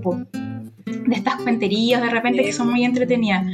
de 0.87 1.15
estas 1.15 1.37
cuenterías 1.37 2.03
de 2.03 2.11
repente 2.11 2.43
que 2.43 2.53
son 2.53 2.71
muy 2.71 2.85
entretenidas. 2.85 3.45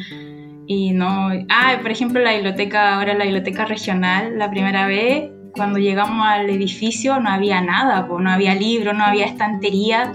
Y 0.67 0.93
no, 0.93 1.31
ah, 1.51 1.79
por 1.83 1.91
ejemplo 1.91 2.21
la 2.21 2.33
biblioteca, 2.33 2.95
ahora 2.95 3.15
la 3.15 3.25
biblioteca 3.25 3.65
regional, 3.67 4.39
la 4.39 4.51
primera 4.51 4.87
vez, 4.87 5.31
cuando 5.55 5.79
llegamos 5.79 6.27
al 6.27 6.49
edificio 6.51 7.21
no 7.21 7.31
había 7.31 7.61
nada, 7.61 8.07
pues 8.09 8.23
no 8.23 8.31
había 8.31 8.55
libros, 8.55 8.95
no 8.95 9.05
había 9.05 9.27
estantería 9.27 10.13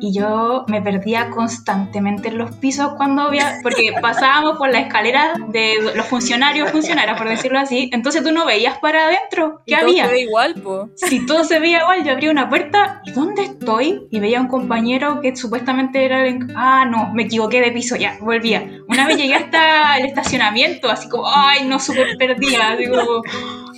y 0.00 0.12
yo 0.12 0.64
me 0.68 0.82
perdía 0.82 1.30
constantemente 1.30 2.28
en 2.28 2.38
los 2.38 2.54
pisos 2.56 2.92
cuando 2.96 3.22
había, 3.22 3.58
porque 3.62 3.92
pasábamos 4.02 4.58
por 4.58 4.70
la 4.70 4.80
escalera 4.80 5.34
de 5.48 5.76
los 5.94 6.06
funcionarios, 6.06 6.70
funcionarias, 6.70 7.16
por 7.16 7.28
decirlo 7.28 7.58
así, 7.58 7.90
entonces 7.92 8.22
tú 8.22 8.32
no 8.32 8.46
veías 8.46 8.78
para 8.78 9.06
adentro 9.06 9.62
qué 9.66 9.74
había. 9.74 10.04
Todo 10.04 10.06
se 10.06 10.12
veía 10.12 10.24
igual, 10.24 10.54
po. 10.54 10.88
Si 10.96 11.26
todo 11.26 11.44
se 11.44 11.58
veía 11.58 11.80
igual, 11.80 12.04
yo 12.04 12.12
abría 12.12 12.30
una 12.30 12.48
puerta, 12.48 13.02
¿y 13.04 13.12
dónde 13.12 13.42
estoy? 13.42 14.06
Y 14.10 14.20
veía 14.20 14.38
a 14.38 14.42
un 14.42 14.48
compañero 14.48 15.20
que 15.20 15.34
supuestamente 15.36 16.04
era 16.04 16.26
el... 16.26 16.46
Ah, 16.54 16.84
no, 16.84 17.12
me 17.12 17.24
equivoqué 17.24 17.60
de 17.60 17.72
piso, 17.72 17.96
ya, 17.96 18.16
volvía. 18.20 18.68
Una 18.88 19.06
vez 19.06 19.16
llegué 19.16 19.34
hasta 19.34 19.98
el 19.98 20.06
estacionamiento, 20.06 20.90
así 20.90 21.08
como, 21.08 21.26
ay, 21.28 21.64
no, 21.66 21.78
súper 21.78 22.16
perdida, 22.18 22.76
digo 22.76 23.22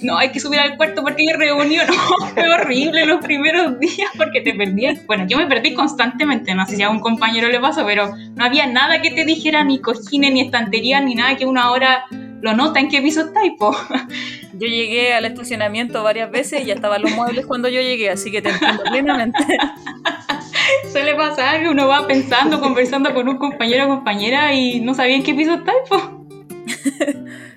no, 0.02 0.18
hay 0.18 0.30
que 0.30 0.40
subir 0.40 0.60
al 0.60 0.76
cuarto 0.76 1.02
porque 1.02 1.22
hay 1.22 1.36
reunión. 1.36 1.86
No, 1.96 2.26
fue 2.28 2.48
horrible 2.52 3.06
los 3.06 3.24
primeros 3.24 3.78
días 3.78 4.10
porque 4.16 4.40
te 4.40 4.52
perdías. 4.52 5.04
Bueno, 5.06 5.26
yo 5.26 5.38
me 5.38 5.46
perdí 5.46 5.74
constantemente, 5.74 6.54
no 6.54 6.66
sé 6.66 6.76
si 6.76 6.82
a 6.82 6.90
un 6.90 7.00
compañero 7.00 7.48
le 7.48 7.58
pasó, 7.60 7.84
pero 7.86 8.14
no 8.34 8.44
había 8.44 8.66
nada 8.66 9.00
que 9.00 9.10
te 9.10 9.24
dijera, 9.24 9.64
ni 9.64 9.80
cojines, 9.80 10.32
ni 10.32 10.42
estantería, 10.42 11.00
ni 11.00 11.14
nada 11.14 11.36
que 11.36 11.46
una 11.46 11.70
hora 11.70 12.04
lo 12.40 12.54
nota 12.54 12.80
en 12.80 12.88
qué 12.88 13.00
piso 13.00 13.22
está 13.22 13.40
po. 13.58 13.74
Yo 14.52 14.66
llegué 14.66 15.14
al 15.14 15.24
estacionamiento 15.24 16.02
varias 16.02 16.30
veces 16.30 16.62
y 16.62 16.66
ya 16.66 16.74
estaban 16.74 17.02
los 17.02 17.10
muebles 17.12 17.44
cuando 17.46 17.68
yo 17.68 17.80
llegué, 17.80 18.08
así 18.08 18.30
que 18.30 18.40
te 18.40 18.48
entiendo 18.48 18.84
plenamente. 18.84 19.38
Suele 20.92 21.14
pasar 21.14 21.60
que 21.60 21.68
uno 21.68 21.88
va 21.88 22.06
pensando, 22.06 22.58
conversando 22.58 23.12
con 23.12 23.28
un 23.28 23.36
compañero 23.36 23.84
o 23.84 23.88
compañera 23.88 24.54
y 24.54 24.80
no 24.80 24.94
sabía 24.94 25.16
en 25.16 25.22
qué 25.22 25.34
piso 25.34 25.54
está 25.54 25.72
po. 25.88 26.26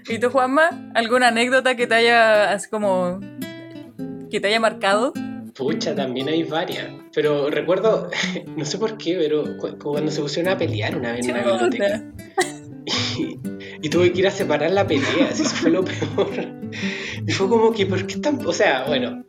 ¿Y 0.09 0.17
tú, 0.17 0.31
Juanma? 0.31 0.91
¿Alguna 0.95 1.27
anécdota 1.27 1.75
que 1.75 1.85
te 1.85 1.93
haya, 1.93 2.51
así 2.51 2.67
como, 2.67 3.19
que 4.31 4.39
te 4.39 4.47
haya 4.47 4.59
marcado? 4.59 5.13
Pucha, 5.53 5.93
también 5.93 6.27
hay 6.29 6.41
varias. 6.43 6.87
Pero 7.13 7.51
recuerdo, 7.51 8.09
no 8.57 8.65
sé 8.65 8.79
por 8.79 8.97
qué, 8.97 9.17
pero 9.19 9.55
cuando 9.77 10.11
se 10.11 10.19
pusieron 10.19 10.51
a 10.51 10.57
pelear 10.57 10.97
una 10.97 11.11
vez 11.11 11.27
en 11.27 11.37
la 11.37 11.43
biblioteca. 11.43 12.03
Y, 13.81 13.89
tuve 13.89 14.11
que 14.11 14.19
ir 14.19 14.27
a 14.27 14.31
separar 14.31 14.71
la 14.71 14.85
pelea, 14.85 15.29
eso 15.31 15.45
fue 15.45 15.69
lo 15.69 15.85
peor. 15.85 16.31
Y 17.25 17.31
fue 17.31 17.47
como 17.47 17.71
que, 17.71 17.85
¿por 17.85 18.05
qué 18.05 18.15
están, 18.15 18.45
o 18.45 18.51
sea, 18.51 18.85
bueno, 18.87 19.23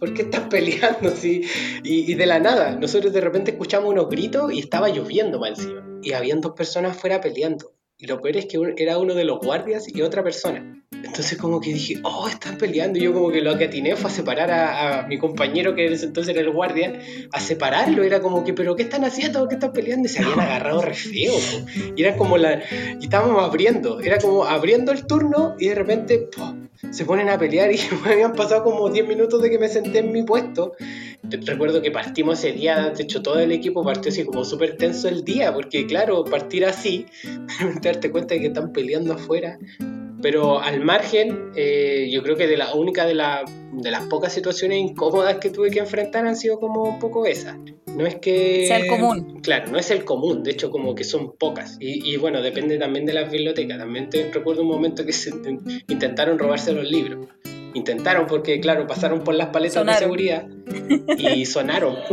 ¿por 0.00 0.12
qué 0.14 0.22
están 0.22 0.48
peleando? 0.48 1.08
así? 1.08 1.42
Y, 1.84 2.14
de 2.14 2.26
la 2.26 2.40
nada, 2.40 2.74
nosotros 2.74 3.12
de 3.12 3.20
repente 3.20 3.52
escuchamos 3.52 3.90
unos 3.90 4.08
gritos 4.08 4.52
y 4.52 4.58
estaba 4.58 4.88
lloviendo 4.88 5.38
mal 5.38 5.54
Y 6.02 6.12
habían 6.14 6.40
dos 6.40 6.52
personas 6.52 6.96
fuera 6.96 7.20
peleando. 7.20 7.72
Y 8.02 8.08
lo 8.08 8.20
peor 8.20 8.36
es 8.36 8.46
que 8.46 8.58
era 8.78 8.98
uno 8.98 9.14
de 9.14 9.22
los 9.22 9.38
guardias 9.38 9.86
y 9.86 10.02
otra 10.02 10.24
persona. 10.24 10.82
Entonces 10.90 11.38
como 11.38 11.60
que 11.60 11.72
dije, 11.72 12.00
oh, 12.02 12.26
están 12.26 12.58
peleando. 12.58 12.98
Y 12.98 13.02
yo 13.02 13.12
como 13.12 13.30
que 13.30 13.40
lo 13.40 13.56
que 13.56 13.66
atiné 13.66 13.94
fue 13.94 14.10
a 14.10 14.12
separar 14.12 14.50
a, 14.50 15.06
mi 15.06 15.18
compañero, 15.18 15.76
que 15.76 15.86
en 15.86 15.92
ese 15.92 16.06
entonces 16.06 16.34
era 16.34 16.44
el 16.44 16.50
guardia, 16.50 17.00
a 17.30 17.38
separarlo. 17.38 18.02
Era 18.02 18.20
como 18.20 18.42
que, 18.42 18.54
pero 18.54 18.74
¿qué 18.74 18.82
están 18.82 19.04
haciendo? 19.04 19.46
¿Qué 19.46 19.54
están 19.54 19.72
peleando? 19.72 20.06
Y 20.06 20.08
se 20.08 20.20
habían 20.20 20.40
agarrado 20.40 20.82
re 20.82 20.94
feo. 20.94 21.32
Y 21.94 22.02
era 22.02 22.16
como 22.16 22.38
la... 22.38 22.60
Y 22.98 23.04
estábamos 23.04 23.40
abriendo. 23.40 24.00
Era 24.00 24.18
como 24.18 24.46
abriendo 24.46 24.90
el 24.90 25.06
turno 25.06 25.54
y 25.60 25.68
de 25.68 25.76
repente 25.76 26.28
se 26.90 27.04
ponen 27.04 27.28
a 27.28 27.38
pelear 27.38 27.70
y 27.70 27.78
me 28.04 28.14
habían 28.14 28.32
pasado 28.32 28.64
como 28.64 28.90
10 28.90 29.06
minutos 29.06 29.40
de 29.40 29.48
que 29.48 29.60
me 29.60 29.68
senté 29.68 30.00
en 30.00 30.10
mi 30.10 30.24
puesto. 30.24 30.74
Recuerdo 31.22 31.80
que 31.80 31.90
partimos 31.90 32.40
ese 32.40 32.52
día, 32.52 32.90
de 32.90 33.02
hecho 33.02 33.22
todo 33.22 33.38
el 33.38 33.52
equipo 33.52 33.84
partió 33.84 34.10
así 34.10 34.24
como 34.24 34.44
súper 34.44 34.76
tenso 34.76 35.08
el 35.08 35.24
día, 35.24 35.54
porque 35.54 35.86
claro, 35.86 36.24
partir 36.24 36.64
así, 36.64 37.06
darte 37.82 38.10
cuenta 38.10 38.34
de 38.34 38.40
que 38.40 38.46
están 38.48 38.72
peleando 38.72 39.14
afuera, 39.14 39.58
pero 40.22 40.60
al 40.60 40.80
margen, 40.80 41.50
eh, 41.56 42.08
yo 42.10 42.22
creo 42.22 42.36
que 42.36 42.46
de 42.46 42.56
la 42.56 42.74
única 42.74 43.04
de, 43.04 43.14
la, 43.14 43.44
de 43.72 43.90
las 43.90 44.06
pocas 44.06 44.32
situaciones 44.32 44.78
incómodas 44.78 45.38
que 45.38 45.50
tuve 45.50 45.70
que 45.70 45.80
enfrentar 45.80 46.26
han 46.26 46.36
sido 46.36 46.60
como 46.60 46.84
un 46.84 46.98
poco 47.00 47.26
esas. 47.26 47.56
No 47.96 48.06
es 48.06 48.14
que... 48.16 48.66
Sea 48.68 48.78
el 48.78 48.86
común. 48.86 49.40
Claro, 49.42 49.70
no 49.70 49.78
es 49.78 49.90
el 49.90 50.04
común, 50.04 50.44
de 50.44 50.52
hecho 50.52 50.70
como 50.70 50.94
que 50.94 51.04
son 51.04 51.36
pocas. 51.36 51.76
Y, 51.80 52.16
bueno, 52.16 52.40
depende 52.40 52.78
también 52.78 53.04
de 53.04 53.12
las 53.12 53.30
bibliotecas. 53.30 53.78
También 53.78 54.08
te 54.08 54.30
recuerdo 54.30 54.62
un 54.62 54.68
momento 54.68 55.04
que 55.04 55.12
se 55.12 55.32
intentaron 55.88 56.38
robarse 56.38 56.72
los 56.72 56.88
libros. 56.88 57.26
Intentaron 57.74 58.26
porque, 58.26 58.60
claro, 58.60 58.86
pasaron 58.86 59.20
por 59.20 59.34
las 59.34 59.48
paletas 59.48 59.86
de 59.86 59.94
seguridad 59.94 60.46
y 61.18 61.46
sonaron. 61.46 61.96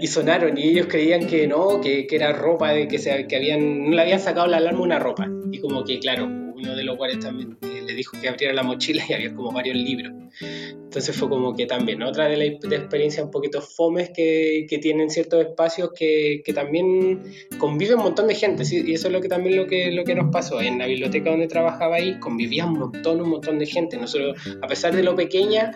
y 0.00 0.06
sonaron 0.06 0.56
y 0.56 0.62
ellos 0.68 0.86
creían 0.88 1.26
que 1.26 1.46
no, 1.46 1.80
que, 1.80 2.06
que 2.06 2.16
era 2.16 2.32
ropa, 2.32 2.72
de 2.72 2.88
que, 2.88 2.98
se, 2.98 3.26
que 3.26 3.36
habían, 3.36 3.84
no 3.84 3.96
le 3.96 4.02
habían 4.02 4.20
sacado 4.20 4.46
la 4.46 4.58
alarma 4.58 4.80
una 4.80 4.98
ropa. 4.98 5.28
Y 5.50 5.58
como 5.58 5.84
que, 5.84 5.98
claro, 5.98 6.26
uno 6.26 6.74
de 6.74 6.84
los 6.84 6.96
cuales 6.96 7.20
también 7.20 7.56
eh, 7.62 7.82
le 7.86 7.94
dijo 7.94 8.16
que 8.20 8.28
abriera 8.28 8.52
la 8.52 8.62
mochila 8.62 9.02
y 9.08 9.12
había 9.12 9.34
como 9.34 9.52
varios 9.52 9.76
libros. 9.76 10.12
Entonces 10.40 11.14
fue 11.16 11.28
como 11.28 11.54
que 11.54 11.66
también 11.66 12.02
otra 12.02 12.28
de 12.28 12.36
las 12.36 12.72
experiencias 12.72 13.24
un 13.24 13.30
poquito 13.30 13.60
fomes 13.60 14.10
que, 14.10 14.66
que 14.68 14.78
tienen 14.78 15.10
ciertos 15.10 15.44
espacios 15.44 15.90
que, 15.96 16.42
que, 16.44 16.52
también 16.52 17.22
convive 17.58 17.94
un 17.94 18.02
montón 18.02 18.26
de 18.26 18.34
gente. 18.34 18.64
Y 18.70 18.94
eso 18.94 19.08
es 19.08 19.12
lo 19.12 19.20
que 19.20 19.28
también 19.28 19.56
lo 19.56 19.66
que, 19.66 19.92
lo 19.92 20.04
que 20.04 20.14
nos 20.14 20.30
pasó. 20.32 20.60
En 20.60 20.78
la 20.78 20.86
biblioteca 20.86 21.30
donde 21.30 21.46
trabajaba 21.46 21.96
ahí 21.96 22.18
convivía 22.18 22.66
un 22.66 22.78
montón, 22.78 23.20
un 23.20 23.30
montón 23.30 23.58
de 23.58 23.66
gente. 23.66 23.96
Nosotros, 23.96 24.38
a 24.62 24.66
pesar 24.66 24.94
de 24.94 25.02
lo 25.02 25.14
pequeña, 25.14 25.72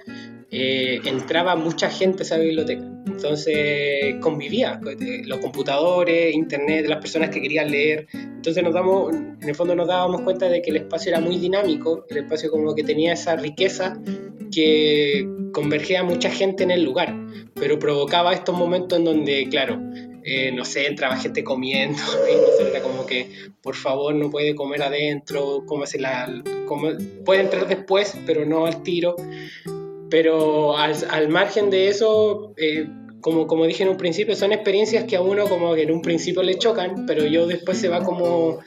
eh, 0.55 1.01
entraba 1.07 1.57
mucha 1.57 1.89
gente 1.89 2.23
a 2.23 2.27
esa 2.27 2.37
biblioteca. 2.37 2.85
Entonces 3.07 4.17
convivía, 4.21 4.79
eh, 5.01 5.23
los 5.25 5.39
computadores, 5.39 6.35
internet, 6.35 6.85
las 6.87 6.99
personas 6.99 7.31
que 7.31 7.41
querían 7.41 7.71
leer. 7.71 8.07
Entonces 8.13 8.63
nos 8.63 8.75
damos, 8.75 9.15
en 9.15 9.49
el 9.49 9.55
fondo 9.55 9.75
nos 9.75 9.89
dábamos 9.89 10.21
cuenta 10.21 10.51
de 10.51 10.61
que 10.61 10.71
el 10.71 10.77
espacio 10.77 11.11
era 11.11 11.21
muy 11.21 11.39
dinámico, 11.39 12.05
el 12.11 12.19
espacio 12.19 12.51
como 12.51 12.75
que 12.75 12.85
tenía 12.85 13.15
esa 13.15 13.35
riqueza 13.37 13.99
que 14.53 15.27
convergía 15.55 16.03
mucha 16.03 16.31
gente 16.31 16.65
en 16.65 16.71
el 16.71 16.85
lugar, 16.85 17.17
pero 17.55 17.79
provocaba 17.79 18.35
estos 18.35 18.55
momentos 18.55 18.99
en 18.99 19.07
donde, 19.07 19.49
claro, 19.49 19.81
eh, 20.25 20.53
no 20.53 20.67
sé, 20.67 20.87
entraba 20.87 21.17
gente 21.17 21.43
comiendo 21.43 21.99
y 22.31 22.37
no 22.37 22.47
sé, 22.59 22.69
era 22.69 22.83
como 22.83 23.07
que, 23.07 23.31
por 23.63 23.75
favor, 23.75 24.15
no 24.15 24.29
puede 24.29 24.55
comer 24.55 24.83
adentro, 24.83 25.65
cómase 25.67 25.99
la, 25.99 26.43
puede 27.25 27.41
entrar 27.41 27.67
después, 27.67 28.19
pero 28.27 28.45
no 28.45 28.67
al 28.67 28.83
tiro. 28.83 29.17
Pero 30.13 30.77
al, 30.77 30.95
al 31.09 31.31
margen 31.31 31.71
de 31.71 31.89
eso, 31.89 32.53
eh, 32.59 32.87
como, 33.23 33.47
como 33.47 33.65
dije 33.65 33.83
en 33.83 33.89
un 33.89 33.97
principio, 33.97 34.37
son 34.37 34.53
experiencias 34.53 35.05
que 35.05 35.17
a 35.17 35.23
uno 35.23 35.49
como 35.49 35.75
que 35.75 35.85
en 35.85 35.91
un 35.91 36.03
principio 36.03 36.43
le 36.43 36.59
chocan, 36.59 37.07
pero 37.07 37.25
yo 37.25 37.47
después 37.47 37.79
se 37.79 37.89
va 37.89 38.05
como, 38.05 38.59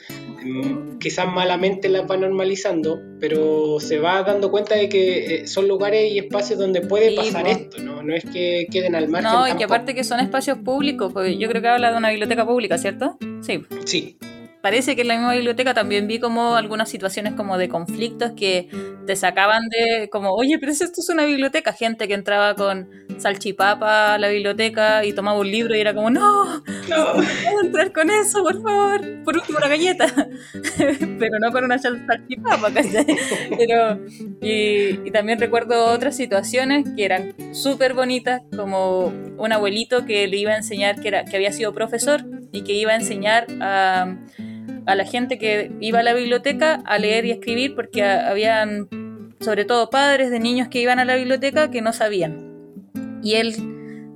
mm, 0.42 0.98
quizás 0.98 1.32
malamente 1.32 1.88
las 1.88 2.10
va 2.10 2.16
normalizando, 2.16 3.00
pero 3.20 3.78
se 3.78 4.00
va 4.00 4.24
dando 4.24 4.50
cuenta 4.50 4.74
de 4.74 4.88
que 4.88 5.36
eh, 5.36 5.46
son 5.46 5.68
lugares 5.68 6.12
y 6.12 6.18
espacios 6.18 6.58
donde 6.58 6.80
puede 6.80 7.14
pasar 7.14 7.46
esto, 7.46 7.78
¿no? 7.80 8.02
No 8.02 8.12
es 8.12 8.24
que 8.24 8.66
queden 8.68 8.96
al 8.96 9.08
margen. 9.08 9.30
No, 9.30 9.46
y 9.46 9.52
que 9.56 9.62
aparte 9.62 9.94
que 9.94 10.02
son 10.02 10.18
espacios 10.18 10.58
públicos, 10.58 11.12
porque 11.12 11.38
yo 11.38 11.48
creo 11.48 11.62
que 11.62 11.68
habla 11.68 11.92
de 11.92 11.96
una 11.96 12.10
biblioteca 12.10 12.44
pública, 12.44 12.76
¿cierto? 12.76 13.18
Sí. 13.42 13.62
Sí 13.84 14.18
parece 14.66 14.96
que 14.96 15.02
en 15.02 15.08
la 15.08 15.14
misma 15.14 15.34
biblioteca 15.34 15.74
también 15.74 16.08
vi 16.08 16.18
como 16.18 16.56
algunas 16.56 16.88
situaciones 16.88 17.34
como 17.34 17.56
de 17.56 17.68
conflictos 17.68 18.32
que 18.36 18.68
te 19.06 19.14
sacaban 19.14 19.62
de 19.68 20.08
como, 20.08 20.32
oye, 20.32 20.58
pero 20.58 20.72
esto 20.72 20.86
es 20.86 21.08
una 21.08 21.24
biblioteca, 21.24 21.72
gente 21.72 22.08
que 22.08 22.14
entraba 22.14 22.56
con 22.56 22.90
salchipapa 23.16 24.14
a 24.14 24.18
la 24.18 24.26
biblioteca 24.28 25.04
y 25.04 25.12
tomaba 25.12 25.38
un 25.38 25.48
libro 25.48 25.76
y 25.76 25.80
era 25.80 25.94
como, 25.94 26.10
no, 26.10 26.56
no, 26.56 27.12
puedo 27.12 27.60
entrar 27.62 27.92
con 27.92 28.10
eso, 28.10 28.42
por 28.42 28.60
favor, 28.60 29.00
por 29.24 29.36
último 29.36 29.58
una 29.58 29.68
galleta, 29.68 30.06
pero 31.20 31.38
no 31.38 31.52
con 31.52 31.62
una 31.62 31.78
salchipapa, 31.78 32.72
Pero, 33.56 34.00
y, 34.42 35.10
también 35.12 35.38
recuerdo 35.38 35.92
otras 35.92 36.16
situaciones 36.16 36.88
que 36.96 37.04
eran 37.04 37.54
súper 37.54 37.94
bonitas, 37.94 38.42
como 38.56 39.12
un 39.38 39.52
abuelito 39.52 40.04
que 40.06 40.26
le 40.26 40.38
iba 40.38 40.54
a 40.54 40.56
enseñar, 40.56 41.00
que, 41.00 41.06
era, 41.06 41.24
que 41.24 41.36
había 41.36 41.52
sido 41.52 41.72
profesor 41.72 42.24
y 42.50 42.62
que 42.62 42.72
iba 42.72 42.90
a 42.90 42.96
enseñar 42.96 43.46
a 43.60 44.16
a 44.86 44.94
la 44.94 45.04
gente 45.04 45.38
que 45.38 45.72
iba 45.80 46.00
a 46.00 46.02
la 46.02 46.14
biblioteca 46.14 46.82
a 46.84 46.98
leer 46.98 47.26
y 47.26 47.32
escribir 47.32 47.74
porque 47.74 48.02
habían 48.02 48.88
sobre 49.40 49.64
todo 49.64 49.90
padres 49.90 50.30
de 50.30 50.40
niños 50.40 50.68
que 50.68 50.80
iban 50.80 50.98
a 50.98 51.04
la 51.04 51.16
biblioteca 51.16 51.70
que 51.70 51.82
no 51.82 51.92
sabían. 51.92 52.54
Y 53.22 53.34
él 53.34 53.54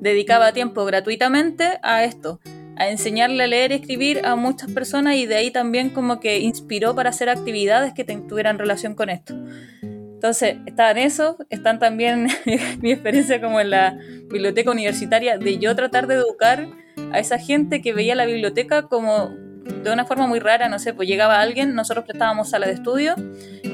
dedicaba 0.01 0.53
tiempo 0.53 0.85
gratuitamente 0.85 1.79
a 1.83 2.05
esto, 2.05 2.41
a 2.77 2.89
enseñarle 2.89 3.45
a 3.45 3.47
leer 3.47 3.73
y 3.73 3.75
escribir 3.75 4.25
a 4.25 4.37
muchas 4.37 4.71
personas 4.71 5.17
y 5.17 5.27
de 5.27 5.37
ahí 5.37 5.51
también 5.51 5.91
como 5.91 6.21
que 6.21 6.39
inspiró 6.39 6.95
para 6.95 7.11
hacer 7.11 7.29
actividades 7.29 7.93
que 7.93 8.05
tuvieran 8.05 8.59
relación 8.59 8.95
con 8.95 9.11
esto. 9.11 9.35
Entonces, 9.83 10.57
están 10.67 10.99
eso, 10.99 11.39
están 11.49 11.79
también 11.79 12.29
mi 12.81 12.93
experiencia 12.93 13.41
como 13.41 13.61
en 13.61 13.71
la 13.71 13.99
biblioteca 14.31 14.71
universitaria 14.71 15.39
de 15.39 15.59
yo 15.59 15.75
tratar 15.75 16.07
de 16.07 16.15
educar 16.15 16.69
a 17.13 17.19
esa 17.19 17.39
gente 17.39 17.81
que 17.83 17.93
veía 17.93 18.15
la 18.15 18.27
biblioteca 18.27 18.83
como 18.83 19.35
de 19.65 19.93
una 19.93 20.05
forma 20.05 20.27
muy 20.27 20.39
rara, 20.39 20.69
no 20.69 20.79
sé, 20.79 20.95
pues 20.95 21.09
llegaba 21.09 21.41
alguien, 21.41 21.75
nosotros 21.75 22.05
prestábamos 22.05 22.51
sala 22.51 22.67
de 22.67 22.75
estudio 22.75 23.15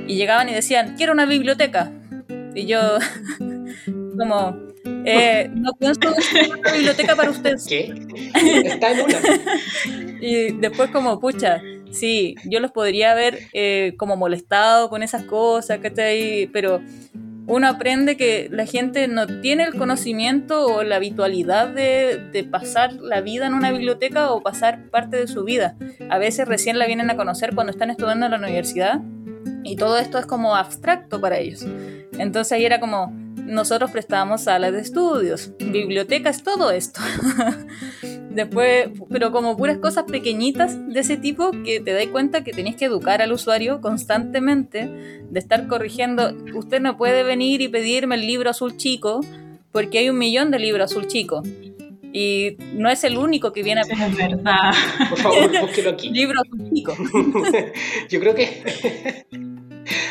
y 0.06 0.16
llegaban 0.16 0.48
y 0.48 0.54
decían, 0.54 0.94
quiero 0.96 1.12
una 1.12 1.26
biblioteca. 1.26 1.92
Y 2.54 2.66
yo, 2.66 2.80
como, 4.18 4.56
eh, 5.04 5.50
no 5.54 5.72
pienso 5.78 6.00
una 6.08 6.72
biblioteca 6.72 7.16
para 7.16 7.30
usted. 7.30 7.56
¿Qué? 7.68 7.92
Está 8.64 8.92
en 8.92 9.00
una. 9.00 9.18
y 10.20 10.52
después 10.52 10.90
como, 10.90 11.20
pucha, 11.20 11.60
sí, 11.90 12.34
yo 12.44 12.60
los 12.60 12.72
podría 12.72 13.12
haber 13.12 13.40
eh, 13.52 13.94
como 13.98 14.16
molestado 14.16 14.88
con 14.88 15.02
esas 15.02 15.24
cosas, 15.24 15.78
que 15.80 16.02
ahí, 16.02 16.46
pero 16.52 16.80
uno 17.46 17.68
aprende 17.68 18.16
que 18.16 18.48
la 18.50 18.66
gente 18.66 19.06
no 19.06 19.26
tiene 19.40 19.64
el 19.64 19.74
conocimiento 19.74 20.66
o 20.66 20.82
la 20.82 20.96
habitualidad 20.96 21.68
de, 21.68 22.48
pasar 22.50 22.94
la 22.94 23.20
vida 23.20 23.46
en 23.46 23.54
una 23.54 23.70
biblioteca 23.70 24.30
o 24.30 24.42
pasar 24.42 24.88
parte 24.90 25.16
de 25.16 25.26
su 25.26 25.44
vida. 25.44 25.76
A 26.10 26.18
veces 26.18 26.48
recién 26.48 26.78
la 26.78 26.86
vienen 26.86 27.10
a 27.10 27.16
conocer 27.16 27.54
cuando 27.54 27.70
están 27.70 27.90
estudiando 27.90 28.26
en 28.26 28.32
la 28.32 28.38
universidad 28.38 29.00
y 29.62 29.76
todo 29.76 29.98
esto 29.98 30.18
es 30.18 30.26
como 30.26 30.56
abstracto 30.56 31.20
para 31.20 31.38
ellos. 31.38 31.66
Entonces 32.18 32.52
ahí 32.52 32.64
era 32.64 32.80
como, 32.80 33.12
nosotros 33.36 33.90
prestábamos 33.90 34.44
salas 34.44 34.72
de 34.72 34.80
estudios, 34.80 35.52
bibliotecas, 35.58 36.42
todo 36.42 36.70
esto. 36.70 37.00
Después, 38.30 38.90
pero 39.10 39.32
como 39.32 39.56
puras 39.56 39.78
cosas 39.78 40.04
pequeñitas 40.04 40.76
de 40.92 41.00
ese 41.00 41.16
tipo 41.16 41.52
que 41.64 41.80
te 41.80 41.92
das 41.92 42.06
cuenta 42.08 42.44
que 42.44 42.52
tenés 42.52 42.76
que 42.76 42.84
educar 42.84 43.22
al 43.22 43.32
usuario 43.32 43.80
constantemente, 43.80 45.22
de 45.30 45.38
estar 45.38 45.66
corrigiendo, 45.68 46.34
usted 46.54 46.80
no 46.80 46.98
puede 46.98 47.22
venir 47.22 47.62
y 47.62 47.68
pedirme 47.68 48.16
el 48.16 48.26
libro 48.26 48.50
azul 48.50 48.76
chico 48.76 49.20
porque 49.72 49.98
hay 49.98 50.10
un 50.10 50.18
millón 50.18 50.50
de 50.50 50.58
libros 50.58 50.90
azul 50.90 51.06
chico. 51.06 51.42
Y 52.12 52.56
no 52.72 52.88
es 52.88 53.04
el 53.04 53.18
único 53.18 53.52
que 53.52 53.62
viene 53.62 53.82
a... 53.82 53.84
Es 53.84 54.16
verdad. 54.16 54.72
Por 55.10 55.18
favor, 55.18 55.60
búsquelo 55.60 55.90
aquí. 55.90 56.08
libro 56.12 56.40
azul 56.40 56.70
chico. 56.72 56.96
Yo 58.08 58.20
creo 58.20 58.34
que 58.34 59.26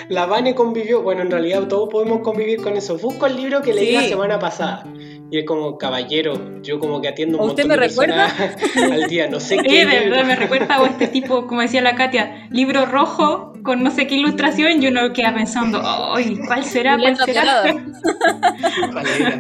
la 0.10 0.26
Vane 0.26 0.56
convivió, 0.56 1.02
bueno, 1.02 1.22
en 1.22 1.32
realidad 1.32 1.68
todos 1.68 1.90
podemos 1.90 2.22
convivir 2.22 2.62
con 2.62 2.76
eso. 2.78 2.98
Busco 2.98 3.26
el 3.26 3.36
libro 3.36 3.62
que 3.62 3.74
leí 3.74 3.94
la 3.94 4.04
semana 4.04 4.40
pasada. 4.40 4.84
Y 5.32 5.40
es 5.40 5.46
como, 5.46 5.78
caballero, 5.78 6.62
yo 6.62 6.80
como 6.80 7.02
que 7.02 7.08
atiendo 7.08 7.40
un 7.40 7.50
¿Usted 7.50 7.66
me 7.66 7.76
recuerda? 7.76 8.34
al 8.76 9.08
día, 9.08 9.28
no 9.28 9.40
sé 9.40 9.58
qué. 9.64 9.70
Sí, 9.70 9.78
de 9.78 9.86
verdad, 9.86 10.26
me 10.26 10.36
recuerda 10.36 10.76
a 10.76 10.86
este 10.86 11.08
tipo, 11.08 11.48
como 11.48 11.62
decía 11.62 11.82
la 11.82 11.96
Katia, 11.96 12.48
libro 12.52 12.86
rojo 12.86 13.54
con 13.64 13.84
no 13.84 13.92
sé 13.92 14.06
qué 14.08 14.16
ilustración 14.16 14.84
y 14.84 14.88
uno 14.88 15.12
queda 15.14 15.34
pensando, 15.34 15.82
ay, 15.84 16.40
¿cuál 16.46 16.64
será? 16.64 16.98
¿Cuál 16.98 17.18
será? 17.18 17.64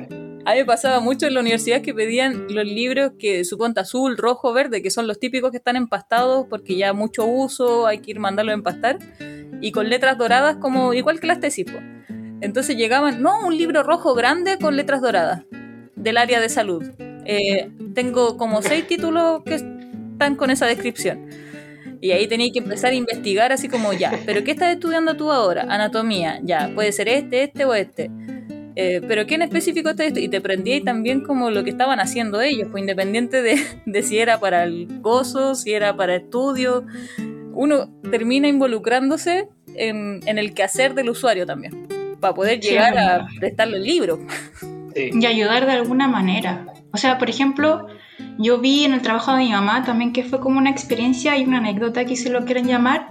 A 0.45 0.51
mí 0.51 0.59
me 0.59 0.65
pasaba 0.65 0.99
mucho 0.99 1.25
en 1.25 1.33
la 1.33 1.39
universidad 1.39 1.81
que 1.81 1.91
pedían 1.91 2.45
los 2.49 2.65
libros 2.65 3.13
que 3.17 3.43
suponte 3.45 3.79
azul, 3.79 4.15
rojo, 4.15 4.53
verde, 4.53 4.83
que 4.83 4.91
son 4.91 5.07
los 5.07 5.19
típicos 5.19 5.49
que 5.49 5.57
están 5.57 5.75
empastados 5.75 6.45
porque 6.47 6.75
ya 6.77 6.93
mucho 6.93 7.25
uso, 7.25 7.87
hay 7.87 7.97
que 7.97 8.11
ir 8.11 8.19
mandarlo 8.19 8.51
a 8.51 8.53
empastar, 8.53 8.99
y 9.59 9.71
con 9.71 9.89
letras 9.89 10.19
doradas 10.19 10.57
como 10.57 10.93
igual 10.93 11.19
que 11.19 11.25
las 11.25 11.39
tesis. 11.39 11.65
Entonces 12.41 12.77
llegaban, 12.77 13.23
no, 13.23 13.47
un 13.47 13.57
libro 13.57 13.81
rojo 13.81 14.13
grande 14.13 14.59
con 14.59 14.75
letras 14.75 15.01
doradas 15.01 15.41
del 15.95 16.17
área 16.17 16.39
de 16.39 16.49
salud. 16.49 16.83
Eh, 17.25 17.71
tengo 17.95 18.37
como 18.37 18.61
seis 18.61 18.85
títulos 18.85 19.41
que 19.43 19.55
están 19.55 20.35
con 20.35 20.51
esa 20.51 20.67
descripción. 20.67 21.27
Y 22.01 22.11
ahí 22.11 22.27
tenías 22.27 22.51
que 22.53 22.59
empezar 22.59 22.91
a 22.91 22.95
investigar 22.95 23.51
así 23.51 23.67
como 23.67 23.93
ya, 23.93 24.11
pero 24.27 24.43
¿qué 24.43 24.51
estás 24.51 24.71
estudiando 24.71 25.17
tú 25.17 25.31
ahora? 25.31 25.65
Anatomía, 25.69 26.39
ya, 26.43 26.69
puede 26.75 26.91
ser 26.91 27.07
este, 27.09 27.45
este 27.45 27.65
o 27.65 27.73
este. 27.73 28.11
Eh, 28.75 29.01
pero 29.07 29.25
¿qué 29.25 29.35
en 29.35 29.41
específico 29.43 29.89
está 29.89 30.03
esto? 30.03 30.19
Y 30.19 30.27
te 30.27 30.41
prendí 30.41 30.81
también 30.81 31.21
como 31.21 31.49
lo 31.49 31.63
que 31.63 31.69
estaban 31.69 31.99
haciendo 31.99 32.41
ellos, 32.41 32.67
pues 32.71 32.81
independiente 32.81 33.41
de, 33.41 33.59
de 33.85 34.03
si 34.03 34.17
era 34.17 34.39
para 34.39 34.63
el 34.63 34.87
gozo, 35.01 35.55
si 35.55 35.73
era 35.73 35.95
para 35.95 36.15
estudio, 36.15 36.85
uno 37.53 37.89
termina 38.11 38.47
involucrándose 38.47 39.47
en, 39.75 40.19
en 40.25 40.37
el 40.37 40.53
quehacer 40.53 40.93
del 40.93 41.09
usuario 41.09 41.45
también, 41.45 41.87
para 42.19 42.33
poder 42.33 42.61
Sí, 42.61 42.69
llegar 42.69 42.93
es 42.93 42.99
a 42.99 43.27
prestarle 43.39 43.77
el 43.77 43.83
libro. 43.83 44.19
Sí. 44.93 45.09
y 45.13 45.25
ayudar 45.25 45.65
de 45.65 45.73
alguna 45.73 46.07
manera. 46.07 46.67
O 46.93 46.97
sea, 46.97 47.17
por 47.17 47.29
ejemplo, 47.29 47.87
yo 48.37 48.59
vi 48.59 48.85
en 48.85 48.93
el 48.93 49.01
trabajo 49.01 49.31
de 49.31 49.39
mi 49.39 49.51
mamá 49.51 49.83
también 49.83 50.13
que 50.13 50.23
fue 50.23 50.39
como 50.39 50.57
una 50.57 50.69
experiencia 50.69 51.37
y 51.37 51.43
una 51.43 51.57
anécdota 51.57 52.05
que 52.05 52.15
se 52.15 52.29
lo 52.29 52.45
quieren 52.45 52.65
llamar. 52.67 53.09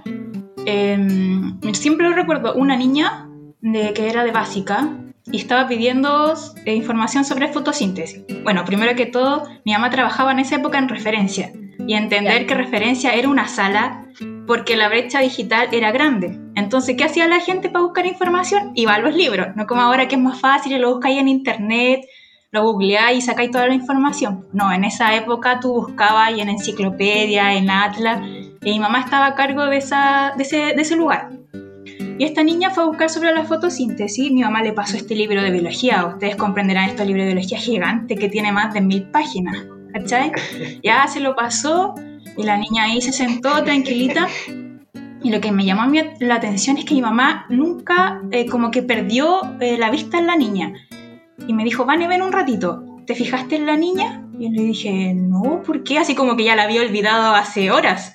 Em, 0.67 1.61
siempre 1.75 2.11
recuerdo 2.15 2.55
una 2.55 2.77
niña 2.77 3.29
de, 3.61 3.93
que 3.93 4.09
era 4.09 4.25
de 4.25 4.31
básica 4.31 4.89
y 5.31 5.39
estaba 5.39 5.67
pidiendo 5.67 6.35
eh, 6.65 6.75
información 6.75 7.25
sobre 7.25 7.49
fotosíntesis. 7.49 8.25
Bueno, 8.43 8.65
primero 8.65 8.95
que 8.95 9.07
todo, 9.07 9.49
mi 9.65 9.73
mamá 9.73 9.91
trabajaba 9.91 10.33
en 10.33 10.41
esa 10.41 10.57
época 10.57 10.79
en 10.79 10.89
referencia 10.89 11.53
y 11.87 11.95
entender 11.95 12.47
que 12.47 12.55
referencia 12.55 13.15
era 13.15 13.29
una 13.29 13.49
sala 13.49 14.07
porque 14.47 14.77
la 14.77 14.89
brecha 14.89 15.21
digital 15.21 15.69
era 15.73 15.91
grande. 15.91 16.39
Entonces, 16.55 16.97
¿qué 16.97 17.05
hacía 17.05 17.27
la 17.27 17.41
gente 17.41 17.69
para 17.69 17.85
buscar 17.85 18.07
información? 18.07 18.73
Iba 18.75 18.95
a 18.95 18.99
los 18.99 19.15
libros, 19.15 19.49
no 19.57 19.67
como 19.67 19.81
ahora 19.81 20.07
que 20.09 20.17
es 20.17 20.21
más 20.21 20.41
fácil, 20.41 20.81
lo 20.81 20.93
buscáis 20.93 21.19
en 21.19 21.29
internet, 21.29 22.07
lo 22.51 22.63
googleáis 22.63 23.19
y 23.19 23.27
sacáis 23.27 23.51
toda 23.51 23.67
la 23.67 23.75
información. 23.75 24.47
No, 24.53 24.73
en 24.73 24.85
esa 24.85 25.15
época 25.17 25.59
tú 25.61 25.73
buscabas 25.73 26.39
en 26.39 26.49
enciclopedia, 26.49 27.55
en 27.55 27.71
Atlas, 27.71 28.21
y 28.63 28.73
mi 28.73 28.79
mamá 28.79 29.01
estaba 29.01 29.27
a 29.27 29.35
cargo 29.35 29.67
de, 29.67 29.79
esa, 29.79 30.35
de, 30.37 30.43
ese, 30.45 30.57
de 30.57 30.83
ese 30.83 30.97
lugar. 30.97 31.31
Y 32.19 32.25
esta 32.25 32.45
niña 32.45 32.71
fue 32.71 32.85
a 32.85 32.87
buscar 32.87 33.11
sobre 33.11 33.33
la 33.33 33.45
fotosíntesis. 33.45 34.31
Mi 34.31 34.43
mamá 34.43 34.63
le 34.63 34.73
pasó 34.73 34.97
este 34.97 35.15
libro 35.15 35.43
de 35.43 35.51
biología. 35.51 36.07
Ustedes 36.07 36.37
comprenderán 36.37 36.91
este 36.91 37.05
libro 37.05 37.23
de 37.23 37.29
biología 37.33 37.59
gigante 37.59 38.15
que 38.15 38.29
tiene 38.29 38.53
más 38.53 38.73
de 38.73 38.81
mil 38.81 39.05
páginas. 39.11 39.65
¿Cachai? 39.93 40.33
Ya 40.83 41.07
se 41.09 41.21
lo 41.21 41.35
pasó 41.35 41.95
y 42.37 42.43
la 42.43 42.57
niña 42.57 42.85
ahí 42.85 43.01
se 43.01 43.13
sentó 43.13 43.63
tranquilita. 43.65 44.29
Y 45.23 45.31
lo 45.31 45.41
que 45.41 45.51
me 45.51 45.65
llamó 45.65 45.91
la 46.21 46.35
atención 46.35 46.77
es 46.77 46.85
que 46.85 46.95
mi 46.95 47.03
mamá 47.03 47.47
nunca 47.49 48.21
eh, 48.31 48.47
como 48.47 48.71
que 48.71 48.83
perdió 48.83 49.41
eh, 49.61 49.79
la 49.79 49.91
vista 49.91 50.19
en 50.19 50.27
la 50.27 50.37
niña. 50.37 50.73
Y 51.49 51.53
me 51.53 51.65
dijo, 51.65 51.85
Vane, 51.85 52.07
ven 52.07 52.23
un 52.23 52.33
ratito. 52.33 52.85
¿Te 53.07 53.15
fijaste 53.15 53.57
en 53.57 53.67
la 53.67 53.77
niña? 53.77 54.23
Y 54.39 54.51
le 54.51 54.63
dije, 54.63 55.15
no, 55.15 55.63
¿por 55.65 55.83
qué? 55.85 55.99
Así 55.99 56.15
como 56.15 56.37
que 56.37 56.45
ya 56.45 56.57
la 56.57 56.65
había 56.65 56.83
olvidado 56.83 57.35
hace 57.35 57.71
horas. 57.71 58.13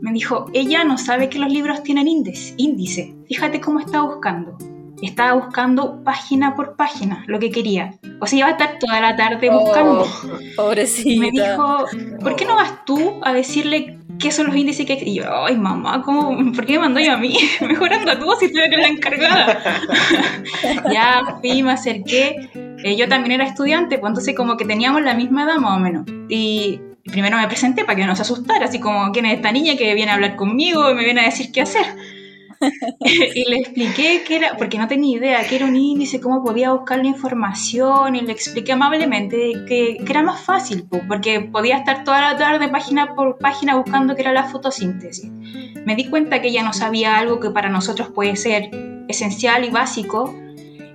Me 0.00 0.12
dijo, 0.12 0.50
ella 0.54 0.84
no 0.84 0.98
sabe 0.98 1.28
que 1.28 1.38
los 1.38 1.52
libros 1.52 1.82
tienen 1.82 2.08
índice. 2.08 2.54
índice. 2.56 3.14
Fíjate 3.28 3.60
cómo 3.60 3.80
está 3.80 4.02
buscando. 4.02 4.56
Estaba 5.02 5.32
buscando 5.32 6.02
página 6.04 6.54
por 6.54 6.76
página 6.76 7.24
lo 7.26 7.38
que 7.38 7.50
quería. 7.50 7.94
O 8.20 8.26
sea, 8.26 8.38
iba 8.38 8.48
a 8.48 8.52
estar 8.52 8.78
toda 8.78 9.00
la 9.00 9.16
tarde 9.16 9.50
buscando. 9.50 10.02
Oh, 10.02 10.38
pobrecita. 10.56 11.08
Y 11.08 11.18
me 11.18 11.30
dijo, 11.30 11.86
¿por 12.20 12.36
qué 12.36 12.44
no 12.44 12.54
vas 12.54 12.84
tú 12.84 13.18
a 13.22 13.32
decirle 13.32 13.98
qué 14.18 14.30
son 14.30 14.48
los 14.48 14.56
índices 14.56 14.86
que 14.86 15.02
Y 15.04 15.14
yo, 15.14 15.24
ay 15.46 15.56
mamá, 15.56 16.02
¿cómo? 16.02 16.52
¿por 16.52 16.66
qué 16.66 16.74
me 16.74 16.80
mandó 16.80 17.00
yo 17.00 17.14
a 17.14 17.16
mí? 17.16 17.36
Mejor 17.60 17.92
anda 17.92 18.18
tú 18.18 18.26
si 18.38 18.52
tú 18.52 18.58
eres 18.58 18.78
la 18.78 18.88
encargada. 18.88 19.62
ya 20.92 21.38
fui, 21.40 21.62
me 21.62 21.72
acerqué. 21.72 22.50
Eh, 22.84 22.96
yo 22.96 23.08
también 23.08 23.40
era 23.40 23.48
estudiante, 23.48 23.98
pues 23.98 24.10
entonces 24.10 24.34
como 24.36 24.56
que 24.56 24.64
teníamos 24.64 25.02
la 25.02 25.14
misma 25.14 25.44
edad 25.44 25.56
más 25.56 25.76
o 25.76 25.80
menos. 25.80 26.04
Y 26.28 26.80
primero 27.04 27.36
me 27.36 27.46
presenté 27.46 27.84
para 27.84 27.96
que 27.96 28.06
no 28.06 28.16
se 28.16 28.22
asustara, 28.22 28.66
así 28.66 28.80
como, 28.80 29.12
¿quién 29.12 29.26
es 29.26 29.34
esta 29.34 29.52
niña 29.52 29.76
que 29.76 29.94
viene 29.94 30.10
a 30.10 30.14
hablar 30.14 30.36
conmigo 30.36 30.90
y 30.90 30.94
me 30.94 31.04
viene 31.04 31.22
a 31.22 31.24
decir 31.24 31.52
qué 31.52 31.62
hacer? 31.62 31.86
y 33.00 33.48
le 33.48 33.56
expliqué 33.56 34.22
que 34.26 34.36
era, 34.36 34.56
porque 34.58 34.78
no 34.78 34.86
tenía 34.86 35.16
idea, 35.16 35.46
que 35.46 35.56
era 35.56 35.66
un 35.66 35.76
índice, 35.76 36.20
cómo 36.20 36.42
podía 36.44 36.72
buscar 36.72 36.98
la 36.98 37.06
información, 37.06 38.16
y 38.16 38.20
le 38.20 38.32
expliqué 38.32 38.72
amablemente 38.72 39.52
que, 39.66 39.96
que 40.04 40.10
era 40.12 40.22
más 40.22 40.40
fácil, 40.40 40.84
po, 40.84 41.00
porque 41.08 41.40
podía 41.40 41.78
estar 41.78 42.04
toda 42.04 42.20
la 42.20 42.36
tarde 42.36 42.68
página 42.68 43.14
por 43.14 43.38
página 43.38 43.76
buscando 43.76 44.14
qué 44.14 44.22
era 44.22 44.32
la 44.32 44.44
fotosíntesis. 44.44 45.30
Me 45.86 45.96
di 45.96 46.04
cuenta 46.10 46.42
que 46.42 46.48
ella 46.48 46.62
no 46.62 46.72
sabía 46.72 47.16
algo 47.16 47.40
que 47.40 47.50
para 47.50 47.70
nosotros 47.70 48.10
puede 48.10 48.36
ser 48.36 48.70
esencial 49.08 49.64
y 49.64 49.70
básico, 49.70 50.34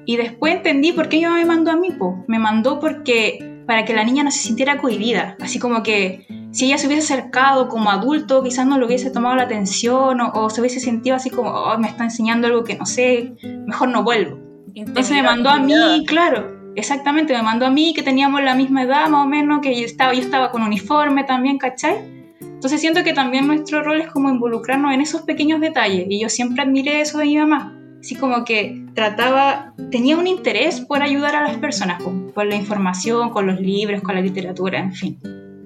y 0.06 0.18
después 0.18 0.56
entendí 0.56 0.92
por 0.92 1.10
qué 1.10 1.18
ella 1.18 1.32
me 1.32 1.46
mandó 1.46 1.72
a 1.72 1.76
mí, 1.76 1.92
po. 1.92 2.24
me 2.28 2.38
mandó 2.38 2.80
porque 2.80 3.55
para 3.66 3.86
que 3.86 3.94
la 3.94 4.04
niña 4.04 4.24
no 4.24 4.32
se 4.32 4.40
sintiera 4.40 4.78
cohibida, 4.78 5.36
así 5.42 5.60
como 5.60 5.84
que 5.84 6.28
si 6.52 6.66
ella 6.66 6.78
se 6.78 6.88
hubiese 6.88 7.14
acercado 7.14 7.68
como 7.68 7.90
adulto, 7.90 8.44
quizás 8.44 8.66
no 8.66 8.78
le 8.78 8.86
hubiese 8.86 9.12
tomado 9.12 9.36
la 9.36 9.44
atención 9.44 10.22
o, 10.22 10.32
o 10.34 10.50
se 10.50 10.62
hubiese 10.62 10.80
sentido 10.80 11.16
así 11.16 11.30
como, 11.30 11.50
oh, 11.50 11.78
me 11.78 11.88
está 11.88 12.04
enseñando 12.04 12.48
algo 12.48 12.64
que 12.64 12.78
no 12.78 12.86
sé, 12.86 13.34
mejor 13.66 13.90
no 13.90 14.04
vuelvo. 14.04 14.40
Entonces 14.74 15.16
me 15.16 15.24
mandó 15.24 15.50
a 15.50 15.60
mí, 15.60 16.06
claro, 16.06 16.72
exactamente, 16.76 17.34
me 17.34 17.42
mandó 17.42 17.66
a 17.66 17.70
mí 17.70 17.94
que 17.94 18.04
teníamos 18.04 18.44
la 18.44 18.56
misma 18.56 18.84
edad 18.84 19.08
más 19.10 19.26
o 19.26 19.28
menos, 19.28 19.62
que 19.62 19.74
yo 19.80 19.86
estaba, 19.86 20.14
yo 20.14 20.22
estaba 20.22 20.52
con 20.52 20.64
uniforme 20.64 21.24
también, 21.24 21.58
¿cachai? 21.58 21.96
Entonces 22.42 22.82
siento 22.82 23.04
que 23.04 23.14
también 23.14 23.48
nuestro 23.48 23.84
rol 23.84 24.02
es 24.02 24.08
como 24.12 24.30
involucrarnos 24.30 24.94
en 24.94 25.02
esos 25.02 25.22
pequeños 25.22 25.62
detalles 25.62 26.08
y 26.10 26.22
yo 26.22 26.30
siempre 26.30 26.64
admiré 26.64 27.02
eso 27.02 27.18
de 27.18 27.26
mi 27.26 27.38
mamá. 27.38 27.74
Así 28.06 28.14
como 28.14 28.46
que 28.46 28.86
trataba, 28.94 29.74
tenía 29.90 30.16
un 30.16 30.28
interés 30.28 30.80
por 30.80 31.02
ayudar 31.02 31.36
a 31.36 31.42
las 31.42 31.58
personas, 31.58 32.04
con, 32.04 32.32
con 32.34 32.48
la 32.48 32.54
información, 32.54 33.32
con 33.32 33.48
los 33.48 33.60
libros, 33.60 34.04
con 34.04 34.14
la 34.14 34.22
literatura, 34.22 34.78
en 34.78 34.94
fin. 34.94 35.20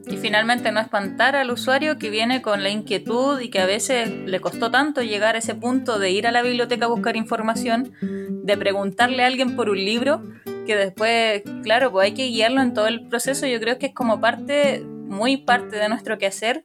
Y 0.10 0.16
finalmente 0.16 0.72
no 0.72 0.80
espantar 0.80 1.36
al 1.36 1.52
usuario 1.52 1.98
que 1.98 2.10
viene 2.10 2.42
con 2.42 2.64
la 2.64 2.70
inquietud 2.70 3.42
y 3.42 3.50
que 3.50 3.60
a 3.60 3.66
veces 3.66 4.10
le 4.10 4.40
costó 4.40 4.72
tanto 4.72 5.02
llegar 5.02 5.36
a 5.36 5.40
ese 5.40 5.54
punto 5.54 6.00
de 6.00 6.12
ir 6.12 6.28
a 6.28 6.32
la 6.32 6.42
biblioteca 6.42 6.86
a 6.86 6.88
buscar 6.88 7.18
información, 7.18 7.92
de 8.02 8.56
preguntarle 8.56 9.24
a 9.24 9.28
alguien 9.28 9.58
por 9.58 9.70
un 9.70 9.84
libro, 9.84 10.24
que 10.66 10.78
después, 10.78 11.44
claro, 11.64 11.92
pues 11.92 12.06
hay 12.06 12.14
que 12.14 12.28
guiarlo 12.28 12.62
en 12.62 12.74
todo 12.74 12.88
el 12.88 13.06
proceso. 13.10 13.48
Yo 13.48 13.60
creo 13.60 13.78
que 13.80 13.88
es 13.88 13.94
como 13.94 14.22
parte, 14.22 14.80
muy 14.86 15.36
parte 15.36 15.76
de 15.76 15.90
nuestro 15.90 16.18
quehacer, 16.18 16.64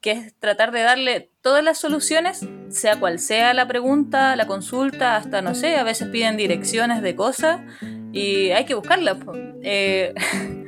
que 0.00 0.12
es 0.12 0.34
tratar 0.38 0.72
de 0.72 0.80
darle 0.80 1.30
todas 1.46 1.62
las 1.62 1.78
soluciones, 1.78 2.44
sea 2.70 2.98
cual 2.98 3.20
sea 3.20 3.54
la 3.54 3.68
pregunta, 3.68 4.34
la 4.34 4.48
consulta, 4.48 5.14
hasta 5.14 5.42
no 5.42 5.54
sé, 5.54 5.76
a 5.76 5.84
veces 5.84 6.08
piden 6.08 6.36
direcciones 6.36 7.02
de 7.02 7.14
cosas 7.14 7.60
y 8.12 8.50
hay 8.50 8.64
que 8.64 8.74
buscarlas. 8.74 9.18
Eh, 9.62 10.12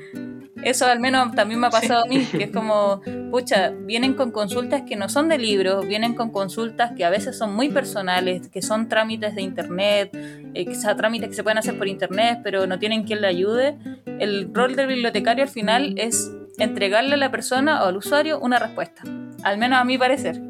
eso 0.63 0.87
al 0.87 1.01
menos 1.01 1.35
también 1.35 1.59
me 1.59 1.67
ha 1.67 1.71
pasado 1.71 2.05
a 2.05 2.07
mí, 2.07 2.25
que 2.27 2.45
es 2.45 2.53
como, 2.53 3.01
pucha, 3.33 3.71
vienen 3.71 4.15
con 4.15 4.31
consultas 4.31 4.83
que 4.83 4.95
no 4.95 5.09
son 5.09 5.29
de 5.29 5.39
libros, 5.39 5.85
vienen 5.85 6.15
con 6.15 6.31
consultas 6.31 6.93
que 6.97 7.05
a 7.05 7.11
veces 7.11 7.37
son 7.37 7.57
muy 7.57 7.71
personales, 7.71 8.47
que 8.47 8.63
son 8.63 8.89
trámites 8.89 9.35
de 9.35 9.43
internet, 9.43 10.11
eh, 10.55 10.65
quizá 10.65 10.95
trámites 10.95 11.31
que 11.31 11.35
se 11.35 11.43
pueden 11.43 11.59
hacer 11.59 11.77
por 11.77 11.89
internet, 11.89 12.39
pero 12.45 12.69
no 12.69 12.79
tienen 12.79 13.03
quien 13.03 13.21
le 13.21 13.27
ayude. 13.27 13.79
El 14.21 14.55
rol 14.55 14.77
del 14.77 14.87
bibliotecario 14.87 15.43
al 15.43 15.51
final 15.51 15.95
es 15.99 16.31
entregarle 16.57 17.15
a 17.15 17.17
la 17.17 17.33
persona 17.33 17.83
o 17.83 17.87
al 17.87 17.97
usuario 17.97 18.39
una 18.39 18.61
respuesta, 18.61 19.03
al 19.43 19.59
menos 19.59 19.81
a 19.81 19.85
mi 19.85 19.99
parecer. 19.99 20.48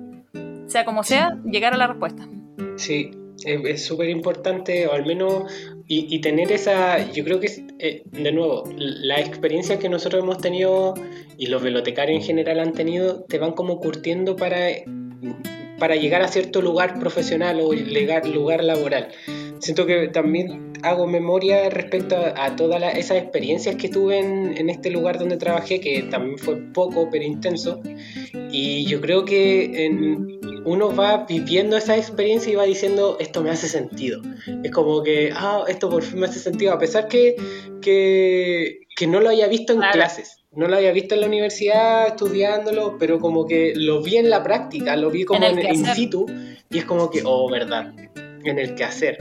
Sea 0.68 0.84
como 0.84 1.02
sea, 1.02 1.36
llegar 1.44 1.74
a 1.74 1.76
la 1.76 1.88
respuesta. 1.88 2.28
Sí, 2.76 3.10
es 3.44 3.64
es 3.64 3.84
súper 3.84 4.08
importante, 4.08 4.86
o 4.86 4.92
al 4.92 5.04
menos, 5.04 5.52
y, 5.86 6.14
y 6.14 6.20
tener 6.20 6.52
esa, 6.52 7.10
yo 7.10 7.24
creo 7.24 7.40
que, 7.40 7.48
eh, 7.78 8.02
de 8.04 8.32
nuevo, 8.32 8.64
la 8.76 9.20
experiencia 9.20 9.78
que 9.78 9.88
nosotros 9.88 10.22
hemos 10.22 10.38
tenido 10.38 10.94
y 11.36 11.46
los 11.46 11.62
bibliotecarios 11.62 12.20
en 12.20 12.26
general 12.26 12.60
han 12.60 12.72
tenido, 12.72 13.24
te 13.24 13.38
van 13.38 13.52
como 13.52 13.80
curtiendo 13.80 14.36
para, 14.36 14.68
para 15.78 15.96
llegar 15.96 16.22
a 16.22 16.28
cierto 16.28 16.60
lugar 16.60 16.98
profesional 16.98 17.60
o 17.60 17.72
llegar, 17.72 18.26
lugar 18.26 18.62
laboral. 18.64 19.08
Siento 19.60 19.86
que 19.86 20.08
también 20.08 20.72
hago 20.82 21.06
memoria 21.06 21.68
respecto 21.70 22.16
a, 22.16 22.44
a 22.46 22.56
todas 22.56 22.80
la- 22.80 22.92
esas 22.92 23.18
experiencias 23.18 23.74
que 23.76 23.88
tuve 23.88 24.18
en, 24.18 24.56
en 24.56 24.70
este 24.70 24.90
lugar 24.90 25.18
donde 25.18 25.36
trabajé, 25.36 25.80
que 25.80 26.02
también 26.04 26.38
fue 26.38 26.56
poco 26.72 27.08
pero 27.10 27.24
intenso. 27.24 27.80
Y 28.50 28.84
yo 28.86 29.00
creo 29.00 29.24
que 29.24 29.86
en- 29.86 30.38
uno 30.64 30.94
va 30.94 31.24
viviendo 31.28 31.76
esa 31.76 31.96
experiencia 31.96 32.52
y 32.52 32.56
va 32.56 32.64
diciendo, 32.64 33.16
esto 33.20 33.42
me 33.42 33.50
hace 33.50 33.68
sentido. 33.68 34.20
Es 34.62 34.70
como 34.70 35.02
que, 35.02 35.30
ah, 35.34 35.64
esto 35.66 35.88
por 35.88 36.02
fin 36.02 36.20
me 36.20 36.26
hace 36.26 36.38
sentido, 36.40 36.72
a 36.74 36.78
pesar 36.78 37.08
que, 37.08 37.36
que, 37.80 38.80
que 38.94 39.06
no 39.06 39.20
lo 39.20 39.28
haya 39.30 39.48
visto 39.48 39.72
en 39.72 39.78
Claro. 39.80 39.94
clases. 39.94 40.38
No 40.53 40.66
lo 40.66 40.76
había 40.76 40.92
visto 40.92 41.14
en 41.14 41.20
la 41.20 41.26
universidad 41.26 42.09
estudiándolo, 42.09 42.96
pero 42.99 43.20
como 43.20 43.46
que 43.46 43.74
lo 43.76 44.03
vi 44.03 44.16
en 44.16 44.30
la 44.30 44.42
práctica, 44.42 44.96
lo 44.96 45.11
vi 45.11 45.24
como 45.24 45.44
En 45.44 45.59
el 45.59 45.66
en, 45.66 45.74
in 45.74 45.86
situ 45.86 46.26
y 46.70 46.78
es 46.78 46.84
como 46.84 47.11
que, 47.11 47.22
oh, 47.24 47.51
verdad, 47.51 47.92
en 48.51 48.59
el 48.59 48.74
quehacer. 48.74 49.16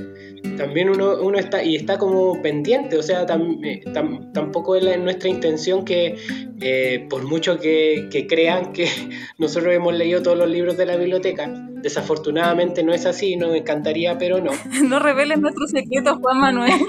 También 0.57 0.89
uno, 0.89 1.15
uno 1.21 1.37
está 1.37 1.63
y 1.63 1.75
está 1.75 1.97
como 1.97 2.41
pendiente, 2.41 2.97
o 2.97 3.03
sea, 3.03 3.25
tam- 3.25 3.59
eh, 3.65 3.81
tam- 3.93 4.31
tampoco 4.33 4.75
es 4.75 4.83
la- 4.83 4.97
nuestra 4.97 5.29
intención 5.29 5.85
que, 5.85 6.15
eh, 6.61 7.05
por 7.09 7.23
mucho 7.23 7.59
que, 7.59 8.07
que 8.11 8.25
crean 8.27 8.73
que 8.73 8.87
nosotros 9.37 9.73
hemos 9.73 9.93
leído 9.93 10.21
todos 10.23 10.37
los 10.37 10.49
libros 10.49 10.77
de 10.77 10.85
la 10.85 10.95
biblioteca, 10.95 11.47
desafortunadamente 11.81 12.81
no 12.83 12.93
es 12.93 13.05
así, 13.05 13.35
nos 13.35 13.55
encantaría, 13.55 14.17
pero 14.17 14.39
no. 14.41 14.51
No 14.83 14.99
reveles 14.99 15.39
nuestros 15.39 15.71
secretos, 15.71 16.17
Juan 16.21 16.39
Manuel. 16.39 16.71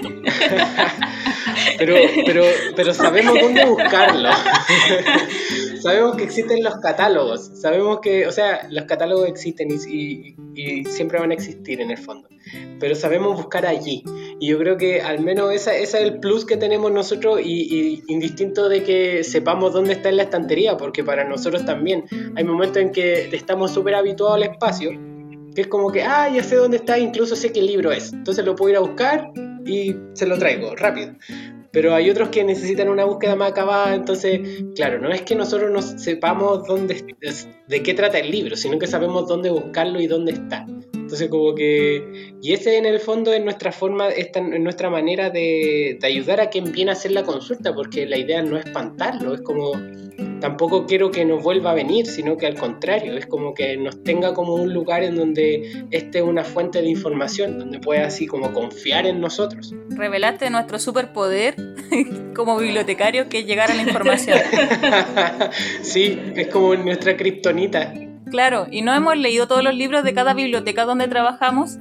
Pero, 1.76 1.94
pero, 2.24 2.44
pero 2.76 2.94
sabemos 2.94 3.34
dónde 3.40 3.64
buscarlo. 3.64 4.30
Sabemos 5.80 6.16
que 6.16 6.24
existen 6.24 6.62
los 6.62 6.76
catálogos, 6.76 7.50
sabemos 7.60 8.00
que, 8.00 8.26
o 8.26 8.32
sea, 8.32 8.66
los 8.70 8.84
catálogos 8.84 9.28
existen 9.28 9.68
y, 9.70 10.34
siempre 10.90 11.20
van 11.20 11.30
a 11.30 11.34
existir 11.34 11.80
en 11.80 11.92
el 11.92 11.98
fondo, 11.98 12.28
pero 12.80 12.94
sabemos 12.96 13.36
buscar 13.36 13.64
allí. 13.64 14.02
Y 14.40 14.48
yo 14.48 14.58
creo 14.58 14.76
que 14.76 15.00
al 15.00 15.20
menos 15.20 15.52
esa, 15.52 15.74
ese 15.76 15.98
es 15.98 16.04
el 16.04 16.18
plus 16.18 16.44
que 16.44 16.56
tenemos 16.56 16.90
nosotros 16.90 17.40
y, 17.42 18.02
indistinto 18.08 18.68
de 18.68 18.82
que 18.82 19.22
sepamos 19.22 19.72
dónde 19.72 19.92
está 19.92 20.08
en 20.08 20.16
la 20.16 20.24
estantería, 20.24 20.76
porque 20.76 21.04
para 21.04 21.24
nosotros 21.24 21.64
también 21.64 22.04
hay 22.36 22.44
momentos 22.44 22.82
en 22.82 22.92
que 22.92 23.34
estamos 23.34 23.72
súper 23.72 23.94
habituados 23.94 24.36
al 24.36 24.42
espacio, 24.44 24.90
que 25.54 25.62
es 25.62 25.68
como 25.68 25.92
que, 25.92 26.02
ah, 26.02 26.28
ya 26.28 26.42
sé 26.42 26.56
dónde 26.56 26.78
está, 26.78 26.98
incluso 26.98 27.36
sé 27.36 27.52
qué 27.52 27.62
libro 27.62 27.92
es, 27.92 28.12
entonces 28.12 28.44
lo 28.44 28.56
puedo 28.56 28.70
ir 28.70 28.76
a 28.76 28.80
buscar 28.80 29.30
y 29.64 29.94
se 30.14 30.26
lo 30.26 30.38
traigo 30.38 30.74
rápido 30.74 31.14
pero 31.72 31.94
hay 31.94 32.10
otros 32.10 32.28
que 32.30 32.44
necesitan 32.44 32.88
una 32.88 33.04
búsqueda 33.04 33.36
más 33.36 33.50
acabada, 33.50 33.94
entonces, 33.94 34.64
claro, 34.74 34.98
no 34.98 35.10
es 35.10 35.22
que 35.22 35.34
nosotros 35.34 35.70
no 35.70 35.82
sepamos 35.82 36.66
dónde, 36.66 37.04
de 37.68 37.82
qué 37.82 37.94
trata 37.94 38.18
el 38.18 38.30
libro, 38.30 38.56
sino 38.56 38.78
que 38.78 38.86
sabemos 38.86 39.28
dónde 39.28 39.50
buscarlo 39.50 40.00
y 40.00 40.06
dónde 40.06 40.32
está. 40.32 40.66
Entonces, 40.94 41.28
como 41.28 41.54
que, 41.54 42.34
y 42.42 42.52
ese 42.52 42.76
en 42.76 42.84
el 42.84 43.00
fondo 43.00 43.32
es 43.32 43.42
nuestra 43.42 43.72
forma, 43.72 44.08
esta, 44.08 44.40
es 44.40 44.60
nuestra 44.60 44.90
manera 44.90 45.30
de, 45.30 45.96
de 46.00 46.06
ayudar 46.06 46.40
a 46.40 46.50
quien 46.50 46.70
viene 46.72 46.90
a 46.90 46.94
hacer 46.94 47.12
la 47.12 47.24
consulta, 47.24 47.74
porque 47.74 48.06
la 48.06 48.18
idea 48.18 48.42
no 48.42 48.58
es 48.58 48.66
espantarlo, 48.66 49.34
es 49.34 49.40
como 49.40 49.72
tampoco 50.40 50.86
quiero 50.86 51.10
que 51.10 51.24
nos 51.24 51.42
vuelva 51.42 51.72
a 51.72 51.74
venir, 51.74 52.06
sino 52.06 52.36
que 52.36 52.46
al 52.46 52.54
contrario, 52.54 53.16
es 53.16 53.26
como 53.26 53.54
que 53.54 53.76
nos 53.76 54.02
tenga 54.02 54.34
como 54.34 54.54
un 54.54 54.72
lugar 54.72 55.02
en 55.02 55.16
donde 55.16 55.86
esté 55.90 56.22
una 56.22 56.44
fuente 56.44 56.80
de 56.80 56.88
información, 56.88 57.58
donde 57.58 57.78
pueda 57.78 58.06
así 58.06 58.26
como 58.26 58.52
confiar 58.52 59.06
en 59.06 59.20
nosotros. 59.20 59.74
Revelaste 59.90 60.50
nuestro 60.50 60.78
superpoder 60.78 61.56
como 62.34 62.58
bibliotecario 62.58 63.28
que 63.28 63.40
es 63.40 63.46
llegar 63.46 63.70
a 63.70 63.74
la 63.74 63.82
información. 63.82 64.38
sí, 65.82 66.18
es 66.36 66.48
como 66.48 66.74
nuestra 66.76 67.16
kriptonita. 67.16 67.92
Claro, 68.30 68.66
y 68.70 68.82
no 68.82 68.94
hemos 68.94 69.16
leído 69.16 69.48
todos 69.48 69.64
los 69.64 69.74
libros 69.74 70.04
de 70.04 70.12
cada 70.12 70.34
biblioteca 70.34 70.84
donde 70.84 71.08
trabajamos, 71.08 71.78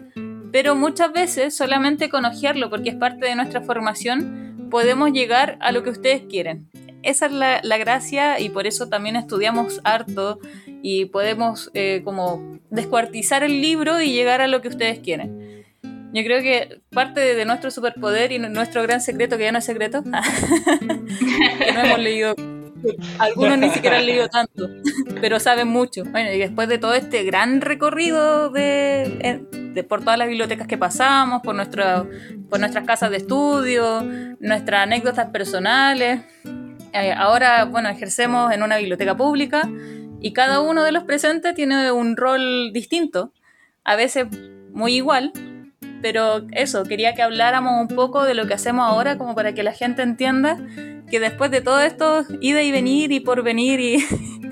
pero 0.52 0.76
muchas 0.76 1.12
veces 1.12 1.56
solamente 1.56 2.10
con 2.10 2.26
ojearlo, 2.26 2.70
porque 2.70 2.90
es 2.90 2.96
parte 2.96 3.26
de 3.26 3.36
nuestra 3.36 3.62
formación, 3.62 4.68
podemos 4.72 5.12
llegar 5.12 5.58
a 5.62 5.72
lo 5.72 5.84
que 5.84 5.90
ustedes 5.90 6.24
quieren 6.30 6.70
esa 7.08 7.28
es 7.28 7.32
la, 7.32 7.78
gracia 7.78 8.40
y 8.40 8.50
por 8.50 8.68
eso 8.68 8.90
también 8.90 9.16
estudiamos 9.16 9.80
harto 9.84 10.40
y 10.82 11.06
podemos 11.06 11.72
eh, 11.74 12.02
como 12.04 12.60
descuartizar 12.70 13.44
el 13.44 13.62
libro 13.62 14.02
y 14.02 14.12
llegar 14.12 14.42
a 14.42 14.48
lo 14.48 14.62
que 14.62 14.68
ustedes 14.68 15.00
quieren. 15.00 15.66
Yo 16.14 16.24
creo 16.24 16.42
que 16.42 16.82
parte 16.92 17.20
de, 17.22 17.46
nuestro 17.46 17.72
superpoder 17.72 18.32
y 18.32 18.40
nuestro 18.40 18.82
gran 18.84 19.02
secreto, 19.02 19.38
que 19.38 19.44
ya 19.44 19.52
no 19.52 19.60
es 19.60 19.66
secreto, 19.66 20.04
que 21.60 21.72
no 21.74 21.80
hemos 21.82 22.00
leído, 22.00 22.36
algunos 23.20 23.58
ni 23.58 23.70
siquiera 23.70 23.98
han 23.98 24.06
leído 24.06 24.28
tanto, 24.28 24.68
pero 25.22 25.40
saben 25.40 25.68
mucho. 25.68 26.04
Bueno, 26.06 26.32
y 26.34 26.40
después 26.40 26.68
de 26.68 26.78
todo 26.78 26.94
este 26.94 27.24
gran 27.24 27.62
recorrido 27.62 28.50
de, 28.50 29.46
de 29.74 29.84
por 29.84 30.02
todas 30.02 30.18
las 30.18 30.28
bibliotecas 30.28 30.68
que 30.68 30.78
pasamos, 30.78 31.42
por, 31.42 31.56
nuestro, 31.56 32.10
por 32.50 32.60
nuestras 32.60 32.86
casas 32.86 33.12
de 33.12 33.18
estudio, 33.18 34.04
nuestras 34.40 34.84
anécdotas 34.84 35.30
personales, 35.30 36.22
eh, 37.04 37.14
ahora, 37.14 37.66
bueno, 37.66 37.90
ejercemos 37.90 38.52
en 38.52 38.64
una 38.64 38.78
biblioteca 38.78 39.16
pública 39.16 39.70
y 40.20 40.34
cada 40.34 40.62
uno 40.62 40.84
de 40.84 40.92
los 40.92 41.04
presentes 41.04 41.54
tiene 41.54 41.92
un 41.92 42.18
rol 42.18 42.72
distinto, 42.74 43.32
a 43.84 43.96
veces 43.96 44.28
muy 44.72 44.96
igual, 44.96 45.32
pero 46.02 46.46
eso, 46.52 46.84
quería 46.84 47.14
que 47.14 47.22
habláramos 47.22 47.82
un 47.82 47.88
poco 47.88 48.24
de 48.24 48.34
lo 48.34 48.48
que 48.48 48.54
hacemos 48.54 48.86
ahora 48.88 49.18
como 49.18 49.36
para 49.36 49.54
que 49.54 49.64
la 49.64 49.74
gente 49.74 50.02
entienda 50.02 50.58
que 51.10 51.20
después 51.20 51.52
de 51.52 51.62
todo 51.62 51.80
esto, 51.80 52.26
ida 52.42 52.62
y 52.62 52.72
venir 52.72 53.12
y 53.12 53.20
por 53.20 53.44
venir 53.44 53.80
y, 53.80 54.04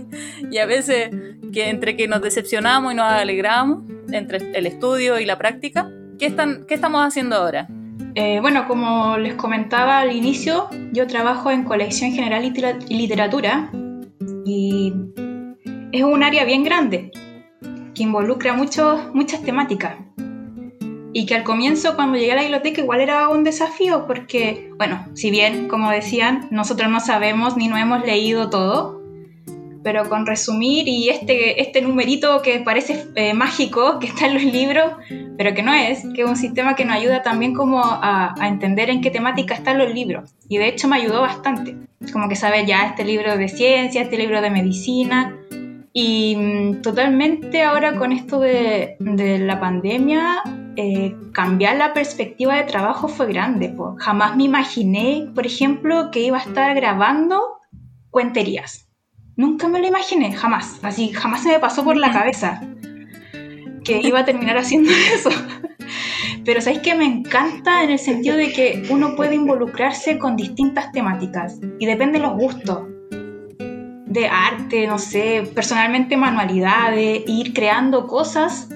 y 0.51 0.57
a 0.57 0.65
veces 0.65 1.09
que 1.53 1.69
entre 1.69 1.95
que 1.95 2.07
nos 2.07 2.21
decepcionamos 2.21 2.93
y 2.93 2.95
nos 2.95 3.11
alegramos, 3.11 3.83
entre 4.11 4.57
el 4.57 4.65
estudio 4.65 5.19
y 5.19 5.25
la 5.25 5.37
práctica, 5.37 5.89
¿qué, 6.19 6.27
están, 6.27 6.65
qué 6.67 6.75
estamos 6.75 7.01
haciendo 7.05 7.35
ahora? 7.35 7.67
Eh, 8.15 8.39
bueno, 8.41 8.67
como 8.67 9.17
les 9.17 9.35
comentaba 9.35 9.99
al 9.99 10.15
inicio, 10.15 10.69
yo 10.93 11.05
trabajo 11.07 11.51
en 11.51 11.63
colección 11.63 12.11
general 12.11 12.45
y 12.45 12.97
literatura 12.97 13.69
y 14.45 14.93
es 15.91 16.03
un 16.03 16.23
área 16.23 16.45
bien 16.45 16.63
grande 16.63 17.11
que 17.93 18.03
involucra 18.03 18.53
muchas 18.53 19.43
temáticas. 19.43 19.95
Y 21.13 21.25
que 21.25 21.35
al 21.35 21.43
comienzo 21.43 21.95
cuando 21.95 22.17
llegué 22.17 22.33
a 22.33 22.35
la 22.35 22.41
biblioteca 22.41 22.81
igual 22.81 22.99
era 22.99 23.29
un 23.29 23.45
desafío 23.45 24.05
porque, 24.05 24.69
bueno, 24.77 25.07
si 25.13 25.31
bien, 25.31 25.69
como 25.69 25.89
decían, 25.89 26.47
nosotros 26.51 26.89
no 26.89 26.99
sabemos 26.99 27.55
ni 27.55 27.69
no 27.69 27.77
hemos 27.77 28.05
leído 28.05 28.49
todo, 28.49 28.94
pero 29.85 30.09
con 30.09 30.25
resumir 30.25 30.87
y 30.87 31.09
este, 31.09 31.61
este 31.61 31.79
numerito 31.79 32.41
que 32.41 32.59
parece 32.59 33.05
eh, 33.13 33.35
mágico, 33.35 33.99
que 33.99 34.07
está 34.07 34.25
en 34.25 34.33
los 34.33 34.43
libros, 34.43 34.93
pero 35.37 35.53
que 35.53 35.61
no 35.61 35.75
es, 35.75 36.01
que 36.15 36.23
es 36.23 36.27
un 36.27 36.35
sistema 36.35 36.75
que 36.75 36.85
nos 36.85 36.95
ayuda 36.95 37.21
también 37.21 37.53
como 37.53 37.83
a, 37.83 38.33
entender 38.41 38.89
en 38.89 39.01
qué 39.01 39.11
temática 39.11 39.53
están 39.53 39.77
los 39.77 39.93
libros. 39.93 40.33
Y 40.49 40.57
de 40.57 40.69
hecho 40.69 40.87
me 40.87 40.95
ayudó 40.95 41.21
bastante, 41.21 41.75
como 42.11 42.27
que 42.27 42.35
saber 42.35 42.65
ya 42.65 42.87
este 42.87 43.05
libro 43.05 43.37
de 43.37 43.47
ciencia, 43.47 44.01
este 44.01 44.17
libro 44.17 44.41
de 44.41 44.49
medicina. 44.49 45.37
Y 45.93 46.35
mm, 46.35 46.81
totalmente 46.81 47.61
ahora 47.61 47.95
con 47.95 48.11
esto 48.11 48.39
de, 48.39 48.95
de 48.97 49.37
la 49.37 49.59
pandemia, 49.59 50.41
eh, 50.77 51.15
cambiar 51.31 51.75
la 51.75 51.93
perspectiva 51.93 52.55
de 52.55 52.63
trabajo 52.63 53.07
fue 53.07 53.27
grande. 53.27 53.71
Jamás 53.99 54.35
me 54.35 54.45
imaginé, 54.45 55.27
por 55.35 55.45
ejemplo, 55.45 56.09
que 56.09 56.21
iba 56.21 56.39
a 56.39 56.41
estar 56.41 56.73
grabando 56.73 57.59
cuenterías 58.09 58.84
Nunca 59.37 59.67
me 59.67 59.79
lo 59.79 59.87
imaginé, 59.87 60.33
jamás. 60.33 60.79
Así, 60.81 61.11
jamás 61.11 61.43
se 61.43 61.49
me 61.49 61.59
pasó 61.59 61.83
por 61.83 61.97
la 61.97 62.11
cabeza 62.11 62.61
que 63.83 64.01
iba 64.01 64.19
a 64.19 64.25
terminar 64.25 64.57
haciendo 64.57 64.89
eso. 65.13 65.29
Pero 66.43 66.61
sabéis 66.61 66.81
que 66.81 66.95
me 66.95 67.05
encanta 67.05 67.83
en 67.83 67.91
el 67.91 67.99
sentido 67.99 68.37
de 68.37 68.51
que 68.51 68.83
uno 68.89 69.15
puede 69.15 69.35
involucrarse 69.35 70.17
con 70.17 70.35
distintas 70.35 70.91
temáticas 70.91 71.59
y 71.79 71.85
depende 71.85 72.19
de 72.19 72.25
los 72.25 72.35
gustos. 72.35 72.83
De 74.05 74.27
arte, 74.27 74.87
no 74.87 74.97
sé, 74.97 75.43
personalmente 75.53 76.15
manualidades, 76.15 77.23
ir 77.27 77.53
creando 77.53 78.07
cosas 78.07 78.69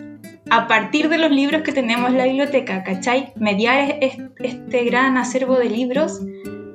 a 0.49 0.68
partir 0.68 1.10
de 1.10 1.18
los 1.18 1.32
libros 1.32 1.62
que 1.62 1.72
tenemos 1.72 2.10
en 2.10 2.18
la 2.18 2.26
biblioteca, 2.26 2.84
¿cachai? 2.84 3.32
Mediar 3.36 3.99
este 4.01 4.84
gran 4.84 5.18
acervo 5.18 5.55
de 5.55 5.70
libros 5.70 6.20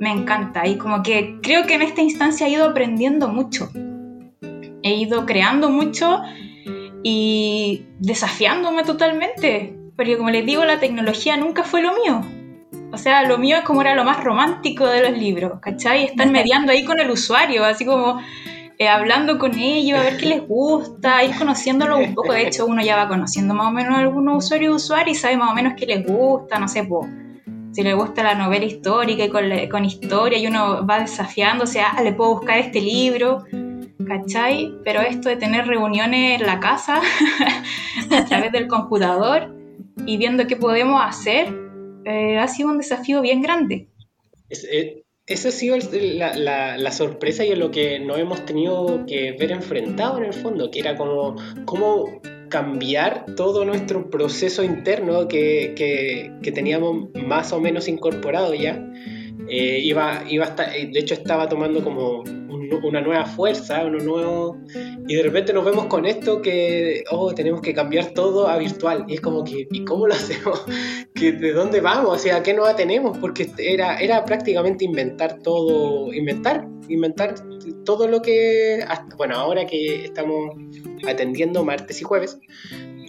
me 0.05 0.13
encanta 0.13 0.67
y 0.67 0.77
como 0.77 1.03
que 1.03 1.39
creo 1.43 1.67
que 1.67 1.75
en 1.75 1.83
esta 1.83 2.03
instancia 2.03 2.47
he 2.47 2.51
ido 2.51 2.67
aprendiendo 2.67 3.27
mucho. 3.29 3.71
He 4.83 4.97
ido 4.97 5.25
creando 5.25 5.71
mucho 5.71 6.21
y 7.03 7.87
desafiándome 8.01 8.83
totalmente, 8.85 9.75
porque 9.97 10.19
como 10.19 10.29
les 10.29 10.45
digo, 10.45 10.63
la 10.67 10.79
tecnología 10.79 11.39
nunca 11.39 11.65
fue 11.65 11.81
lo 11.81 11.95
mío. 11.95 12.21
O 12.93 12.99
sea, 12.99 13.27
lo 13.27 13.39
mío 13.39 13.57
es 13.57 13.63
como 13.63 13.81
era 13.81 13.95
lo 13.95 14.05
más 14.05 14.23
romántico 14.23 14.87
de 14.87 15.09
los 15.09 15.19
libros, 15.19 15.59
¿cachai? 15.61 16.05
Estar 16.05 16.31
mediando 16.31 16.73
ahí 16.73 16.85
con 16.85 17.01
el 17.01 17.11
usuario, 17.11 17.65
así 17.65 17.87
como 17.87 18.21
eh, 18.79 18.89
hablando 18.89 19.39
con 19.39 19.59
ellos, 19.59 19.99
a 19.99 20.03
ver 20.03 20.19
qué 20.19 20.27
les 20.27 20.47
gusta, 20.47 21.25
ir 21.25 21.35
conociéndolo 21.39 21.97
un 21.97 22.15
poco. 22.15 22.35
De 22.35 22.47
hecho, 22.47 22.67
uno 22.67 22.83
ya 22.83 22.97
va 22.97 23.09
conociendo 23.09 23.55
más 23.55 23.69
o 23.69 23.73
menos 23.73 23.95
a 23.95 24.01
algunos 24.01 24.45
usuarios 24.45 24.71
y 24.71 24.77
usuarios 24.77 25.17
y 25.17 25.21
sabe 25.21 25.39
más 25.39 25.51
o 25.51 25.55
menos 25.55 25.73
qué 25.79 25.87
les 25.87 26.07
gusta, 26.07 26.59
no 26.59 26.69
sé, 26.69 26.85
pues 26.85 27.09
si 27.75 27.83
le 27.83 27.93
gusta 27.95 28.22
la 28.22 28.37
novela 28.37 28.64
histórica 28.64 29.25
y 29.25 29.68
con, 29.68 29.85
historia 29.85 30.39
y 30.39 30.47
uno 30.47 30.87
va 30.87 31.01
desafiando, 31.01 31.66
sea, 31.66 31.89
ah, 31.97 32.03
le 32.03 32.12
puedo 32.12 32.37
buscar 32.37 32.59
este 32.59 32.81
libro, 32.81 33.45
¿cachai? 34.07 34.72
Pero 34.85 35.01
esto 35.01 35.29
de 35.29 35.37
tener 35.37 35.66
reuniones 35.66 36.41
en 36.41 36.47
la 36.47 36.61
casa 36.61 37.01
a 38.12 38.25
través 38.27 38.53
del 38.53 38.68
computador 38.68 39.53
y 40.07 40.16
viendo 40.16 40.47
qué 40.47 40.55
podemos 40.55 41.03
hacer, 41.05 41.53
eh, 42.05 42.39
ha 42.39 42.47
sido 42.47 42.68
un 42.68 42.79
desafío 42.79 43.20
bien 43.22 43.43
grande. 43.43 43.89
Eh, 44.51 45.03
eso 45.27 45.49
ha 45.49 45.53
sido 45.53 45.77
la, 45.77 46.37
la, 46.77 46.93
sorpresa 46.93 47.45
y 47.45 47.57
lo 47.57 47.72
que 47.72 47.99
nos 47.99 48.18
hemos 48.18 48.45
tenido 48.45 49.05
que 49.07 49.33
ver 49.33 49.51
enfrentado 49.51 50.18
en 50.18 50.27
el 50.27 50.33
fondo, 50.35 50.70
que 50.70 50.79
era 50.79 50.97
como 50.97 51.35
cómo 51.64 52.20
cambiar 52.55 53.27
todo 53.35 53.65
nuestro 53.65 54.09
proceso 54.11 54.63
interno 54.63 55.27
que, 55.27 55.75
que, 56.41 56.53
teníamos 56.53 57.09
más 57.27 57.53
o 57.53 57.59
menos 57.61 57.89
incorporado 57.89 58.55
ya. 58.55 58.81
Eh, 59.49 59.81
iba, 59.83 60.23
iba 60.29 60.47
de 60.51 60.97
hecho 60.97 61.15
estaba 61.15 61.49
tomando 61.49 61.83
como 61.83 62.23
una 62.83 63.01
nueva 63.01 63.25
fuerza, 63.27 63.85
uno 63.85 63.99
nuevo, 63.99 64.59
y 65.07 65.15
de 65.15 65.23
repente 65.23 65.53
nos 65.53 65.65
vemos 65.65 65.87
con 65.87 66.07
esto 66.07 66.41
que, 66.43 67.05
oh, 67.11 67.35
tenemos 67.35 67.61
que 67.61 67.75
cambiar 67.75 68.12
todo 68.12 68.49
a 68.49 68.59
virtual, 68.59 69.05
y 69.09 69.15
es 69.15 69.21
como 69.21 69.45
que, 69.45 69.67
¿y 69.71 69.85
cómo 69.85 70.07
lo 70.07 70.15
hacemos? 70.15 70.65
¿Que, 71.15 71.33
¿De 71.33 71.53
dónde 71.53 71.81
vamos? 71.81 72.17
O 72.17 72.19
sea, 72.19 72.43
¿qué 72.43 72.55
nos 72.55 72.69
atenemos? 72.69 73.19
Porque 73.19 73.51
era, 73.59 73.99
era 73.99 74.25
prácticamente 74.25 74.85
inventar 74.85 75.41
todo, 75.43 76.12
inventar, 76.12 76.67
inventar 76.89 77.35
todo 77.85 78.09
lo 78.09 78.23
que, 78.23 78.85
bueno, 79.17 79.37
ahora 79.37 79.67
que 79.67 80.05
estamos 80.05 80.57
atendiendo 81.07 81.65
martes 81.65 82.01
y 82.01 82.05
jueves, 82.05 82.39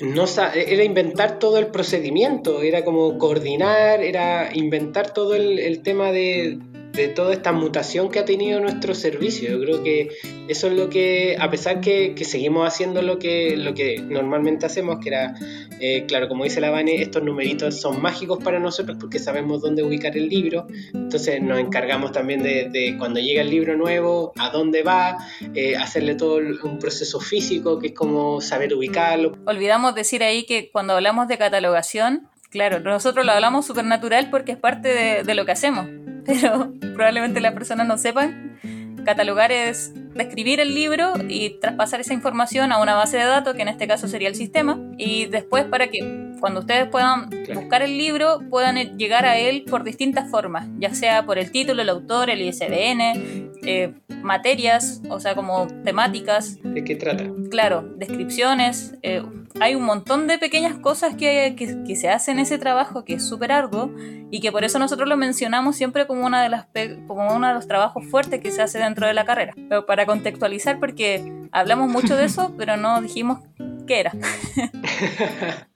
no 0.01 0.25
era 0.53 0.83
inventar 0.83 1.39
todo 1.39 1.57
el 1.57 1.67
procedimiento, 1.67 2.61
era 2.61 2.83
como 2.83 3.17
coordinar, 3.17 4.03
era 4.03 4.49
inventar 4.53 5.13
todo 5.13 5.35
el, 5.35 5.81
tema 5.81 6.11
de, 6.11 6.59
de 6.95 7.09
toda 7.09 7.33
esta 7.33 7.51
mutación 7.51 8.09
que 8.09 8.19
ha 8.19 8.25
tenido 8.25 8.59
nuestro 8.59 8.95
servicio. 8.95 9.49
Yo 9.51 9.59
creo 9.59 9.83
que 9.83 10.09
eso 10.47 10.67
es 10.67 10.73
lo 10.73 10.89
que, 10.89 11.37
a 11.39 11.49
pesar 11.49 11.81
que, 11.81 12.13
que 12.15 12.25
seguimos 12.25 12.67
haciendo 12.67 13.01
lo 13.01 13.19
que, 13.19 13.57
lo 13.57 13.73
que 13.73 13.99
normalmente 13.99 14.65
hacemos, 14.65 14.99
que 14.99 15.09
era, 15.09 15.35
eh, 15.79 16.05
claro, 16.07 16.27
como 16.27 16.43
dice 16.43 16.61
la 16.61 16.69
Vane, 16.69 17.01
estos 17.01 17.23
numeritos 17.23 17.79
son 17.79 18.01
mágicos 18.01 18.43
para 18.43 18.59
nosotros 18.59 18.97
porque 18.99 19.19
sabemos 19.19 19.61
dónde 19.61 19.83
ubicar 19.83 20.15
el 20.15 20.29
libro, 20.29 20.67
entonces 20.93 21.41
nos 21.41 21.59
encargamos 21.59 22.11
también 22.11 22.43
de, 22.43 22.95
cuando 22.97 23.19
llega 23.19 23.41
el 23.41 23.49
libro 23.49 23.75
nuevo, 23.75 24.33
a 24.37 24.49
dónde 24.49 24.83
va, 24.83 25.17
eh, 25.53 25.75
hacerle 25.75 26.15
todo 26.15 26.37
un 26.37 26.79
proceso 26.79 27.19
físico, 27.19 27.79
que 27.79 27.87
es 27.87 27.93
como 27.93 28.41
saber 28.41 28.73
ubicarlo. 28.73 29.37
Olvidamos 29.45 29.95
decir 29.95 30.23
ahí 30.23 30.45
que 30.45 30.69
cuando 30.71 30.93
hablamos 30.93 31.27
de 31.27 31.37
catalogación, 31.37 32.29
Claro, 32.55 32.79
nosotros 32.79 33.25
lo 33.25 33.33
hablamos 33.33 33.65
supernatural 33.65 34.29
porque 34.29 34.53
es 34.53 34.57
parte 34.57 35.23
de, 35.25 35.35
lo 35.35 35.45
que 35.45 35.51
hacemos, 35.51 35.87
pero 36.25 36.73
probablemente 36.79 37.39
las 37.41 37.53
personas 37.53 37.87
no 37.87 37.97
sepan. 37.97 38.57
Catalogar 39.05 39.51
es 39.51 39.93
describir 40.15 40.59
el 40.59 40.73
libro 40.73 41.13
y 41.27 41.59
traspasar 41.59 41.99
esa 42.01 42.13
información 42.13 42.71
a 42.71 42.81
una 42.81 42.95
base 42.95 43.17
de 43.17 43.25
datos, 43.25 43.55
que 43.55 43.61
en 43.61 43.67
este 43.67 43.87
caso 43.87 44.07
sería 44.07 44.29
el 44.29 44.35
sistema, 44.35 44.79
y 44.97 45.25
después 45.25 45.65
para 45.65 45.87
que 45.87 46.24
cuando 46.39 46.61
ustedes 46.61 46.87
puedan 46.89 47.29
claro. 47.29 47.61
buscar 47.61 47.81
el 47.81 47.97
libro, 47.97 48.41
puedan 48.49 48.97
llegar 48.97 49.25
a 49.25 49.37
él 49.37 49.65
por 49.69 49.83
distintas 49.83 50.29
formas, 50.29 50.67
ya 50.79 50.93
sea 50.93 51.25
por 51.25 51.37
el 51.37 51.51
título, 51.51 51.81
el 51.81 51.89
autor, 51.89 52.29
el 52.29 52.41
ISBN, 52.41 53.51
eh, 53.63 53.93
materias, 54.21 55.01
o 55.09 55.19
sea, 55.19 55.35
como 55.35 55.67
temáticas. 55.83 56.59
¿De 56.63 56.83
qué 56.83 56.95
trata? 56.95 57.25
Claro, 57.49 57.81
descripciones. 57.97 58.95
Eh, 59.01 59.23
hay 59.59 59.75
un 59.75 59.83
montón 59.83 60.27
de 60.27 60.37
pequeñas 60.37 60.77
cosas 60.79 61.15
que, 61.15 61.55
que, 61.57 61.83
que 61.83 61.95
se 61.95 62.09
hacen 62.09 62.35
en 62.35 62.39
ese 62.39 62.57
trabajo 62.57 63.05
que 63.05 63.13
es 63.13 63.23
súper 63.27 63.51
arduo 63.51 63.91
y 64.31 64.41
que 64.41 64.51
por 64.51 64.63
eso 64.63 64.79
nosotros 64.79 65.07
lo 65.07 65.17
mencionamos 65.17 65.75
siempre 65.75 66.07
como, 66.07 66.25
una 66.25 66.43
de 66.43 66.49
las, 66.49 66.67
como 67.07 67.33
uno 67.33 67.47
de 67.47 67.53
los 67.53 67.67
trabajos 67.67 68.05
fuertes 68.05 68.41
que 68.41 68.51
se 68.51 68.61
hace 68.61 68.79
dentro 68.79 69.07
de 69.07 69.13
la 69.13 69.25
carrera. 69.25 69.53
Pero 69.69 69.85
para 69.85 70.05
contextualizar, 70.05 70.79
porque 70.79 71.47
hablamos 71.51 71.89
mucho 71.89 72.15
de 72.15 72.25
eso, 72.25 72.53
pero 72.57 72.77
no 72.77 73.01
dijimos 73.01 73.39
qué 73.87 74.01
era. 74.01 74.11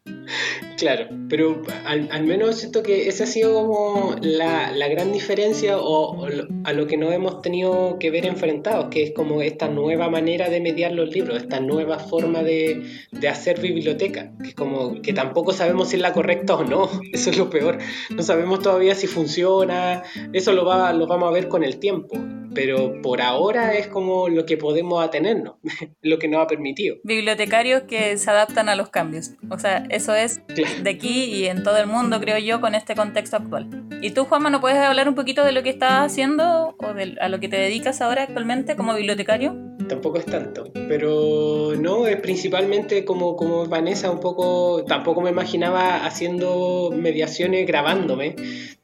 Claro, 0.78 1.08
pero 1.28 1.62
al, 1.86 2.24
menos 2.24 2.58
siento 2.58 2.84
que 2.84 3.10
esa 3.10 3.26
ha 3.26 3.28
sido 3.28 3.54
como 3.54 4.16
la, 4.22 4.72
la 4.72 4.88
gran 4.88 5.12
diferencia 5.12 5.78
o, 5.78 6.26
a 6.64 6.74
lo 6.74 6.88
que 6.88 6.96
nos 6.96 7.12
hemos 7.12 7.42
tenido 7.42 7.98
que 8.00 8.12
ver 8.12 8.26
enfrentados, 8.26 8.88
que 8.90 9.04
es 9.04 9.12
como 9.12 9.42
esta 9.42 9.68
nueva 9.68 10.10
manera 10.10 10.50
de 10.50 10.62
mediar 10.62 10.94
los 10.94 11.10
libros, 11.14 11.38
esta 11.38 11.60
nueva 11.60 12.00
forma 12.00 12.44
de, 12.44 12.84
de 13.12 13.28
hacer 13.28 13.60
biblioteca, 13.60 14.32
que 14.42 14.54
como 14.54 15.02
que 15.02 15.12
tampoco 15.12 15.52
sabemos 15.52 15.90
si 15.90 15.98
es 15.98 16.02
la 16.02 16.14
correcta 16.14 16.56
o 16.56 16.64
no, 16.64 16.90
eso 17.12 17.30
es 17.30 17.38
lo 17.38 17.50
peor, 17.50 17.80
no 18.10 18.24
sabemos 18.24 18.62
todavía 18.62 18.96
si 18.96 19.08
funciona, 19.08 20.04
eso 20.32 20.54
lo, 20.54 20.66
va, 20.66 20.94
lo 20.94 21.08
vamos 21.08 21.28
a 21.28 21.34
ver 21.34 21.50
con 21.50 21.64
el 21.66 21.78
tiempo, 21.80 22.18
pero 22.54 23.02
por 23.02 23.22
ahora 23.22 23.76
es 23.76 23.88
como 23.88 24.30
lo 24.30 24.46
que 24.46 24.58
podemos 24.58 25.04
atenernos, 25.04 25.56
lo 26.02 26.20
que 26.20 26.28
nos 26.28 26.42
ha 26.42 26.48
permitido. 26.48 26.98
Bibliotecarios 27.04 27.84
que 27.84 28.18
se 28.18 28.30
adaptan 28.30 28.70
a 28.70 28.76
los 28.76 28.90
cambios, 28.90 29.32
o 29.50 29.60
sea, 29.60 29.86
eso 29.90 30.16
es 30.16 30.42
de 30.48 30.90
aquí 30.90 31.26
y 31.26 31.46
en 31.48 31.64
todo 31.64 31.78
el 31.78 31.88
mundo, 31.88 32.20
creo 32.20 32.38
yo, 32.38 32.62
con 32.62 32.76
este 32.76 32.96
contexto 32.96 33.38
actual. 33.38 33.70
¿Y 34.02 34.12
tú, 34.12 34.26
Juanma, 34.26 34.50
no 34.50 34.62
puedes 34.62 34.78
hablar 34.78 35.10
un 35.10 35.16
poquito 35.16 35.44
de 35.44 35.52
lo 35.52 35.64
que 35.64 35.70
estás 35.70 36.06
haciendo 36.06 36.76
o 36.78 36.94
de, 36.94 37.18
a 37.20 37.28
lo 37.28 37.40
que 37.40 37.50
te 37.50 37.58
dedicas 37.58 38.02
ahora 38.02 38.24
actualmente 38.24 38.76
como 38.76 38.96
bibliotecario? 38.96 39.56
Tampoco 39.88 40.20
es 40.20 40.26
tanto, 40.26 40.72
pero 40.88 41.74
no, 41.78 42.06
es 42.08 42.18
principalmente 42.22 43.04
como, 43.04 43.36
como 43.36 43.66
Vanessa, 43.66 44.12
un 44.12 44.20
poco, 44.20 44.86
tampoco 44.86 45.22
me 45.22 45.32
imaginaba 45.32 46.06
haciendo 46.06 46.92
mediaciones 46.96 47.66
grabándome, 47.66 48.36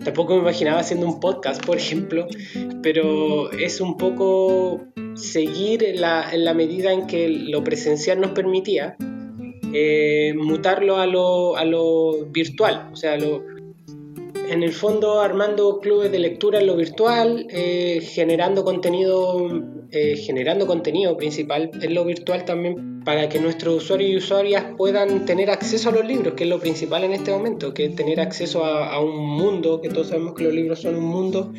tampoco 0.03 0.33
me 0.35 0.41
imaginaba 0.41 0.79
haciendo 0.79 1.05
un 1.05 1.19
podcast, 1.19 1.63
por 1.63 1.77
ejemplo, 1.77 2.27
pero 2.81 3.51
es 3.59 3.81
un 3.81 3.97
poco 3.97 4.81
seguir 5.15 5.83
en 5.83 6.01
la, 6.01 6.29
la 6.35 6.53
medida 6.53 6.91
en 6.91 7.07
que 7.07 7.29
lo 7.29 7.63
presencial 7.63 8.19
nos 8.19 8.31
permitía, 8.31 8.95
eh, 9.73 10.33
mutarlo 10.37 10.97
a 10.97 11.05
lo, 11.05 11.55
a 11.55 11.65
lo, 11.65 12.25
virtual, 12.27 12.89
o 12.91 12.95
sea, 12.95 13.17
lo, 13.17 13.43
en 14.49 14.63
el 14.63 14.73
fondo 14.73 15.21
armando 15.21 15.79
clubes 15.79 16.11
de 16.11 16.19
lectura 16.19 16.59
en 16.59 16.67
lo 16.67 16.75
virtual, 16.75 17.47
eh, 17.49 18.01
generando 18.01 18.63
contenido, 18.63 19.49
eh, 19.91 20.17
generando 20.17 20.67
contenido 20.67 21.17
principal 21.17 21.71
en 21.81 21.93
lo 21.93 22.05
virtual 22.05 22.45
también 22.45 23.01
para 23.03 23.29
que 23.29 23.39
nuestros 23.39 23.83
usuarios 23.83 24.11
y 24.11 24.17
usuarias 24.17 24.65
puedan 24.77 25.25
tener 25.25 25.49
acceso 25.49 25.89
a 25.89 25.91
los 25.91 26.05
libros, 26.05 26.33
que 26.33 26.43
es 26.43 26.49
lo 26.49 26.59
principal 26.59 27.03
en 27.03 27.13
este 27.13 27.31
momento, 27.31 27.73
que 27.73 27.89
tener 27.89 28.19
acceso 28.19 28.65
a, 28.65 28.91
a 28.91 28.99
un 28.99 29.15
mundo, 29.15 29.81
que 29.81 29.89
todos 29.89 30.09
sabemos 30.09 30.33
que 30.33 30.43
los 30.43 30.53
libros 30.53 30.81
son 30.81 30.95
un 30.95 31.05
mundo 31.05 31.53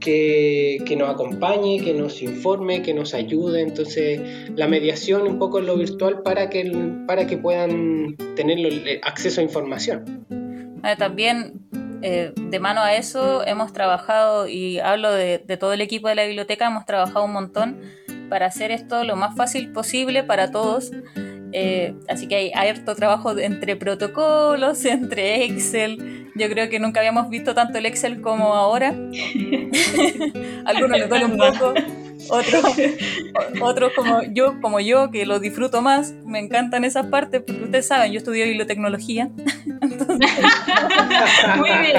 que, 0.00 0.78
que, 0.86 0.96
nos 0.96 1.10
acompañe, 1.10 1.80
que 1.80 1.92
nos 1.92 2.22
informe, 2.22 2.82
que 2.82 2.94
nos 2.94 3.14
ayude. 3.14 3.62
Entonces, 3.62 4.20
la 4.54 4.66
mediación 4.68 5.22
un 5.22 5.38
poco 5.38 5.58
en 5.58 5.66
lo 5.66 5.76
virtual 5.76 6.22
para 6.22 6.50
que, 6.50 6.70
para 7.06 7.26
que 7.26 7.36
puedan 7.36 8.16
tener 8.36 9.00
acceso 9.02 9.40
a 9.40 9.44
información. 9.44 10.26
También, 10.98 11.60
eh, 12.02 12.32
de 12.36 12.60
mano 12.60 12.80
a 12.82 12.94
eso, 12.94 13.46
hemos 13.46 13.72
trabajado, 13.72 14.48
y 14.48 14.78
hablo 14.78 15.12
de, 15.12 15.38
de 15.38 15.56
todo 15.56 15.72
el 15.72 15.80
equipo 15.80 16.08
de 16.08 16.14
la 16.14 16.24
biblioteca, 16.24 16.66
hemos 16.66 16.86
trabajado 16.86 17.24
un 17.24 17.32
montón 17.32 17.80
para 18.28 18.46
hacer 18.46 18.70
esto 18.70 19.04
lo 19.04 19.16
más 19.16 19.36
fácil 19.36 19.72
posible 19.72 20.22
para 20.22 20.50
todos. 20.50 20.92
Eh, 21.52 21.94
así 22.08 22.28
que 22.28 22.36
hay, 22.36 22.50
harto 22.52 22.94
trabajo 22.94 23.36
entre 23.38 23.76
protocolos, 23.76 24.84
entre 24.84 25.44
Excel. 25.44 26.30
Yo 26.34 26.48
creo 26.48 26.68
que 26.68 26.78
nunca 26.78 27.00
habíamos 27.00 27.28
visto 27.30 27.54
tanto 27.54 27.78
el 27.78 27.86
Excel 27.86 28.20
como 28.20 28.54
ahora. 28.54 28.90
Algunos 30.66 30.98
les 30.98 31.08
duele 31.08 31.24
un 31.24 31.36
poco, 31.36 31.74
otros, 32.30 32.64
otros 33.60 33.92
como 33.94 34.22
yo, 34.22 34.60
como 34.60 34.80
yo, 34.80 35.10
que 35.10 35.26
lo 35.26 35.38
disfruto 35.40 35.82
más. 35.82 36.12
Me 36.24 36.38
encantan 36.38 36.84
esas 36.84 37.06
partes 37.06 37.42
porque 37.46 37.64
ustedes 37.64 37.86
saben, 37.86 38.12
yo 38.12 38.18
estudié 38.18 38.44
bibliotecnología. 38.44 39.30
Entonces, 39.80 40.30
Muy 41.56 41.70
bien. 41.80 41.96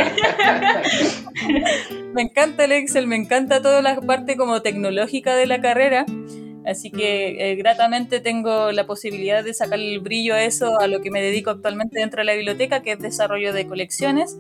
me 2.13 2.21
encanta 2.23 2.65
el 2.65 2.71
Excel, 2.73 3.07
me 3.07 3.15
encanta 3.15 3.61
toda 3.61 3.81
la 3.81 3.99
parte 4.01 4.37
como 4.37 4.61
tecnológica 4.61 5.35
de 5.35 5.45
la 5.45 5.61
carrera. 5.61 6.05
Así 6.65 6.91
que 6.91 7.51
eh, 7.51 7.55
gratamente 7.55 8.19
tengo 8.19 8.71
la 8.71 8.85
posibilidad 8.85 9.43
de 9.43 9.53
sacar 9.53 9.79
el 9.79 9.99
brillo 9.99 10.35
a 10.35 10.43
eso, 10.43 10.79
a 10.79 10.87
lo 10.87 11.01
que 11.01 11.09
me 11.09 11.21
dedico 11.21 11.49
actualmente 11.49 11.99
dentro 11.99 12.19
de 12.19 12.25
la 12.25 12.33
biblioteca, 12.33 12.81
que 12.81 12.91
es 12.91 12.99
desarrollo 12.99 13.53
de 13.53 13.65
colecciones. 13.65 14.37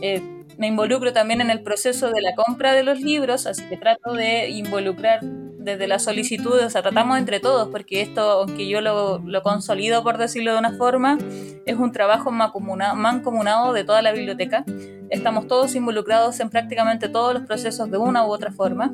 Eh, 0.00 0.20
me 0.58 0.66
involucro 0.66 1.12
también 1.12 1.40
en 1.40 1.50
el 1.50 1.62
proceso 1.62 2.10
de 2.10 2.20
la 2.20 2.34
compra 2.34 2.72
de 2.72 2.82
los 2.82 3.00
libros, 3.00 3.46
así 3.46 3.62
que 3.68 3.76
trato 3.76 4.12
de 4.12 4.50
involucrar 4.50 5.20
desde 5.22 5.86
la 5.86 5.98
solicitud, 5.98 6.60
o 6.60 6.70
sea, 6.70 6.82
tratamos 6.82 7.18
entre 7.18 7.40
todos, 7.40 7.68
porque 7.68 8.02
esto, 8.02 8.20
aunque 8.20 8.68
yo 8.68 8.80
lo, 8.80 9.18
lo 9.18 9.42
consolido, 9.42 10.02
por 10.02 10.18
decirlo 10.18 10.52
de 10.52 10.58
una 10.58 10.72
forma, 10.72 11.18
es 11.64 11.76
un 11.76 11.90
trabajo 11.90 12.30
mancomunado 12.30 13.72
de 13.72 13.84
toda 13.84 14.02
la 14.02 14.12
biblioteca. 14.12 14.64
Estamos 15.08 15.46
todos 15.46 15.74
involucrados 15.74 16.38
en 16.40 16.50
prácticamente 16.50 17.08
todos 17.08 17.34
los 17.34 17.44
procesos 17.44 17.90
de 17.90 17.96
una 17.96 18.26
u 18.26 18.30
otra 18.30 18.52
forma. 18.52 18.92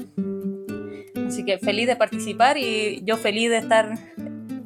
Así 1.27 1.45
que 1.45 1.59
feliz 1.59 1.87
de 1.87 1.97
participar 1.97 2.57
y 2.57 3.03
yo 3.05 3.17
feliz 3.17 3.51
de 3.51 3.59
estar 3.59 3.99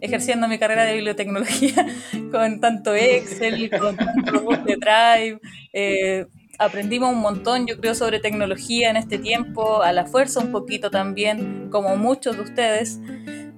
ejerciendo 0.01 0.47
mi 0.49 0.59
carrera 0.59 0.85
de 0.85 0.95
bibliotecnología 0.95 1.87
con 2.31 2.61
tanto 2.61 2.95
Excel, 2.95 3.71
con 3.71 3.97
tanto 3.97 4.45
Drive. 4.65 5.41
Eh, 5.73 6.27
aprendimos 6.59 7.13
un 7.13 7.21
montón, 7.21 7.67
yo 7.67 7.79
creo, 7.79 7.95
sobre 7.95 8.21
tecnología 8.21 8.91
en 8.91 8.97
este 8.97 9.19
tiempo, 9.19 9.83
a 9.83 9.93
la 9.93 10.07
fuerza 10.07 10.41
un 10.41 10.53
poquito 10.53 10.91
también, 10.91 11.69
como 11.71 11.97
muchos 11.97 12.37
de 12.37 12.43
ustedes. 12.43 13.01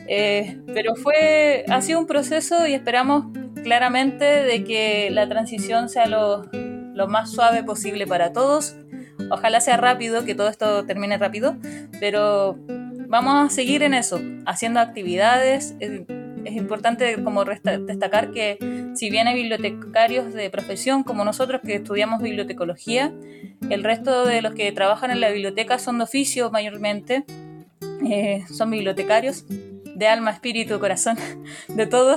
Eh, 0.08 0.60
pero 0.72 0.94
fue, 0.94 1.64
ha 1.68 1.82
sido 1.82 1.98
un 1.98 2.06
proceso 2.06 2.66
y 2.66 2.74
esperamos 2.74 3.26
claramente 3.62 4.24
de 4.24 4.64
que 4.64 5.10
la 5.10 5.28
transición 5.28 5.88
sea 5.88 6.06
lo, 6.06 6.44
lo 6.52 7.08
más 7.08 7.30
suave 7.32 7.64
posible 7.64 8.06
para 8.06 8.32
todos. 8.32 8.76
Ojalá 9.30 9.60
sea 9.60 9.76
rápido, 9.76 10.24
que 10.24 10.34
todo 10.34 10.48
esto 10.48 10.84
termine 10.84 11.18
rápido, 11.18 11.56
pero 11.98 12.58
vamos 13.08 13.46
a 13.46 13.54
seguir 13.54 13.82
en 13.82 13.94
eso, 13.94 14.20
haciendo 14.46 14.80
actividades. 14.80 15.74
Es, 15.80 16.02
es 16.46 16.56
importante 16.56 17.22
como 17.22 17.44
destacar 17.44 18.30
que 18.30 18.58
si 18.94 19.10
bien 19.10 19.26
hay 19.26 19.34
bibliotecarios 19.34 20.32
de 20.32 20.48
profesión 20.50 21.02
como 21.02 21.24
nosotros 21.24 21.60
que 21.64 21.76
estudiamos 21.76 22.22
bibliotecología, 22.22 23.12
el 23.68 23.82
resto 23.82 24.24
de 24.24 24.42
los 24.42 24.54
que 24.54 24.70
trabajan 24.72 25.10
en 25.10 25.20
la 25.20 25.30
biblioteca 25.30 25.78
son 25.78 25.98
de 25.98 26.04
oficio 26.04 26.50
mayormente, 26.50 27.24
eh, 28.08 28.44
son 28.52 28.70
bibliotecarios 28.70 29.44
de 29.48 30.06
alma, 30.06 30.30
espíritu, 30.30 30.78
corazón, 30.78 31.16
de 31.68 31.86
todo. 31.86 32.16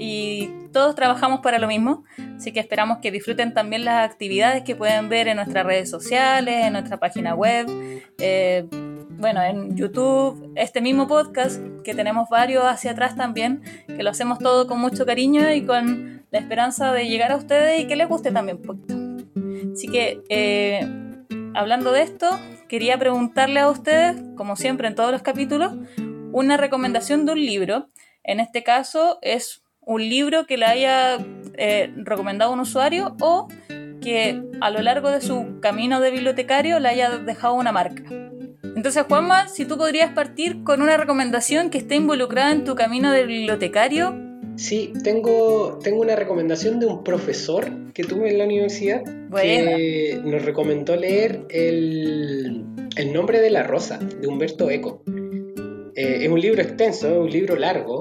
Y 0.00 0.50
todos 0.72 0.94
trabajamos 0.94 1.40
para 1.40 1.58
lo 1.58 1.66
mismo, 1.66 2.04
así 2.36 2.52
que 2.52 2.60
esperamos 2.60 2.98
que 2.98 3.10
disfruten 3.10 3.52
también 3.52 3.84
las 3.84 4.08
actividades 4.08 4.62
que 4.62 4.76
pueden 4.76 5.08
ver 5.08 5.26
en 5.26 5.36
nuestras 5.36 5.66
redes 5.66 5.90
sociales, 5.90 6.66
en 6.66 6.72
nuestra 6.72 6.98
página 6.98 7.34
web. 7.34 7.66
Eh, 8.18 8.64
bueno, 9.18 9.42
en 9.42 9.76
YouTube, 9.76 10.52
este 10.54 10.80
mismo 10.80 11.08
podcast, 11.08 11.60
que 11.82 11.94
tenemos 11.94 12.28
varios 12.28 12.64
hacia 12.64 12.92
atrás 12.92 13.16
también, 13.16 13.62
que 13.86 14.02
lo 14.02 14.10
hacemos 14.10 14.38
todo 14.38 14.68
con 14.68 14.78
mucho 14.78 15.04
cariño 15.04 15.52
y 15.52 15.66
con 15.66 16.24
la 16.30 16.38
esperanza 16.38 16.92
de 16.92 17.08
llegar 17.08 17.32
a 17.32 17.36
ustedes 17.36 17.80
y 17.80 17.88
que 17.88 17.96
les 17.96 18.08
guste 18.08 18.30
también 18.30 18.58
un 18.58 18.62
poquito. 18.62 18.94
Así 19.72 19.88
que 19.88 20.22
eh, 20.28 20.86
hablando 21.54 21.90
de 21.90 22.02
esto, 22.02 22.28
quería 22.68 22.96
preguntarle 22.96 23.58
a 23.58 23.68
ustedes, 23.68 24.16
como 24.36 24.54
siempre 24.54 24.86
en 24.86 24.94
todos 24.94 25.10
los 25.10 25.22
capítulos, 25.22 25.74
una 26.32 26.56
recomendación 26.56 27.26
de 27.26 27.32
un 27.32 27.40
libro. 27.40 27.88
En 28.22 28.38
este 28.38 28.62
caso 28.62 29.18
es 29.22 29.64
un 29.80 30.08
libro 30.08 30.46
que 30.46 30.58
le 30.58 30.66
haya 30.66 31.18
eh, 31.54 31.92
recomendado 31.96 32.52
un 32.52 32.60
usuario 32.60 33.16
o 33.20 33.48
que 34.00 34.42
a 34.60 34.70
lo 34.70 34.80
largo 34.80 35.10
de 35.10 35.20
su 35.20 35.58
camino 35.60 36.00
de 36.00 36.12
bibliotecario 36.12 36.78
le 36.78 36.88
haya 36.88 37.18
dejado 37.18 37.54
una 37.54 37.72
marca. 37.72 38.04
Entonces, 38.78 39.06
Juanma, 39.08 39.48
si 39.48 39.64
tú 39.64 39.76
podrías 39.76 40.12
partir 40.12 40.62
con 40.62 40.82
una 40.82 40.96
recomendación 40.96 41.68
que 41.68 41.78
esté 41.78 41.96
involucrada 41.96 42.52
en 42.52 42.62
tu 42.62 42.76
camino 42.76 43.10
de 43.10 43.26
bibliotecario. 43.26 44.16
Sí, 44.54 44.92
tengo, 45.02 45.80
tengo 45.82 46.00
una 46.00 46.14
recomendación 46.14 46.78
de 46.78 46.86
un 46.86 47.02
profesor 47.02 47.92
que 47.92 48.04
tuve 48.04 48.30
en 48.30 48.38
la 48.38 48.44
universidad 48.44 49.02
que 49.34 50.20
nos 50.24 50.44
recomendó 50.44 50.94
leer 50.94 51.40
el, 51.50 52.66
el, 52.94 53.12
nombre 53.12 53.40
de 53.40 53.50
la 53.50 53.64
rosa 53.64 53.98
de 53.98 54.28
Humberto 54.28 54.70
Eco. 54.70 55.02
Eh, 55.96 56.18
es 56.22 56.28
un 56.28 56.40
libro 56.40 56.62
extenso, 56.62 57.08
es 57.08 57.18
un 57.18 57.30
libro 57.30 57.56
largo, 57.56 57.98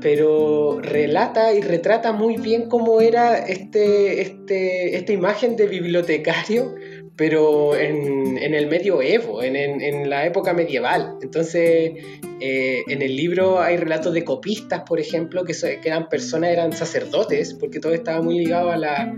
pero 0.00 0.80
relata 0.80 1.54
y 1.54 1.60
retrata 1.60 2.12
muy 2.12 2.36
bien 2.36 2.68
cómo 2.68 3.00
era 3.00 3.38
este, 3.38 4.22
este, 4.22 4.96
esta 4.96 5.12
imagen 5.12 5.54
de 5.54 5.68
bibliotecario, 5.68 6.74
pero 7.20 7.76
en, 7.76 8.38
en 8.38 8.54
el 8.54 8.66
medioevo, 8.66 9.42
en, 9.42 9.54
en, 9.54 10.08
la 10.08 10.24
época 10.24 10.54
medieval. 10.54 11.18
Entonces, 11.20 11.92
eh, 12.40 12.82
en 12.88 13.02
el 13.02 13.14
libro 13.14 13.60
hay 13.60 13.76
relatos 13.76 14.14
de 14.14 14.24
copistas, 14.24 14.84
por 14.86 14.98
ejemplo, 14.98 15.44
que, 15.44 15.52
que 15.52 15.86
eran 15.86 16.08
personas, 16.08 16.48
eran 16.48 16.72
sacerdotes, 16.72 17.52
porque 17.52 17.78
todo 17.78 17.92
estaba 17.92 18.22
muy 18.22 18.38
ligado 18.38 18.70
a 18.70 18.78
la, 18.78 19.14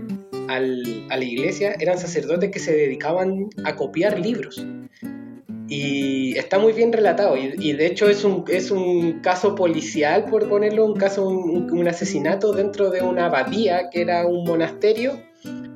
a 0.49 0.59
la 0.59 1.23
iglesia, 1.23 1.77
eran 1.79 1.97
sacerdotes 1.97 2.51
que 2.51 2.59
se 2.59 2.75
dedicaban 2.75 3.47
a 3.63 3.73
copiar 3.77 4.19
libros 4.19 4.61
y 5.69 6.37
está 6.37 6.59
muy 6.59 6.73
bien 6.73 6.91
relatado 6.91 7.37
y, 7.37 7.71
de 7.71 7.85
hecho 7.85 8.09
es 8.09 8.25
un, 8.25 8.43
es 8.49 8.69
un 8.69 9.21
caso 9.21 9.55
policial, 9.55 10.25
por 10.25 10.49
ponerlo, 10.49 10.85
un 10.85 10.95
caso, 10.95 11.27
un, 11.27 11.87
asesinato 11.87 12.51
dentro 12.51 12.89
de 12.89 13.01
una 13.01 13.27
abadía 13.27 13.89
que 13.89 14.01
era 14.01 14.27
un 14.27 14.43
monasterio 14.43 15.13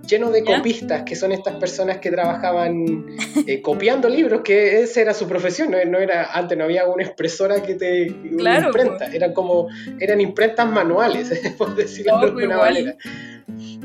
lleno 0.07 0.31
de 0.31 0.43
copistas, 0.43 1.03
que 1.03 1.15
son 1.15 1.31
estas 1.31 1.55
personas 1.55 1.97
que 1.97 2.09
trabajaban 2.09 3.05
eh, 3.45 3.61
copiando 3.61 4.07
libros, 4.07 4.41
que 4.41 4.81
esa 4.81 5.01
era 5.01 5.13
su 5.13 5.27
profesión, 5.27 5.71
no, 5.71 5.97
era, 5.97 6.31
antes 6.33 6.57
no 6.57 6.63
había 6.63 6.85
una 6.85 7.03
expresora 7.03 7.61
que 7.61 7.75
te 7.75 8.07
claro, 8.37 8.67
imprenta, 8.67 9.05
pues. 9.05 9.13
eran 9.13 9.33
como, 9.33 9.67
eran 9.99 10.21
imprentas 10.21 10.67
manuales, 10.69 11.29
por 11.57 11.75
decirlo 11.75 12.19
de 12.19 12.25
alguna 12.25 12.57
manera 12.57 12.97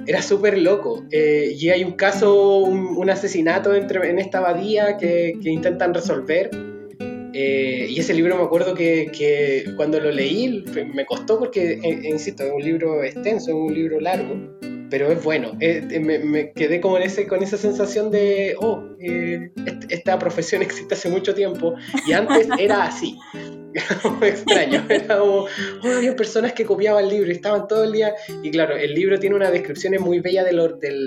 era 0.06 0.22
súper 0.22 0.58
loco. 0.58 1.04
Eh, 1.10 1.54
y 1.58 1.70
hay 1.70 1.84
un 1.84 1.92
caso, 1.92 2.58
un, 2.58 3.10
asesinato 3.10 3.74
entre, 3.74 4.08
en 4.10 4.18
esta 4.18 4.38
abadía 4.38 4.96
que, 4.96 5.34
que 5.42 5.50
intentan 5.50 5.94
resolver. 5.94 6.50
Eh, 7.34 7.86
y 7.88 7.98
ese 7.98 8.12
libro 8.12 8.36
me 8.36 8.42
acuerdo 8.42 8.74
que, 8.74 9.10
que, 9.10 9.64
cuando 9.76 9.98
lo 9.98 10.10
leí 10.10 10.64
me 10.92 11.06
costó 11.06 11.38
porque, 11.38 11.80
eh, 11.82 12.00
insisto, 12.04 12.44
es 12.44 12.52
un 12.52 12.62
libro 12.62 13.02
extenso, 13.02 13.50
es 13.50 13.56
un 13.56 13.74
libro 13.74 14.00
largo, 14.00 14.34
pero 14.92 15.10
es 15.10 15.24
bueno. 15.24 15.54
me, 15.58 16.18
me, 16.18 16.52
quedé 16.52 16.78
como 16.78 16.98
en 16.98 17.04
ese, 17.04 17.26
con 17.26 17.42
esa 17.42 17.56
sensación 17.56 18.10
de, 18.10 18.54
oh, 18.60 18.84
esta 19.88 20.18
profesión 20.18 20.60
existe 20.62 20.92
hace 20.92 21.08
mucho 21.08 21.34
tiempo 21.34 21.74
y 22.06 22.12
antes 22.12 22.46
era 22.58 22.84
así. 22.84 23.18
extraño. 24.20 24.84
Era 24.90 25.18
como, 25.18 25.46
oh, 25.46 25.96
había 25.96 26.14
personas 26.14 26.52
que 26.52 26.66
copiaban 26.66 27.04
el 27.04 27.10
libro 27.10 27.30
y 27.30 27.32
estaban 27.32 27.66
todo 27.66 27.84
el 27.84 27.92
día. 27.92 28.12
Y 28.42 28.50
claro, 28.50 28.76
el 28.76 28.92
libro 28.92 29.18
tiene 29.18 29.34
una 29.34 29.50
descripción 29.50 29.94
muy 30.02 30.20
bella 30.20 30.44
de, 30.44 30.52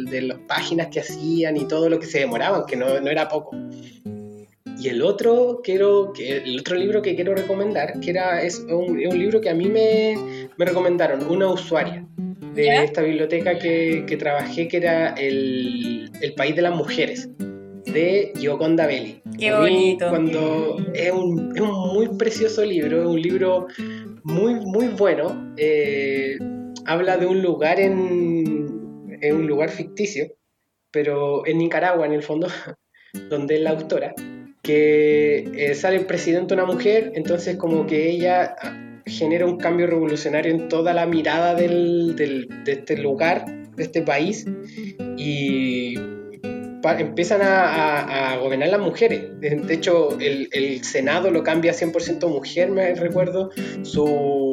de, 0.10 0.22
las 0.24 0.40
páginas 0.48 0.88
que 0.88 1.02
hacían 1.02 1.56
y 1.56 1.68
todo 1.68 1.88
lo 1.88 2.00
que 2.00 2.08
se 2.08 2.18
demoraban, 2.18 2.66
que 2.66 2.76
no, 2.76 3.00
no 3.00 3.12
era 3.12 3.30
poco. 3.30 3.56
Y 4.78 4.89
el 4.89 5.01
otro, 5.01 5.61
quiero, 5.63 6.13
el 6.18 6.59
otro 6.59 6.76
libro 6.76 7.01
que 7.01 7.16
quiero 7.16 7.36
recomendar, 7.36 7.99
que 7.99 8.09
era, 8.09 8.41
es 8.41 8.59
un, 8.59 8.97
un 8.97 9.20
libro 9.20 9.39
que 9.39 9.49
a 9.49 9.53
mí 9.53 9.70
me, 9.70 10.16
me 10.57 10.66
recomendaron, 10.66 11.24
una 11.30 11.49
usuaria 11.49 12.05
de 12.55 12.84
esta 12.84 13.01
biblioteca 13.01 13.59
que, 13.59 14.05
que, 14.07 14.18
trabajé, 14.18 14.68
que 14.68 14.78
era 14.78 15.09
el, 15.13 16.09
el 16.22 16.34
País 16.34 16.55
de 16.55 16.61
las 16.61 16.76
Mujeres 16.76 17.30
de 17.86 18.34
Gioconda 18.36 18.88
Belli. 18.88 19.22
Qué 19.39 19.53
bonito. 19.53 20.09
Cuando 20.09 20.78
es 20.93 21.11
un, 21.11 21.51
es 21.55 21.61
un, 21.61 21.93
muy 21.93 22.09
precioso 22.18 22.63
libro, 22.63 23.01
es 23.01 23.07
un 23.07 23.22
libro 23.22 23.68
muy, 24.24 24.55
muy 24.55 24.88
bueno. 24.88 25.53
Eh, 25.57 26.38
habla 26.86 27.18
de 27.18 27.26
un 27.26 27.41
lugar 27.41 27.80
en, 27.80 29.18
en, 29.22 29.36
un 29.36 29.47
lugar 29.47 29.70
ficticio, 29.70 30.28
pero 30.91 31.45
en 31.45 31.57
Nicaragua 31.57 32.05
en 32.05 32.13
el 32.13 32.24
fondo, 32.24 32.47
donde 33.30 33.55
es 33.55 33.61
la 33.61 33.72
autora, 33.72 34.13
que 34.66 35.51
eh, 35.55 35.76
sale 35.76 35.97
el 35.97 36.05
presidente 36.07 36.55
una 36.55 36.66
mujer, 36.66 37.11
entonces 37.13 37.55
como 37.55 37.86
que 37.86 38.09
ella 38.09 38.55
genera 39.05 39.45
un 39.45 39.57
cambio 39.57 39.86
revolucionario 39.86 40.51
en 40.51 40.68
toda 40.68 40.91
la 40.91 41.05
mirada 41.05 41.53
del, 41.53 42.16
del, 42.16 42.47
de 42.63 42.72
este 42.72 42.97
lugar, 42.97 43.45
de 43.76 43.84
este 43.84 44.01
país, 44.01 44.45
y 45.18 45.95
empiezan 46.93 47.41
a, 47.43 48.38
gobernar 48.41 48.70
las 48.70 48.80
mujeres. 48.80 49.24
De 49.39 49.74
hecho, 49.74 50.18
el, 50.20 50.84
Senado 50.84 51.32
lo 51.32 51.43
cambia 51.43 51.74
100% 51.74 52.28
mujer, 52.28 52.70
me 52.72 52.93
recuerdo. 52.95 53.51
Su, 53.84 54.45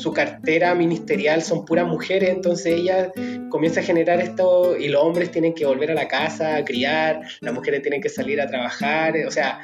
su, 0.00 0.12
cartera 0.12 0.74
ministerial 0.74 1.42
son 1.42 1.64
puras 1.64 1.86
mujeres, 1.86 2.30
entonces 2.30 2.74
ella 2.74 3.12
comienza 3.48 3.80
a 3.80 3.82
generar 3.82 4.20
esto 4.20 4.76
y 4.76 4.88
los 4.88 5.02
hombres 5.02 5.30
tienen 5.30 5.54
que 5.54 5.66
volver 5.66 5.90
a 5.90 5.94
la 5.94 6.08
casa 6.08 6.56
a 6.56 6.64
criar, 6.64 7.20
las 7.40 7.54
mujeres 7.54 7.82
tienen 7.82 8.00
que 8.00 8.08
salir 8.08 8.40
a 8.40 8.46
trabajar, 8.46 9.14
o 9.26 9.30
sea, 9.30 9.60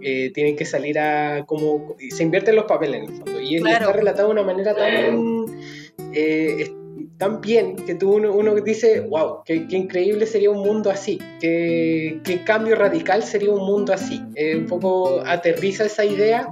eh, 0.00 0.30
tienen 0.34 0.56
que 0.56 0.64
salir 0.64 0.98
a 0.98 1.44
como... 1.46 1.96
Se 2.10 2.22
invierten 2.22 2.56
los 2.56 2.66
papeles 2.66 3.02
en 3.02 3.10
el 3.10 3.16
fondo. 3.16 3.40
Y 3.40 3.56
está 3.56 3.92
relatado 3.92 4.28
de 4.28 4.32
una 4.34 4.42
manera 4.42 4.74
tan... 4.74 5.46
Eh, 6.12 6.70
tan 7.18 7.40
bien 7.40 7.76
que 7.76 7.94
tú 7.94 8.14
uno, 8.14 8.32
uno 8.32 8.54
dice, 8.56 9.00
wow, 9.00 9.42
qué, 9.44 9.66
increíble 9.70 10.26
sería 10.26 10.50
un 10.50 10.58
mundo 10.58 10.90
así, 10.90 11.18
qué, 11.40 12.20
qué 12.24 12.42
cambio 12.44 12.74
radical 12.76 13.22
sería 13.22 13.50
un 13.50 13.64
mundo 13.64 13.92
así. 13.92 14.20
Eh, 14.34 14.56
un 14.56 14.66
poco 14.66 15.22
aterriza 15.24 15.84
esa 15.84 16.04
idea 16.04 16.48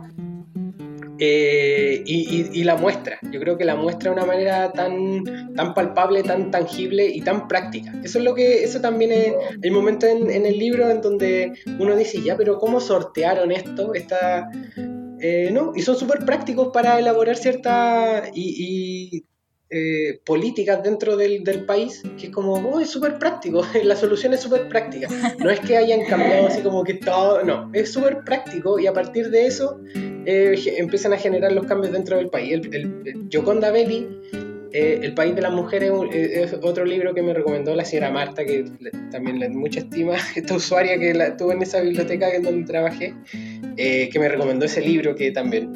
eh, 1.19 2.03
y, 2.07 2.51
y, 2.53 2.65
la 2.65 2.77
muestra. 2.77 3.19
Yo 3.31 3.39
creo 3.41 3.57
que 3.57 3.65
la 3.65 3.77
muestra 3.77 4.11
de 4.11 4.17
una 4.17 4.27
manera 4.27 4.73
tan, 4.73 5.23
tan 5.55 5.75
palpable, 5.75 6.23
tan 6.23 6.51
tangible 6.51 7.07
y 7.07 7.21
tan 7.21 7.49
práctica. 7.49 7.93
Eso 8.03 8.19
es 8.19 8.25
lo 8.25 8.35
que, 8.35 8.65
eso 8.65 8.81
también 8.81 9.13
es 9.13 9.35
el 9.61 9.71
momento 9.73 10.07
en, 10.07 10.31
el 10.31 10.59
libro 10.59 10.91
en 10.91 11.01
donde 11.01 11.53
uno 11.79 11.95
dice, 11.97 12.23
ya, 12.23 12.37
pero 12.37 12.59
¿cómo 12.59 12.81
sortearon 12.81 13.53
esto? 13.53 13.95
Esta, 13.95 14.49
eh, 15.21 15.51
no, 15.53 15.73
y 15.75 15.83
son 15.83 15.97
súper 15.97 16.25
prácticos 16.25 16.71
para 16.73 16.99
elaborar 16.99 17.37
cierta 17.37 18.25
y, 18.35 19.25
eh, 19.75 20.21
políticas 20.25 20.83
dentro 20.83 21.17
del, 21.17 21.45
del, 21.45 21.65
país, 21.65 22.03
que 22.19 22.27
es 22.27 22.33
como, 22.33 22.53
oh, 22.55 22.79
es 22.79 22.91
súper 22.91 23.19
práctico, 23.19 23.65
la 23.85 23.97
solución 23.97 24.35
es 24.35 24.41
súper 24.41 24.69
práctica. 24.69 25.09
No 25.39 25.49
es 25.51 25.61
que 25.61 25.79
hayan 25.79 26.05
cambiado 26.05 26.49
así 26.49 26.61
como 26.61 26.85
que 26.85 26.95
todo, 26.95 27.43
no, 27.43 27.71
es 27.73 27.91
súper 27.91 28.23
práctico 28.23 28.79
y 28.79 28.87
a 28.87 28.93
partir 28.93 29.31
de 29.31 29.47
eso 29.47 29.81
eh, 29.95 30.55
empiezan 30.77 31.15
a 31.15 31.17
generar 31.17 31.53
los 31.53 31.65
cambios 31.65 31.93
dentro 31.93 32.19
del 32.19 32.29
país. 32.29 32.53
El, 32.53 32.75
el, 32.75 33.03
el 33.07 33.29
Yoconda 33.31 33.71
Belli 33.71 34.07
eh, 34.73 35.01
el 35.03 35.15
País 35.15 35.35
de 35.35 35.43
las 35.43 35.53
Mujeres 35.53 35.93
eh, 36.13 36.45
es 36.45 36.55
otro 36.63 36.85
libro 36.85 37.15
que 37.15 37.23
me 37.23 37.35
recomendó 37.35 37.75
la 37.75 37.85
señora 37.85 38.11
Marta, 38.11 38.45
que 38.45 38.65
también 39.11 39.39
le 39.39 39.49
mucha 39.51 39.81
estima, 39.81 40.15
esta 40.37 40.55
usuaria 40.55 40.99
que 40.99 41.13
la 41.13 41.37
tuve 41.37 41.55
en 41.55 41.63
esa 41.63 41.81
biblioteca 41.81 42.35
en 42.35 42.43
donde 42.43 42.67
trabajé, 42.67 43.15
eh, 43.77 44.09
que 44.11 44.19
me 44.19 44.29
recomendó 44.29 44.65
ese 44.65 44.81
libro 44.81 45.15
que 45.15 45.31
también 45.31 45.73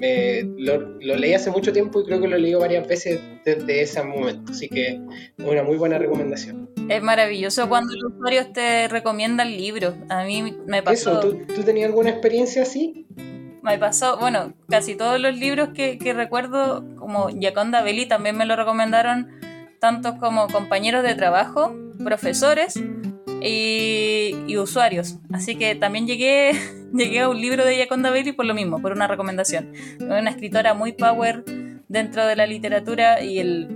lo, 0.57 0.79
lo, 1.01 1.17
leí 1.17 1.35
hace 1.35 1.51
mucho 1.51 1.73
tiempo 1.73 2.01
y 2.01 2.05
creo 2.05 2.21
que 2.21 2.29
lo 2.29 2.39
leí 2.39 2.55
varias 2.55 2.87
veces 2.87 3.21
desde 3.45 3.83
ese 3.83 4.03
momento, 4.03 4.53
así 4.53 4.69
que 4.69 5.01
una 5.39 5.63
muy 5.63 5.77
buena 5.77 5.99
recomendación. 5.99 6.71
Es 6.89 7.03
maravilloso 7.03 7.69
cuando 7.69 7.93
los 7.95 8.13
usuarios 8.13 8.53
te 8.53 8.87
recomiendan 8.89 9.51
libros. 9.51 9.95
A 10.09 10.25
mí 10.25 10.57
me 10.67 10.83
pasó. 10.83 11.19
Eso, 11.19 11.21
¿tú, 11.21 11.55
¿tú 11.55 11.63
tenías 11.65 11.89
alguna 11.89 12.11
experiencia 12.11 12.63
así? 12.63 13.07
Me 13.67 13.79
pasó, 13.79 14.17
bueno, 14.17 14.55
casi 14.69 14.95
todos 14.95 15.21
los 15.21 15.37
libros 15.37 15.71
que, 15.75 15.99
recuerdo, 16.15 16.85
como 16.97 17.31
Yaconda 17.31 17.83
Belli, 17.83 18.07
también 18.07 18.37
me 18.37 18.47
lo 18.47 18.55
recomendaron 18.55 19.29
tantos 19.81 20.15
como 20.21 20.47
compañeros 20.47 21.03
de 21.03 21.17
trabajo, 21.17 21.75
profesores 22.03 22.81
y, 23.43 24.57
usuarios. 24.57 25.19
Así 25.33 25.57
que 25.57 25.75
también 25.75 26.07
llegué, 26.07 26.53
llegué 26.95 27.21
a 27.21 27.29
un 27.29 27.41
libro 27.41 27.65
de 27.65 27.77
Yaconda 27.77 28.11
Belli 28.11 28.33
por 28.33 28.47
lo 28.47 28.55
mismo, 28.55 28.81
por 28.81 28.93
una 28.93 29.09
recomendación. 29.09 29.73
Una 30.01 30.31
escritora 30.31 30.73
muy 30.75 30.93
power 30.93 31.45
dentro 31.89 32.25
de 32.25 32.37
la 32.37 32.47
literatura 32.47 33.21
y 33.21 33.41
el, 33.41 33.69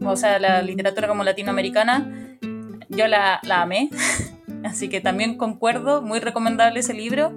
o 0.00 0.14
sea, 0.14 0.38
la 0.38 0.62
literatura 0.62 1.08
como 1.08 1.24
latinoamericana. 1.24 2.38
Yo 2.88 3.08
la, 3.08 3.40
la 3.42 3.62
amé, 3.62 3.90
así 4.64 4.88
que 4.88 5.00
también 5.00 5.36
concuerdo, 5.36 6.02
muy 6.02 6.20
recomendable 6.20 6.78
ese 6.78 6.94
libro. 6.94 7.32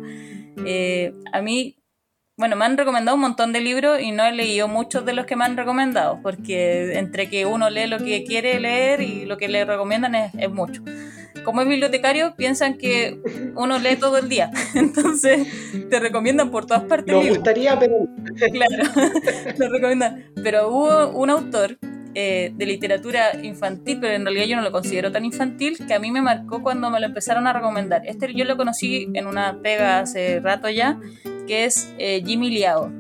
Eh, 0.66 1.14
a 1.32 1.42
mí, 1.42 1.78
bueno, 2.38 2.56
me 2.56 2.66
han 2.66 2.78
recomendado 2.78 3.16
un 3.16 3.22
montón 3.22 3.54
de 3.54 3.62
libros 3.62 4.02
y 4.02 4.12
no 4.12 4.24
he 4.24 4.32
leído 4.32 4.68
muchos 4.68 5.06
de 5.06 5.14
los 5.14 5.26
que 5.26 5.36
me 5.36 5.46
han 5.46 5.58
recomendado, 5.58 6.20
porque 6.24 6.98
entre 6.98 7.30
que 7.30 7.46
uno 7.46 7.70
lee 7.70 7.88
lo 7.88 8.00
que 8.00 8.24
quiere 8.24 8.60
leer 8.60 9.02
y 9.02 9.26
lo 9.26 9.38
que 9.38 9.48
le 9.48 9.64
recomiendan 9.64 10.16
es, 10.16 10.50
mucho. 10.50 10.82
como 11.44 11.62
es 11.62 11.68
bibliotecario, 11.68 12.36
piensan 12.36 12.78
que 12.78 13.20
uno 13.56 13.78
lee 13.80 13.96
todo 13.96 14.18
el 14.18 14.28
día. 14.28 14.50
Entonces, 14.76 15.48
te 15.90 16.00
recomiendan 16.00 16.50
por 16.50 16.66
todas 16.66 16.84
partes. 16.84 17.16
Me 17.16 17.30
gustaría, 17.30 17.78
pero. 17.78 18.08
Claro, 18.52 18.92
te 19.58 19.70
recomiendan. 19.70 20.26
Pero 20.42 20.70
hubo 20.70 21.10
un 21.10 21.30
autor 21.30 21.78
eh, 22.14 22.52
de 22.56 22.66
literatura 22.66 23.40
infantil, 23.42 24.00
pero 24.02 24.14
en 24.14 24.26
realidad 24.26 24.46
yo 24.46 24.56
no 24.56 24.62
lo 24.62 24.72
considero 24.72 25.12
tan 25.12 25.26
infantil, 25.26 25.78
que 25.88 25.94
a 25.94 26.00
mí 26.00 26.12
me 26.12 26.22
marcó 26.22 26.62
cuando 26.62 26.90
me 26.90 27.00
lo 27.00 27.06
empezaron 27.06 27.48
a 27.48 27.54
recomendar. 27.54 28.02
Este 28.06 28.34
yo 28.34 28.46
lo 28.46 28.58
conocí 28.58 29.08
en 29.14 29.28
una 29.28 29.60
pega 29.62 30.00
hace 30.00 30.40
rato 30.40 30.70
ya, 30.70 31.00
que 31.48 31.66
es 31.66 31.94
eh, 31.98 32.24
Jimmy 32.26 32.50
Liao. 32.50 32.92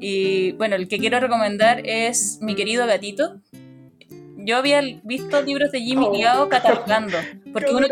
Y 0.00 0.52
bueno, 0.52 0.76
el 0.76 0.88
que 0.88 0.98
quiero 0.98 1.20
recomendar 1.20 1.82
es 1.84 2.38
Mi 2.40 2.54
querido 2.54 2.86
gatito, 2.86 3.40
yo 4.44 4.56
había 4.56 4.80
visto 5.02 5.42
libros 5.42 5.70
de 5.70 5.80
Jimmy 5.80 6.08
Liao 6.16 6.48
catalogando, 6.48 7.18
porque 7.52 7.74
uno, 7.74 7.86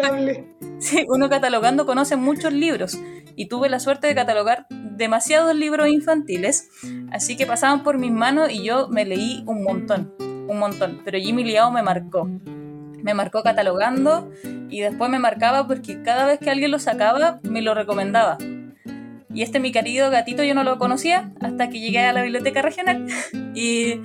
uno, 1.08 1.28
catalogando 1.28 1.86
conoce 1.86 2.16
muchos 2.16 2.52
libros 2.52 2.98
y 3.36 3.46
tuve 3.46 3.68
la 3.68 3.80
suerte 3.80 4.06
de 4.06 4.14
catalogar 4.14 4.66
demasiados 4.70 5.54
libros 5.54 5.88
infantiles, 5.88 6.68
así 7.12 7.36
que 7.36 7.46
pasaban 7.46 7.82
por 7.82 7.98
mis 7.98 8.10
manos 8.10 8.50
y 8.50 8.64
yo 8.64 8.88
me 8.88 9.04
leí 9.04 9.42
un 9.46 9.62
montón, 9.62 10.12
un 10.48 10.58
montón, 10.58 11.02
pero 11.04 11.18
Jimmy 11.18 11.44
Liao 11.44 11.70
me 11.70 11.82
marcó. 11.82 12.24
Me 12.24 13.14
marcó 13.14 13.42
catalogando 13.42 14.30
y 14.68 14.80
después 14.80 15.10
me 15.10 15.18
marcaba 15.18 15.66
porque 15.66 16.02
cada 16.02 16.26
vez 16.26 16.40
que 16.40 16.50
alguien 16.50 16.70
lo 16.70 16.78
sacaba 16.78 17.38
me 17.44 17.62
lo 17.62 17.74
recomendaba. 17.74 18.38
Y 19.32 19.42
este 19.42 19.60
mi 19.60 19.70
querido 19.70 20.10
gatito 20.10 20.42
yo 20.42 20.54
no 20.54 20.64
lo 20.64 20.78
conocía 20.78 21.30
hasta 21.40 21.68
que 21.68 21.78
llegué 21.78 22.00
a 22.00 22.12
la 22.12 22.22
biblioteca 22.22 22.60
regional 22.60 23.06
y 23.54 24.00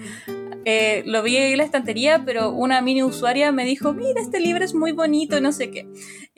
eh, 0.66 1.04
lo 1.06 1.24
vi 1.24 1.38
en 1.38 1.58
la 1.58 1.64
estantería, 1.64 2.24
pero 2.26 2.52
una 2.52 2.82
mini 2.82 3.04
usuaria 3.04 3.52
me 3.52 3.66
dijo, 3.66 3.94
mira, 3.94 4.22
este 4.22 4.40
libro 4.40 4.64
es 4.64 4.74
muy 4.74 4.92
bonito 4.92 5.42
no 5.42 5.52
sé 5.52 5.72
qué. 5.72 5.88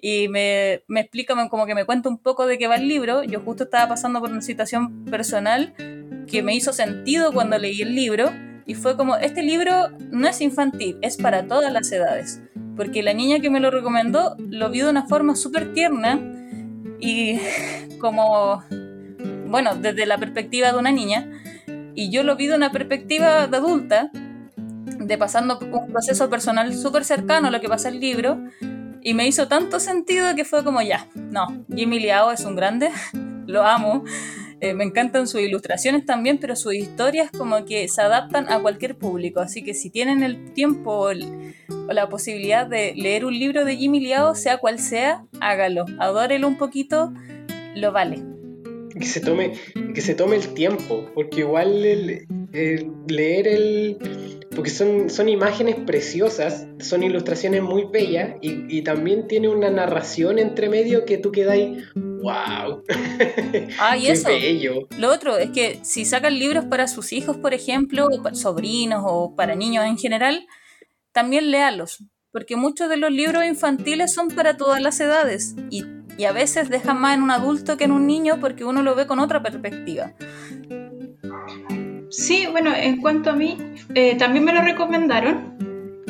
Y 0.01 0.27
me, 0.29 0.83
me 0.87 1.01
explica, 1.01 1.35
como 1.49 1.65
que 1.65 1.75
me 1.75 1.85
cuenta 1.85 2.09
un 2.09 2.17
poco 2.17 2.45
de 2.45 2.57
qué 2.57 2.67
va 2.67 2.75
el 2.75 2.87
libro. 2.87 3.23
Yo 3.23 3.41
justo 3.41 3.65
estaba 3.65 3.89
pasando 3.89 4.19
por 4.19 4.31
una 4.31 4.41
situación 4.41 5.05
personal 5.05 5.73
que 6.27 6.43
me 6.43 6.55
hizo 6.55 6.73
sentido 6.73 7.31
cuando 7.31 7.57
leí 7.57 7.81
el 7.81 7.95
libro. 7.95 8.31
Y 8.65 8.73
fue 8.75 8.97
como, 8.97 9.15
este 9.15 9.43
libro 9.43 9.89
no 10.11 10.27
es 10.27 10.41
infantil, 10.41 10.97
es 11.01 11.17
para 11.17 11.47
todas 11.47 11.71
las 11.71 11.91
edades. 11.91 12.41
Porque 12.75 13.03
la 13.03 13.13
niña 13.13 13.39
que 13.39 13.49
me 13.49 13.59
lo 13.59 13.71
recomendó 13.71 14.35
lo 14.39 14.69
vio 14.69 14.85
de 14.85 14.91
una 14.91 15.07
forma 15.07 15.35
súper 15.35 15.73
tierna 15.73 16.19
y 16.99 17.39
como, 17.99 18.63
bueno, 19.47 19.75
desde 19.75 20.05
la 20.05 20.17
perspectiva 20.17 20.71
de 20.71 20.79
una 20.79 20.91
niña. 20.91 21.29
Y 21.93 22.09
yo 22.09 22.23
lo 22.23 22.35
vi 22.35 22.47
de 22.47 22.55
una 22.55 22.71
perspectiva 22.71 23.47
de 23.47 23.57
adulta, 23.57 24.11
de 24.99 25.17
pasando 25.17 25.59
un 25.59 25.91
proceso 25.91 26.29
personal 26.29 26.73
súper 26.75 27.05
cercano 27.05 27.47
a 27.47 27.51
lo 27.51 27.61
que 27.61 27.69
pasa 27.69 27.89
el 27.89 27.99
libro, 27.99 28.39
y 29.05 29.13
me 29.13 29.27
hizo 29.27 29.47
tanto 29.47 29.79
sentido 29.79 30.35
que 30.35 30.45
fue 30.45 30.63
como 30.63 30.81
ya, 30.81 31.07
no, 31.13 31.63
Jimmy 31.73 31.99
Liao 31.99 32.31
es 32.31 32.43
un 32.43 32.55
grande, 32.55 32.89
lo 33.45 33.63
amo, 33.63 34.03
eh, 34.61 34.73
me 34.73 34.83
encantan 34.85 35.27
sus 35.27 35.41
ilustraciones 35.41 36.05
también, 36.05 36.37
pero 36.37 36.55
sus 36.55 36.73
historias 36.73 37.29
como 37.31 37.65
que 37.65 37.87
se 37.87 38.01
adaptan 38.01 38.49
a 38.49 38.59
cualquier 38.61 38.97
público, 38.97 39.41
así 39.41 39.63
que 39.63 39.73
si 39.73 39.89
tienen 39.89 40.23
el 40.23 40.53
tiempo 40.53 41.09
o, 41.09 41.13
la 41.93 42.09
posibilidad 42.09 42.65
de 42.65 42.93
leer 42.95 43.25
un 43.25 43.37
libro 43.37 43.65
de 43.65 43.75
Jimmy 43.75 43.99
Liao, 43.99 44.33
sea 44.33 44.57
cual 44.57 44.79
sea, 44.79 45.25
hágalo, 45.39 45.85
adórelo 45.99 46.47
un 46.47 46.57
poquito, 46.57 47.13
lo 47.75 47.91
vale. 47.91 48.23
Que 48.97 49.05
se 49.05 49.19
tome, 49.19 49.53
que 49.93 50.01
se 50.01 50.15
tome 50.15 50.37
el 50.37 50.53
tiempo, 50.53 51.05
porque 51.13 51.41
igual 51.41 51.81
leer 51.81 53.47
el... 53.47 53.97
porque 54.55 54.69
son, 54.69 55.09
son 55.09 55.29
imágenes 55.29 55.75
preciosas, 55.85 56.67
son 56.79 57.03
ilustraciones 57.03 57.61
muy 57.61 57.85
bellas 57.85 58.37
y, 58.41 58.81
también 58.81 59.27
tiene 59.27 59.49
una 59.49 59.69
narración 59.69 60.39
entre 60.39 60.69
medio 60.69 61.05
que 61.05 61.17
tú 61.17 61.31
quedáis, 61.31 61.83
wow. 61.95 62.83
Ah, 63.79 63.97
y 63.97 64.07
eso. 64.07 64.29
Lo 64.97 65.11
otro 65.11 65.37
es 65.37 65.51
que 65.51 65.79
si 65.83 66.05
sacan 66.05 66.37
libros 66.37 66.65
para 66.65 66.87
sus 66.87 67.13
hijos, 67.13 67.37
por 67.37 67.53
ejemplo, 67.53 68.07
o 68.07 68.21
para 68.21 68.35
sobrinos 68.35 69.03
o 69.05 69.35
para 69.35 69.55
niños 69.55 69.85
en 69.85 69.97
general, 69.97 70.45
también 71.11 71.51
léalos, 71.51 72.03
porque 72.31 72.55
muchos 72.55 72.89
de 72.89 72.97
los 72.97 73.11
libros 73.11 73.43
infantiles 73.45 74.13
son 74.13 74.29
para 74.29 74.57
todas 74.57 74.81
las 74.81 74.99
edades 74.99 75.55
y 75.69 75.83
y 76.17 76.25
a 76.25 76.31
veces 76.31 76.69
dejan 76.69 76.99
más 76.99 77.15
en 77.15 77.23
un 77.23 77.31
adulto 77.31 77.77
que 77.77 77.83
en 77.83 77.91
un 77.91 78.07
niño 78.07 78.39
porque 78.39 78.63
uno 78.63 78.81
lo 78.81 78.95
ve 78.95 79.07
con 79.07 79.19
otra 79.19 79.41
perspectiva. 79.41 80.13
Sí, 82.17 82.47
bueno, 82.49 82.73
en 82.73 83.01
cuanto 83.01 83.31
a 83.31 83.33
mí, 83.33 83.57
eh, 83.93 84.15
también 84.15 84.45
me 84.45 84.53
lo 84.53 84.61
recomendaron. 84.61 85.55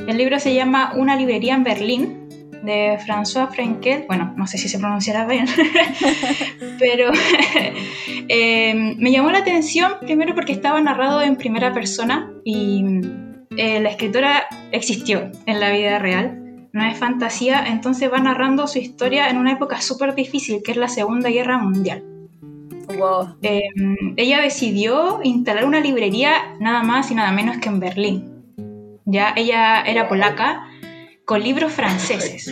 El 0.07 0.17
libro 0.17 0.39
se 0.39 0.53
llama 0.53 0.93
Una 0.95 1.15
librería 1.15 1.55
en 1.55 1.63
Berlín, 1.63 2.29
de 2.63 2.99
François 3.05 3.49
Frenkel. 3.49 4.05
Bueno, 4.07 4.33
no 4.37 4.45
sé 4.45 4.57
si 4.57 4.69
se 4.69 4.77
pronunciará 4.77 5.25
bien, 5.25 5.47
pero 6.79 7.11
eh, 8.27 8.95
me 8.97 9.11
llamó 9.11 9.31
la 9.31 9.39
atención 9.39 9.93
primero 10.01 10.35
porque 10.35 10.51
estaba 10.51 10.79
narrado 10.79 11.21
en 11.21 11.37
primera 11.37 11.73
persona 11.73 12.31
y 12.43 12.83
eh, 13.57 13.79
la 13.79 13.89
escritora 13.89 14.45
existió 14.71 15.31
en 15.45 15.59
la 15.59 15.71
vida 15.71 15.97
real 15.99 16.41
no 16.75 16.83
es 16.83 16.97
fantasía, 16.97 17.67
entonces 17.67 18.11
va 18.11 18.19
narrando 18.19 18.67
su 18.67 18.79
historia 18.79 19.29
en 19.29 19.37
una 19.37 19.53
época 19.53 19.79
súper 19.79 20.13
difícil, 20.13 20.61
que 20.61 20.71
es 20.71 20.77
la 20.77 20.89
Segunda 20.89 21.29
Guerra 21.29 21.57
Mundial. 21.57 22.03
Em, 23.41 24.13
ella 24.17 24.41
decidió 24.41 25.19
instalar 25.23 25.65
una 25.65 25.79
librería 25.79 26.55
nada 26.59 26.83
más 26.83 27.11
y 27.11 27.15
nada 27.15 27.31
menos 27.31 27.57
que 27.57 27.69
en 27.69 27.79
Berlín. 27.79 28.31
Ya 29.05 29.33
ella 29.35 29.81
era 29.81 30.07
polaca 30.07 30.67
con 31.25 31.43
libros 31.43 31.71
franceses 31.71 32.51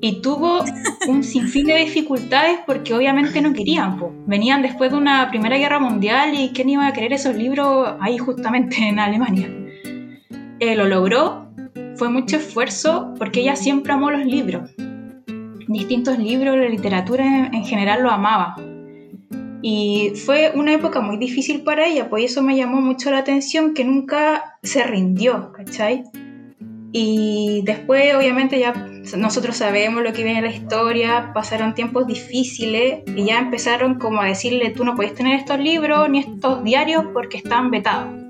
y 0.00 0.20
tuvo 0.20 0.64
un 1.06 1.22
sinfín 1.22 1.66
de 1.66 1.76
dificultades 1.76 2.58
porque 2.66 2.92
obviamente 2.92 3.40
no 3.40 3.52
querían. 3.52 4.00
Venían 4.26 4.62
después 4.62 4.90
de 4.90 4.96
una 4.96 5.28
Primera 5.30 5.56
Guerra 5.56 5.78
Mundial 5.78 6.34
y 6.34 6.50
quién 6.50 6.70
iba 6.70 6.86
a 6.86 6.92
querer 6.92 7.12
esos 7.12 7.36
libros 7.36 7.94
ahí 8.00 8.18
justamente 8.18 8.76
en 8.88 8.98
Alemania. 8.98 9.48
Eh, 10.58 10.74
lo 10.74 10.86
logró 10.86 11.42
fue 11.96 12.08
mucho 12.08 12.36
esfuerzo 12.36 13.14
porque 13.18 13.40
ella 13.40 13.54
siempre 13.54 13.92
amó 13.92 14.10
los 14.10 14.24
libros. 14.24 14.70
Distintos 15.68 16.18
libros, 16.18 16.56
la 16.56 16.68
literatura 16.68 17.24
en, 17.24 17.64
general 17.64 18.02
lo 18.02 18.10
amaba. 18.10 18.56
Y 19.62 20.12
fue 20.26 20.52
una 20.54 20.74
época 20.74 21.00
muy 21.00 21.16
difícil 21.16 21.62
para 21.62 21.86
ella, 21.86 22.10
pues 22.10 22.24
eso 22.24 22.42
me 22.42 22.56
llamó 22.56 22.80
mucho 22.80 23.10
la 23.10 23.18
atención 23.18 23.74
que 23.74 23.84
nunca 23.84 24.58
se 24.62 24.82
rindió, 24.82 25.52
¿cachai? 25.52 26.02
Y 26.92 27.62
después, 27.64 28.14
obviamente, 28.14 28.58
ya 28.58 28.74
nosotros 29.16 29.56
sabemos 29.56 30.02
lo 30.02 30.12
que 30.12 30.24
viene 30.24 30.40
en 30.40 30.44
la 30.44 30.50
historia, 30.50 31.30
pasaron 31.32 31.74
tiempos 31.74 32.06
difíciles 32.06 33.02
y 33.06 33.24
ya 33.24 33.38
empezaron 33.38 33.98
como 33.98 34.20
a 34.20 34.26
decirle, 34.26 34.70
tú 34.70 34.84
no 34.84 34.94
puedes 34.94 35.14
tener 35.14 35.38
estos 35.38 35.58
libros 35.58 36.10
ni 36.10 36.18
estos 36.18 36.62
diarios 36.64 37.04
porque 37.14 37.38
están 37.38 37.70
vetados. 37.70 38.21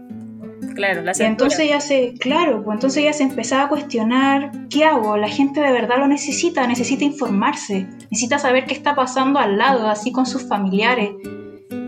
Claro, 0.75 1.03
la 1.03 1.13
y 1.19 1.23
entonces 1.23 1.69
ya 1.69 1.81
se, 1.81 2.15
claro, 2.15 2.63
pues 2.65 2.77
entonces 2.77 3.05
ya 3.05 3.13
se 3.13 3.23
empezaba 3.23 3.65
a 3.65 3.69
cuestionar, 3.69 4.51
¿qué 4.69 4.85
hago? 4.85 5.17
La 5.17 5.29
gente 5.29 5.61
de 5.61 5.73
verdad 5.73 5.99
lo 5.99 6.09
necesita, 6.09 6.67
necesita 6.67 7.05
informarse, 7.05 7.87
necesita 8.11 8.39
saber 8.39 8.67
qué 8.67 8.75
está 8.75 8.95
pasando 8.95 9.39
al 9.39 9.59
lado, 9.59 9.89
así 9.89 10.13
con 10.13 10.27
sus 10.27 10.49
familiares. 10.49 11.11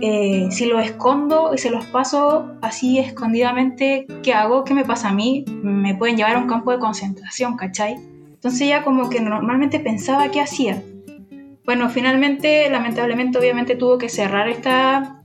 Eh, 0.00 0.48
si 0.50 0.66
lo 0.66 0.80
escondo 0.80 1.52
y 1.54 1.58
se 1.58 1.70
los 1.70 1.86
paso 1.86 2.56
así 2.60 2.98
escondidamente, 2.98 4.06
¿qué 4.22 4.34
hago? 4.34 4.64
¿Qué 4.64 4.74
me 4.74 4.84
pasa 4.84 5.08
a 5.08 5.14
mí? 5.14 5.44
Me 5.62 5.94
pueden 5.94 6.16
llevar 6.16 6.36
a 6.36 6.38
un 6.38 6.46
campo 6.46 6.72
de 6.72 6.78
concentración, 6.78 7.56
¿cachai? 7.56 7.94
Entonces 8.44 8.68
ya 8.68 8.82
como 8.82 9.08
que 9.08 9.20
normalmente 9.20 9.80
pensaba 9.80 10.30
qué 10.30 10.40
hacía. 10.40 10.82
Bueno, 11.64 11.88
finalmente, 11.88 12.68
lamentablemente, 12.68 13.38
obviamente 13.38 13.76
tuvo 13.76 13.96
que 13.96 14.10
cerrar 14.10 14.48
esta, 14.48 15.22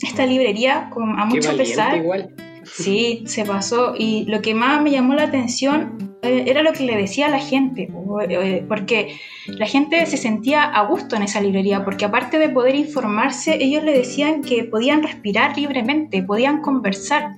esta 0.00 0.24
librería 0.24 0.88
con, 0.90 1.18
a 1.18 1.24
mucho 1.24 1.56
pesar. 1.56 1.96
Igual. 1.96 2.32
Sí, 2.72 3.24
se 3.26 3.44
pasó. 3.44 3.94
Y 3.96 4.24
lo 4.26 4.40
que 4.42 4.54
más 4.54 4.82
me 4.82 4.90
llamó 4.90 5.14
la 5.14 5.24
atención 5.24 6.16
eh, 6.22 6.44
era 6.46 6.62
lo 6.62 6.72
que 6.72 6.84
le 6.84 6.96
decía 6.96 7.26
a 7.26 7.30
la 7.30 7.38
gente, 7.38 7.88
eh, 8.28 8.64
porque 8.68 9.16
la 9.46 9.66
gente 9.66 10.04
se 10.06 10.16
sentía 10.16 10.64
a 10.64 10.86
gusto 10.86 11.16
en 11.16 11.22
esa 11.22 11.40
librería, 11.40 11.84
porque 11.84 12.04
aparte 12.04 12.38
de 12.38 12.48
poder 12.48 12.74
informarse, 12.74 13.62
ellos 13.62 13.82
le 13.84 13.92
decían 13.92 14.42
que 14.42 14.64
podían 14.64 15.02
respirar 15.02 15.56
libremente, 15.56 16.22
podían 16.22 16.60
conversar, 16.60 17.36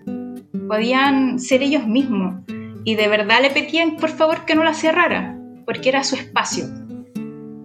podían 0.69 1.39
ser 1.39 1.63
ellos 1.63 1.87
mismos. 1.87 2.43
Y 2.85 2.97
de 2.97 3.07
verdad 3.07 3.41
le 3.41 3.51
pedían, 3.51 3.97
por 3.97 4.11
favor, 4.11 4.45
que 4.45 4.57
no 4.57 4.65
la 4.65 4.75
cerrara, 4.75 5.39
porque 5.65 5.89
era 5.89 6.03
su 6.03 6.17
espacio. 6.17 6.65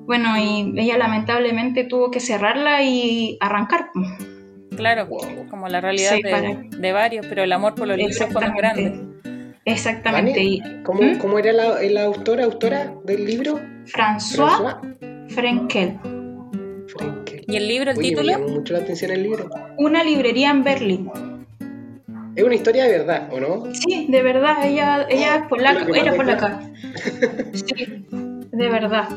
Bueno, 0.06 0.38
y 0.38 0.74
ella 0.80 0.98
lamentablemente 0.98 1.84
tuvo 1.84 2.12
que 2.12 2.20
cerrarla 2.20 2.84
y 2.84 3.38
arrancar. 3.42 3.90
Claro, 4.78 5.10
como 5.50 5.68
la 5.68 5.82
realidad 5.82 6.16
de, 6.16 6.92
varios, 6.92 7.26
pero 7.26 7.44
el 7.44 7.52
amor 7.52 7.76
por 7.76 7.88
los 7.88 7.98
libros 7.98 8.18
fue 8.18 8.42
más 8.42 8.56
grande. 8.56 9.02
Exactamente. 9.66 10.62
¿Cómo, 10.84 11.02
¿Mm? 11.02 11.18
¿Cómo, 11.18 11.40
era 11.40 11.52
la, 11.52 11.82
la, 11.82 12.04
autora, 12.04 12.46
autora 12.46 12.94
del 13.04 13.26
libro? 13.26 13.60
François, 13.86 14.78
Frenkel. 15.30 16.00
¿Y 17.48 17.56
el 17.56 17.68
libro, 17.68 17.92
el 17.92 17.98
título? 17.98 18.24
Me 18.24 18.32
llamó 18.32 18.48
mucho 18.48 18.74
la 18.74 18.80
atención 18.80 19.12
el 19.12 19.24
libro. 19.24 19.50
Una 19.78 20.04
librería 20.04 20.52
en 20.52 20.64
Berlín. 20.64 21.12
Es 22.36 22.44
una 22.44 22.56
historia 22.56 22.86
de 22.86 23.00
verdad, 23.00 23.30
¿o 23.34 23.40
no? 23.40 23.74
Sí, 23.74 24.08
de 24.10 24.22
verdad. 24.22 24.64
Ella, 24.64 25.08
ella 25.10 25.38
es 25.38 25.44
polaca, 25.48 25.86
era 25.94 26.14
polaca. 26.16 26.62
Sí, 27.54 28.06
de 28.52 28.70
verdad. 28.70 29.10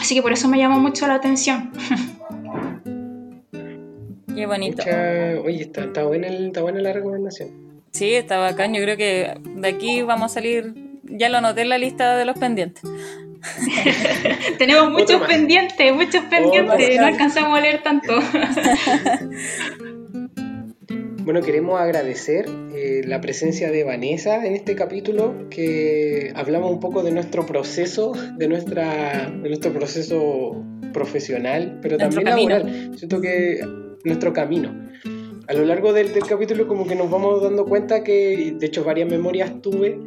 Así 0.00 0.14
que 0.14 0.22
por 0.22 0.32
eso 0.32 0.48
me 0.48 0.58
llamó 0.58 0.80
mucho 0.80 1.06
la 1.06 1.14
atención. 1.14 1.70
Qué 4.38 4.46
bonito. 4.46 4.76
Mucha- 4.84 5.40
Oye, 5.44 5.62
está, 5.62 5.84
está, 5.84 6.04
buena 6.04 6.28
el- 6.28 6.46
está 6.48 6.62
buena 6.62 6.80
la 6.80 6.92
recomendación. 6.92 7.50
Sí, 7.92 8.14
está 8.14 8.38
bacán. 8.38 8.74
Yo 8.74 8.82
creo 8.82 8.96
que 8.96 9.34
de 9.56 9.68
aquí 9.68 10.02
vamos 10.02 10.30
a 10.30 10.34
salir. 10.34 10.74
Ya 11.04 11.28
lo 11.28 11.38
anoté 11.38 11.62
en 11.62 11.70
la 11.70 11.78
lista 11.78 12.16
de 12.16 12.24
los 12.24 12.38
pendientes. 12.38 12.82
Tenemos 14.58 14.90
muchos 14.90 15.20
pendientes, 15.26 15.92
muchos 15.94 16.22
pendientes. 16.24 16.96
no 17.00 17.06
alcanzamos 17.06 17.58
a 17.58 17.60
leer 17.62 17.82
tanto. 17.82 18.14
Bueno, 21.24 21.42
queremos 21.42 21.78
agradecer 21.78 22.46
eh, 22.74 23.02
la 23.04 23.20
presencia 23.20 23.70
de 23.70 23.84
Vanessa 23.84 24.46
en 24.46 24.54
este 24.54 24.74
capítulo, 24.74 25.46
que 25.50 26.32
hablamos 26.34 26.70
un 26.72 26.80
poco 26.80 27.02
de 27.02 27.10
nuestro 27.10 27.44
proceso, 27.44 28.12
de, 28.38 28.48
nuestra, 28.48 29.28
de 29.30 29.46
nuestro 29.50 29.70
proceso 29.74 30.64
profesional, 30.94 31.80
pero 31.82 31.98
Nuestro 31.98 32.22
también 32.22 32.48
camino. 32.48 32.70
laboral. 32.70 32.98
Siento 32.98 33.20
que 33.20 33.60
nuestro 34.04 34.32
camino. 34.32 34.88
A 35.48 35.54
lo 35.54 35.64
largo 35.64 35.92
del, 35.94 36.12
capítulo 36.28 36.68
como 36.68 36.86
que 36.86 36.94
nos 36.94 37.10
vamos 37.10 37.42
dando 37.42 37.64
cuenta 37.64 38.04
que, 38.04 38.54
de 38.58 38.66
hecho, 38.66 38.84
varias 38.84 39.08
memorias 39.08 39.62
tuve 39.62 39.98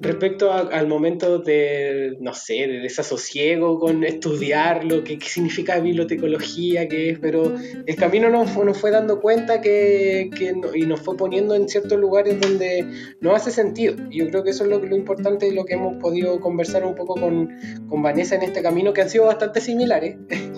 respecto 0.00 0.52
al 0.52 0.86
momento 0.86 1.38
de, 1.38 2.16
no 2.20 2.32
sé, 2.34 2.66
de 2.66 2.80
desasosiego 2.80 3.78
con 3.78 4.04
estudiar 4.04 4.84
lo 4.84 5.02
que, 5.02 5.18
significa 5.20 5.80
bibliotecología, 5.80 6.88
qué 6.88 7.10
es, 7.10 7.18
pero 7.18 7.54
el 7.86 7.96
camino 7.96 8.30
nos, 8.30 8.56
nos 8.56 8.78
fue 8.78 8.90
dando 8.90 9.20
cuenta 9.20 9.60
que, 9.60 10.30
que 10.36 10.54
y 10.74 10.86
nos 10.86 11.00
fue 11.00 11.16
poniendo 11.16 11.54
en 11.54 11.68
ciertos 11.68 11.98
lugares 11.98 12.40
donde 12.40 12.86
no 13.20 13.34
hace 13.34 13.50
sentido. 13.50 13.96
Yo 14.10 14.28
creo 14.28 14.44
que 14.44 14.50
eso 14.50 14.64
es 14.64 14.70
lo, 14.70 14.78
lo 14.78 14.96
importante 14.96 15.48
y 15.48 15.52
lo 15.52 15.64
que 15.64 15.74
hemos 15.74 15.96
podido 15.96 16.40
conversar 16.40 16.84
un 16.84 16.94
poco 16.94 17.14
con, 17.14 17.50
con 17.88 18.02
Vanessa 18.02 18.36
en 18.36 18.42
este 18.42 18.62
camino, 18.62 18.92
que 18.92 19.02
han 19.02 19.10
sido 19.10 19.26
bastante 19.26 19.60
similares 19.60 20.16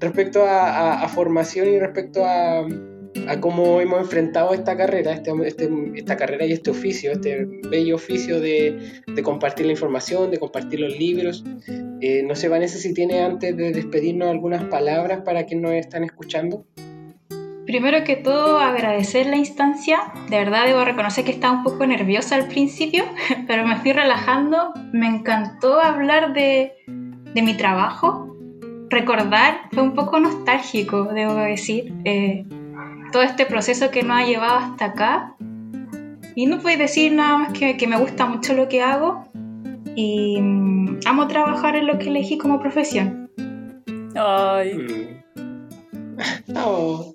respecto 0.00 0.44
a, 0.44 1.02
a- 1.02 1.08
formación 1.08 1.68
y 1.68 1.78
respecto 1.78 2.24
a, 2.24 2.66
cómo 3.40 3.80
hemos 3.80 4.00
enfrentado 4.00 4.54
esta 4.54 4.76
carrera, 4.76 5.12
este, 5.12 5.32
este- 5.44 5.68
esta 5.96 6.16
carrera 6.16 6.46
y 6.46 6.52
este 6.52 6.70
oficio, 6.70 7.12
este 7.12 7.46
bello 7.68 7.96
oficio 7.96 8.40
de, 8.40 9.02
compartir 9.22 9.66
la 9.66 9.72
información, 9.72 10.30
de 10.30 10.38
compartir 10.38 10.80
los 10.80 10.96
libros. 10.98 11.44
Eh, 12.00 12.22
no 12.22 12.34
sé, 12.34 12.48
Vanessa, 12.48 12.78
si 12.78 12.94
tiene 12.94 13.20
antes 13.20 13.56
de 13.56 13.72
despedirnos 13.72 14.30
algunas 14.30 14.64
palabras 14.64 15.20
para 15.24 15.44
quienes 15.44 15.62
nos 15.64 15.74
están 15.74 16.04
escuchando. 16.04 16.64
Primero 17.66 18.02
que 18.04 18.16
todo, 18.16 18.58
agradecer 18.58 19.26
la 19.26 19.36
instancia. 19.36 19.98
De 20.28 20.38
verdad, 20.38 20.66
debo 20.66 20.84
reconocer 20.84 21.24
que 21.24 21.30
estaba 21.30 21.52
un 21.58 21.62
poco 21.62 21.86
nerviosa 21.86 22.34
al 22.36 22.48
principio, 22.48 23.04
pero 23.46 23.66
me 23.66 23.76
fui 23.76 23.92
relajando. 23.92 24.72
Me 24.92 25.06
encantó 25.06 25.80
hablar 25.80 26.32
de 26.32 26.72
mi 27.34 27.56
trabajo. 27.56 28.29
Recordar, 28.90 29.62
fue 29.72 29.82
un 29.82 29.94
poco 29.94 30.18
nostálgico, 30.18 31.04
debo 31.04 31.34
decir, 31.34 31.92
eh, 32.04 32.44
todo 33.12 33.22
este 33.22 33.46
proceso 33.46 33.90
que 33.90 34.02
nos 34.02 34.18
ha 34.18 34.24
llevado 34.24 34.58
hasta 34.58 34.86
acá. 34.86 35.36
Y 36.34 36.46
no 36.46 36.58
puedo 36.60 36.76
decir 36.78 37.12
nada 37.12 37.38
más 37.38 37.52
que, 37.58 37.76
que 37.76 37.86
me 37.86 37.98
gusta 37.98 38.26
mucho 38.26 38.54
lo 38.54 38.68
que 38.68 38.82
hago 38.82 39.24
y 39.94 40.40
mm, 40.40 41.00
amo 41.06 41.28
trabajar 41.28 41.76
en 41.76 41.86
lo 41.86 41.98
que 41.98 42.08
elegí 42.08 42.38
como 42.38 42.60
profesión. 42.60 43.30
Ay. 44.14 45.22
Oh. 46.56 47.12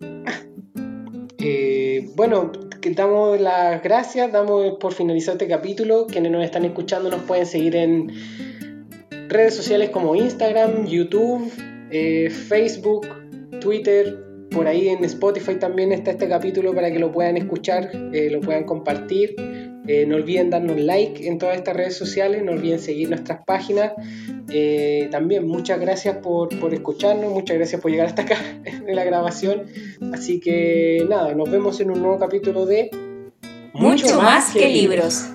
Eh, 1.39 2.09
bueno, 2.15 2.51
damos 2.93 3.39
las 3.39 3.83
gracias, 3.83 4.31
damos 4.31 4.77
por 4.79 4.93
finalizado 4.93 5.33
este 5.33 5.47
capítulo. 5.47 6.07
Quienes 6.07 6.31
nos 6.31 6.43
están 6.43 6.65
escuchando 6.65 7.09
nos 7.09 7.21
pueden 7.21 7.45
seguir 7.45 7.75
en 7.75 8.11
redes 9.29 9.55
sociales 9.55 9.89
como 9.89 10.15
Instagram, 10.15 10.85
YouTube, 10.85 11.51
eh, 11.91 12.29
Facebook, 12.29 13.07
Twitter. 13.61 14.23
Por 14.51 14.67
ahí 14.67 14.89
en 14.89 15.03
Spotify 15.03 15.55
también 15.55 15.91
está 15.91 16.11
este 16.11 16.29
capítulo 16.29 16.73
para 16.73 16.91
que 16.91 16.99
lo 16.99 17.11
puedan 17.11 17.35
escuchar, 17.35 17.89
eh, 18.13 18.29
lo 18.31 18.39
puedan 18.41 18.63
compartir. 18.63 19.35
Eh, 19.87 20.05
no 20.07 20.15
olviden 20.15 20.49
darnos 20.49 20.79
like 20.79 21.27
en 21.27 21.37
todas 21.37 21.57
estas 21.57 21.75
redes 21.75 21.95
sociales, 21.95 22.43
no 22.43 22.53
olviden 22.53 22.79
seguir 22.79 23.09
nuestras 23.09 23.43
páginas. 23.45 23.93
Eh, 24.49 25.09
también 25.11 25.47
muchas 25.47 25.79
gracias 25.79 26.17
por, 26.17 26.57
por 26.59 26.73
escucharnos, 26.73 27.31
muchas 27.31 27.57
gracias 27.57 27.81
por 27.81 27.91
llegar 27.91 28.07
hasta 28.07 28.23
acá 28.23 28.37
en 28.65 28.95
la 28.95 29.03
grabación. 29.03 29.67
Así 30.13 30.39
que 30.39 31.05
nada, 31.07 31.35
nos 31.35 31.49
vemos 31.51 31.79
en 31.81 31.91
un 31.91 32.01
nuevo 32.01 32.17
capítulo 32.17 32.65
de 32.65 32.89
mucho 33.73 34.21
más 34.21 34.51
que 34.51 34.67
libros. 34.69 35.34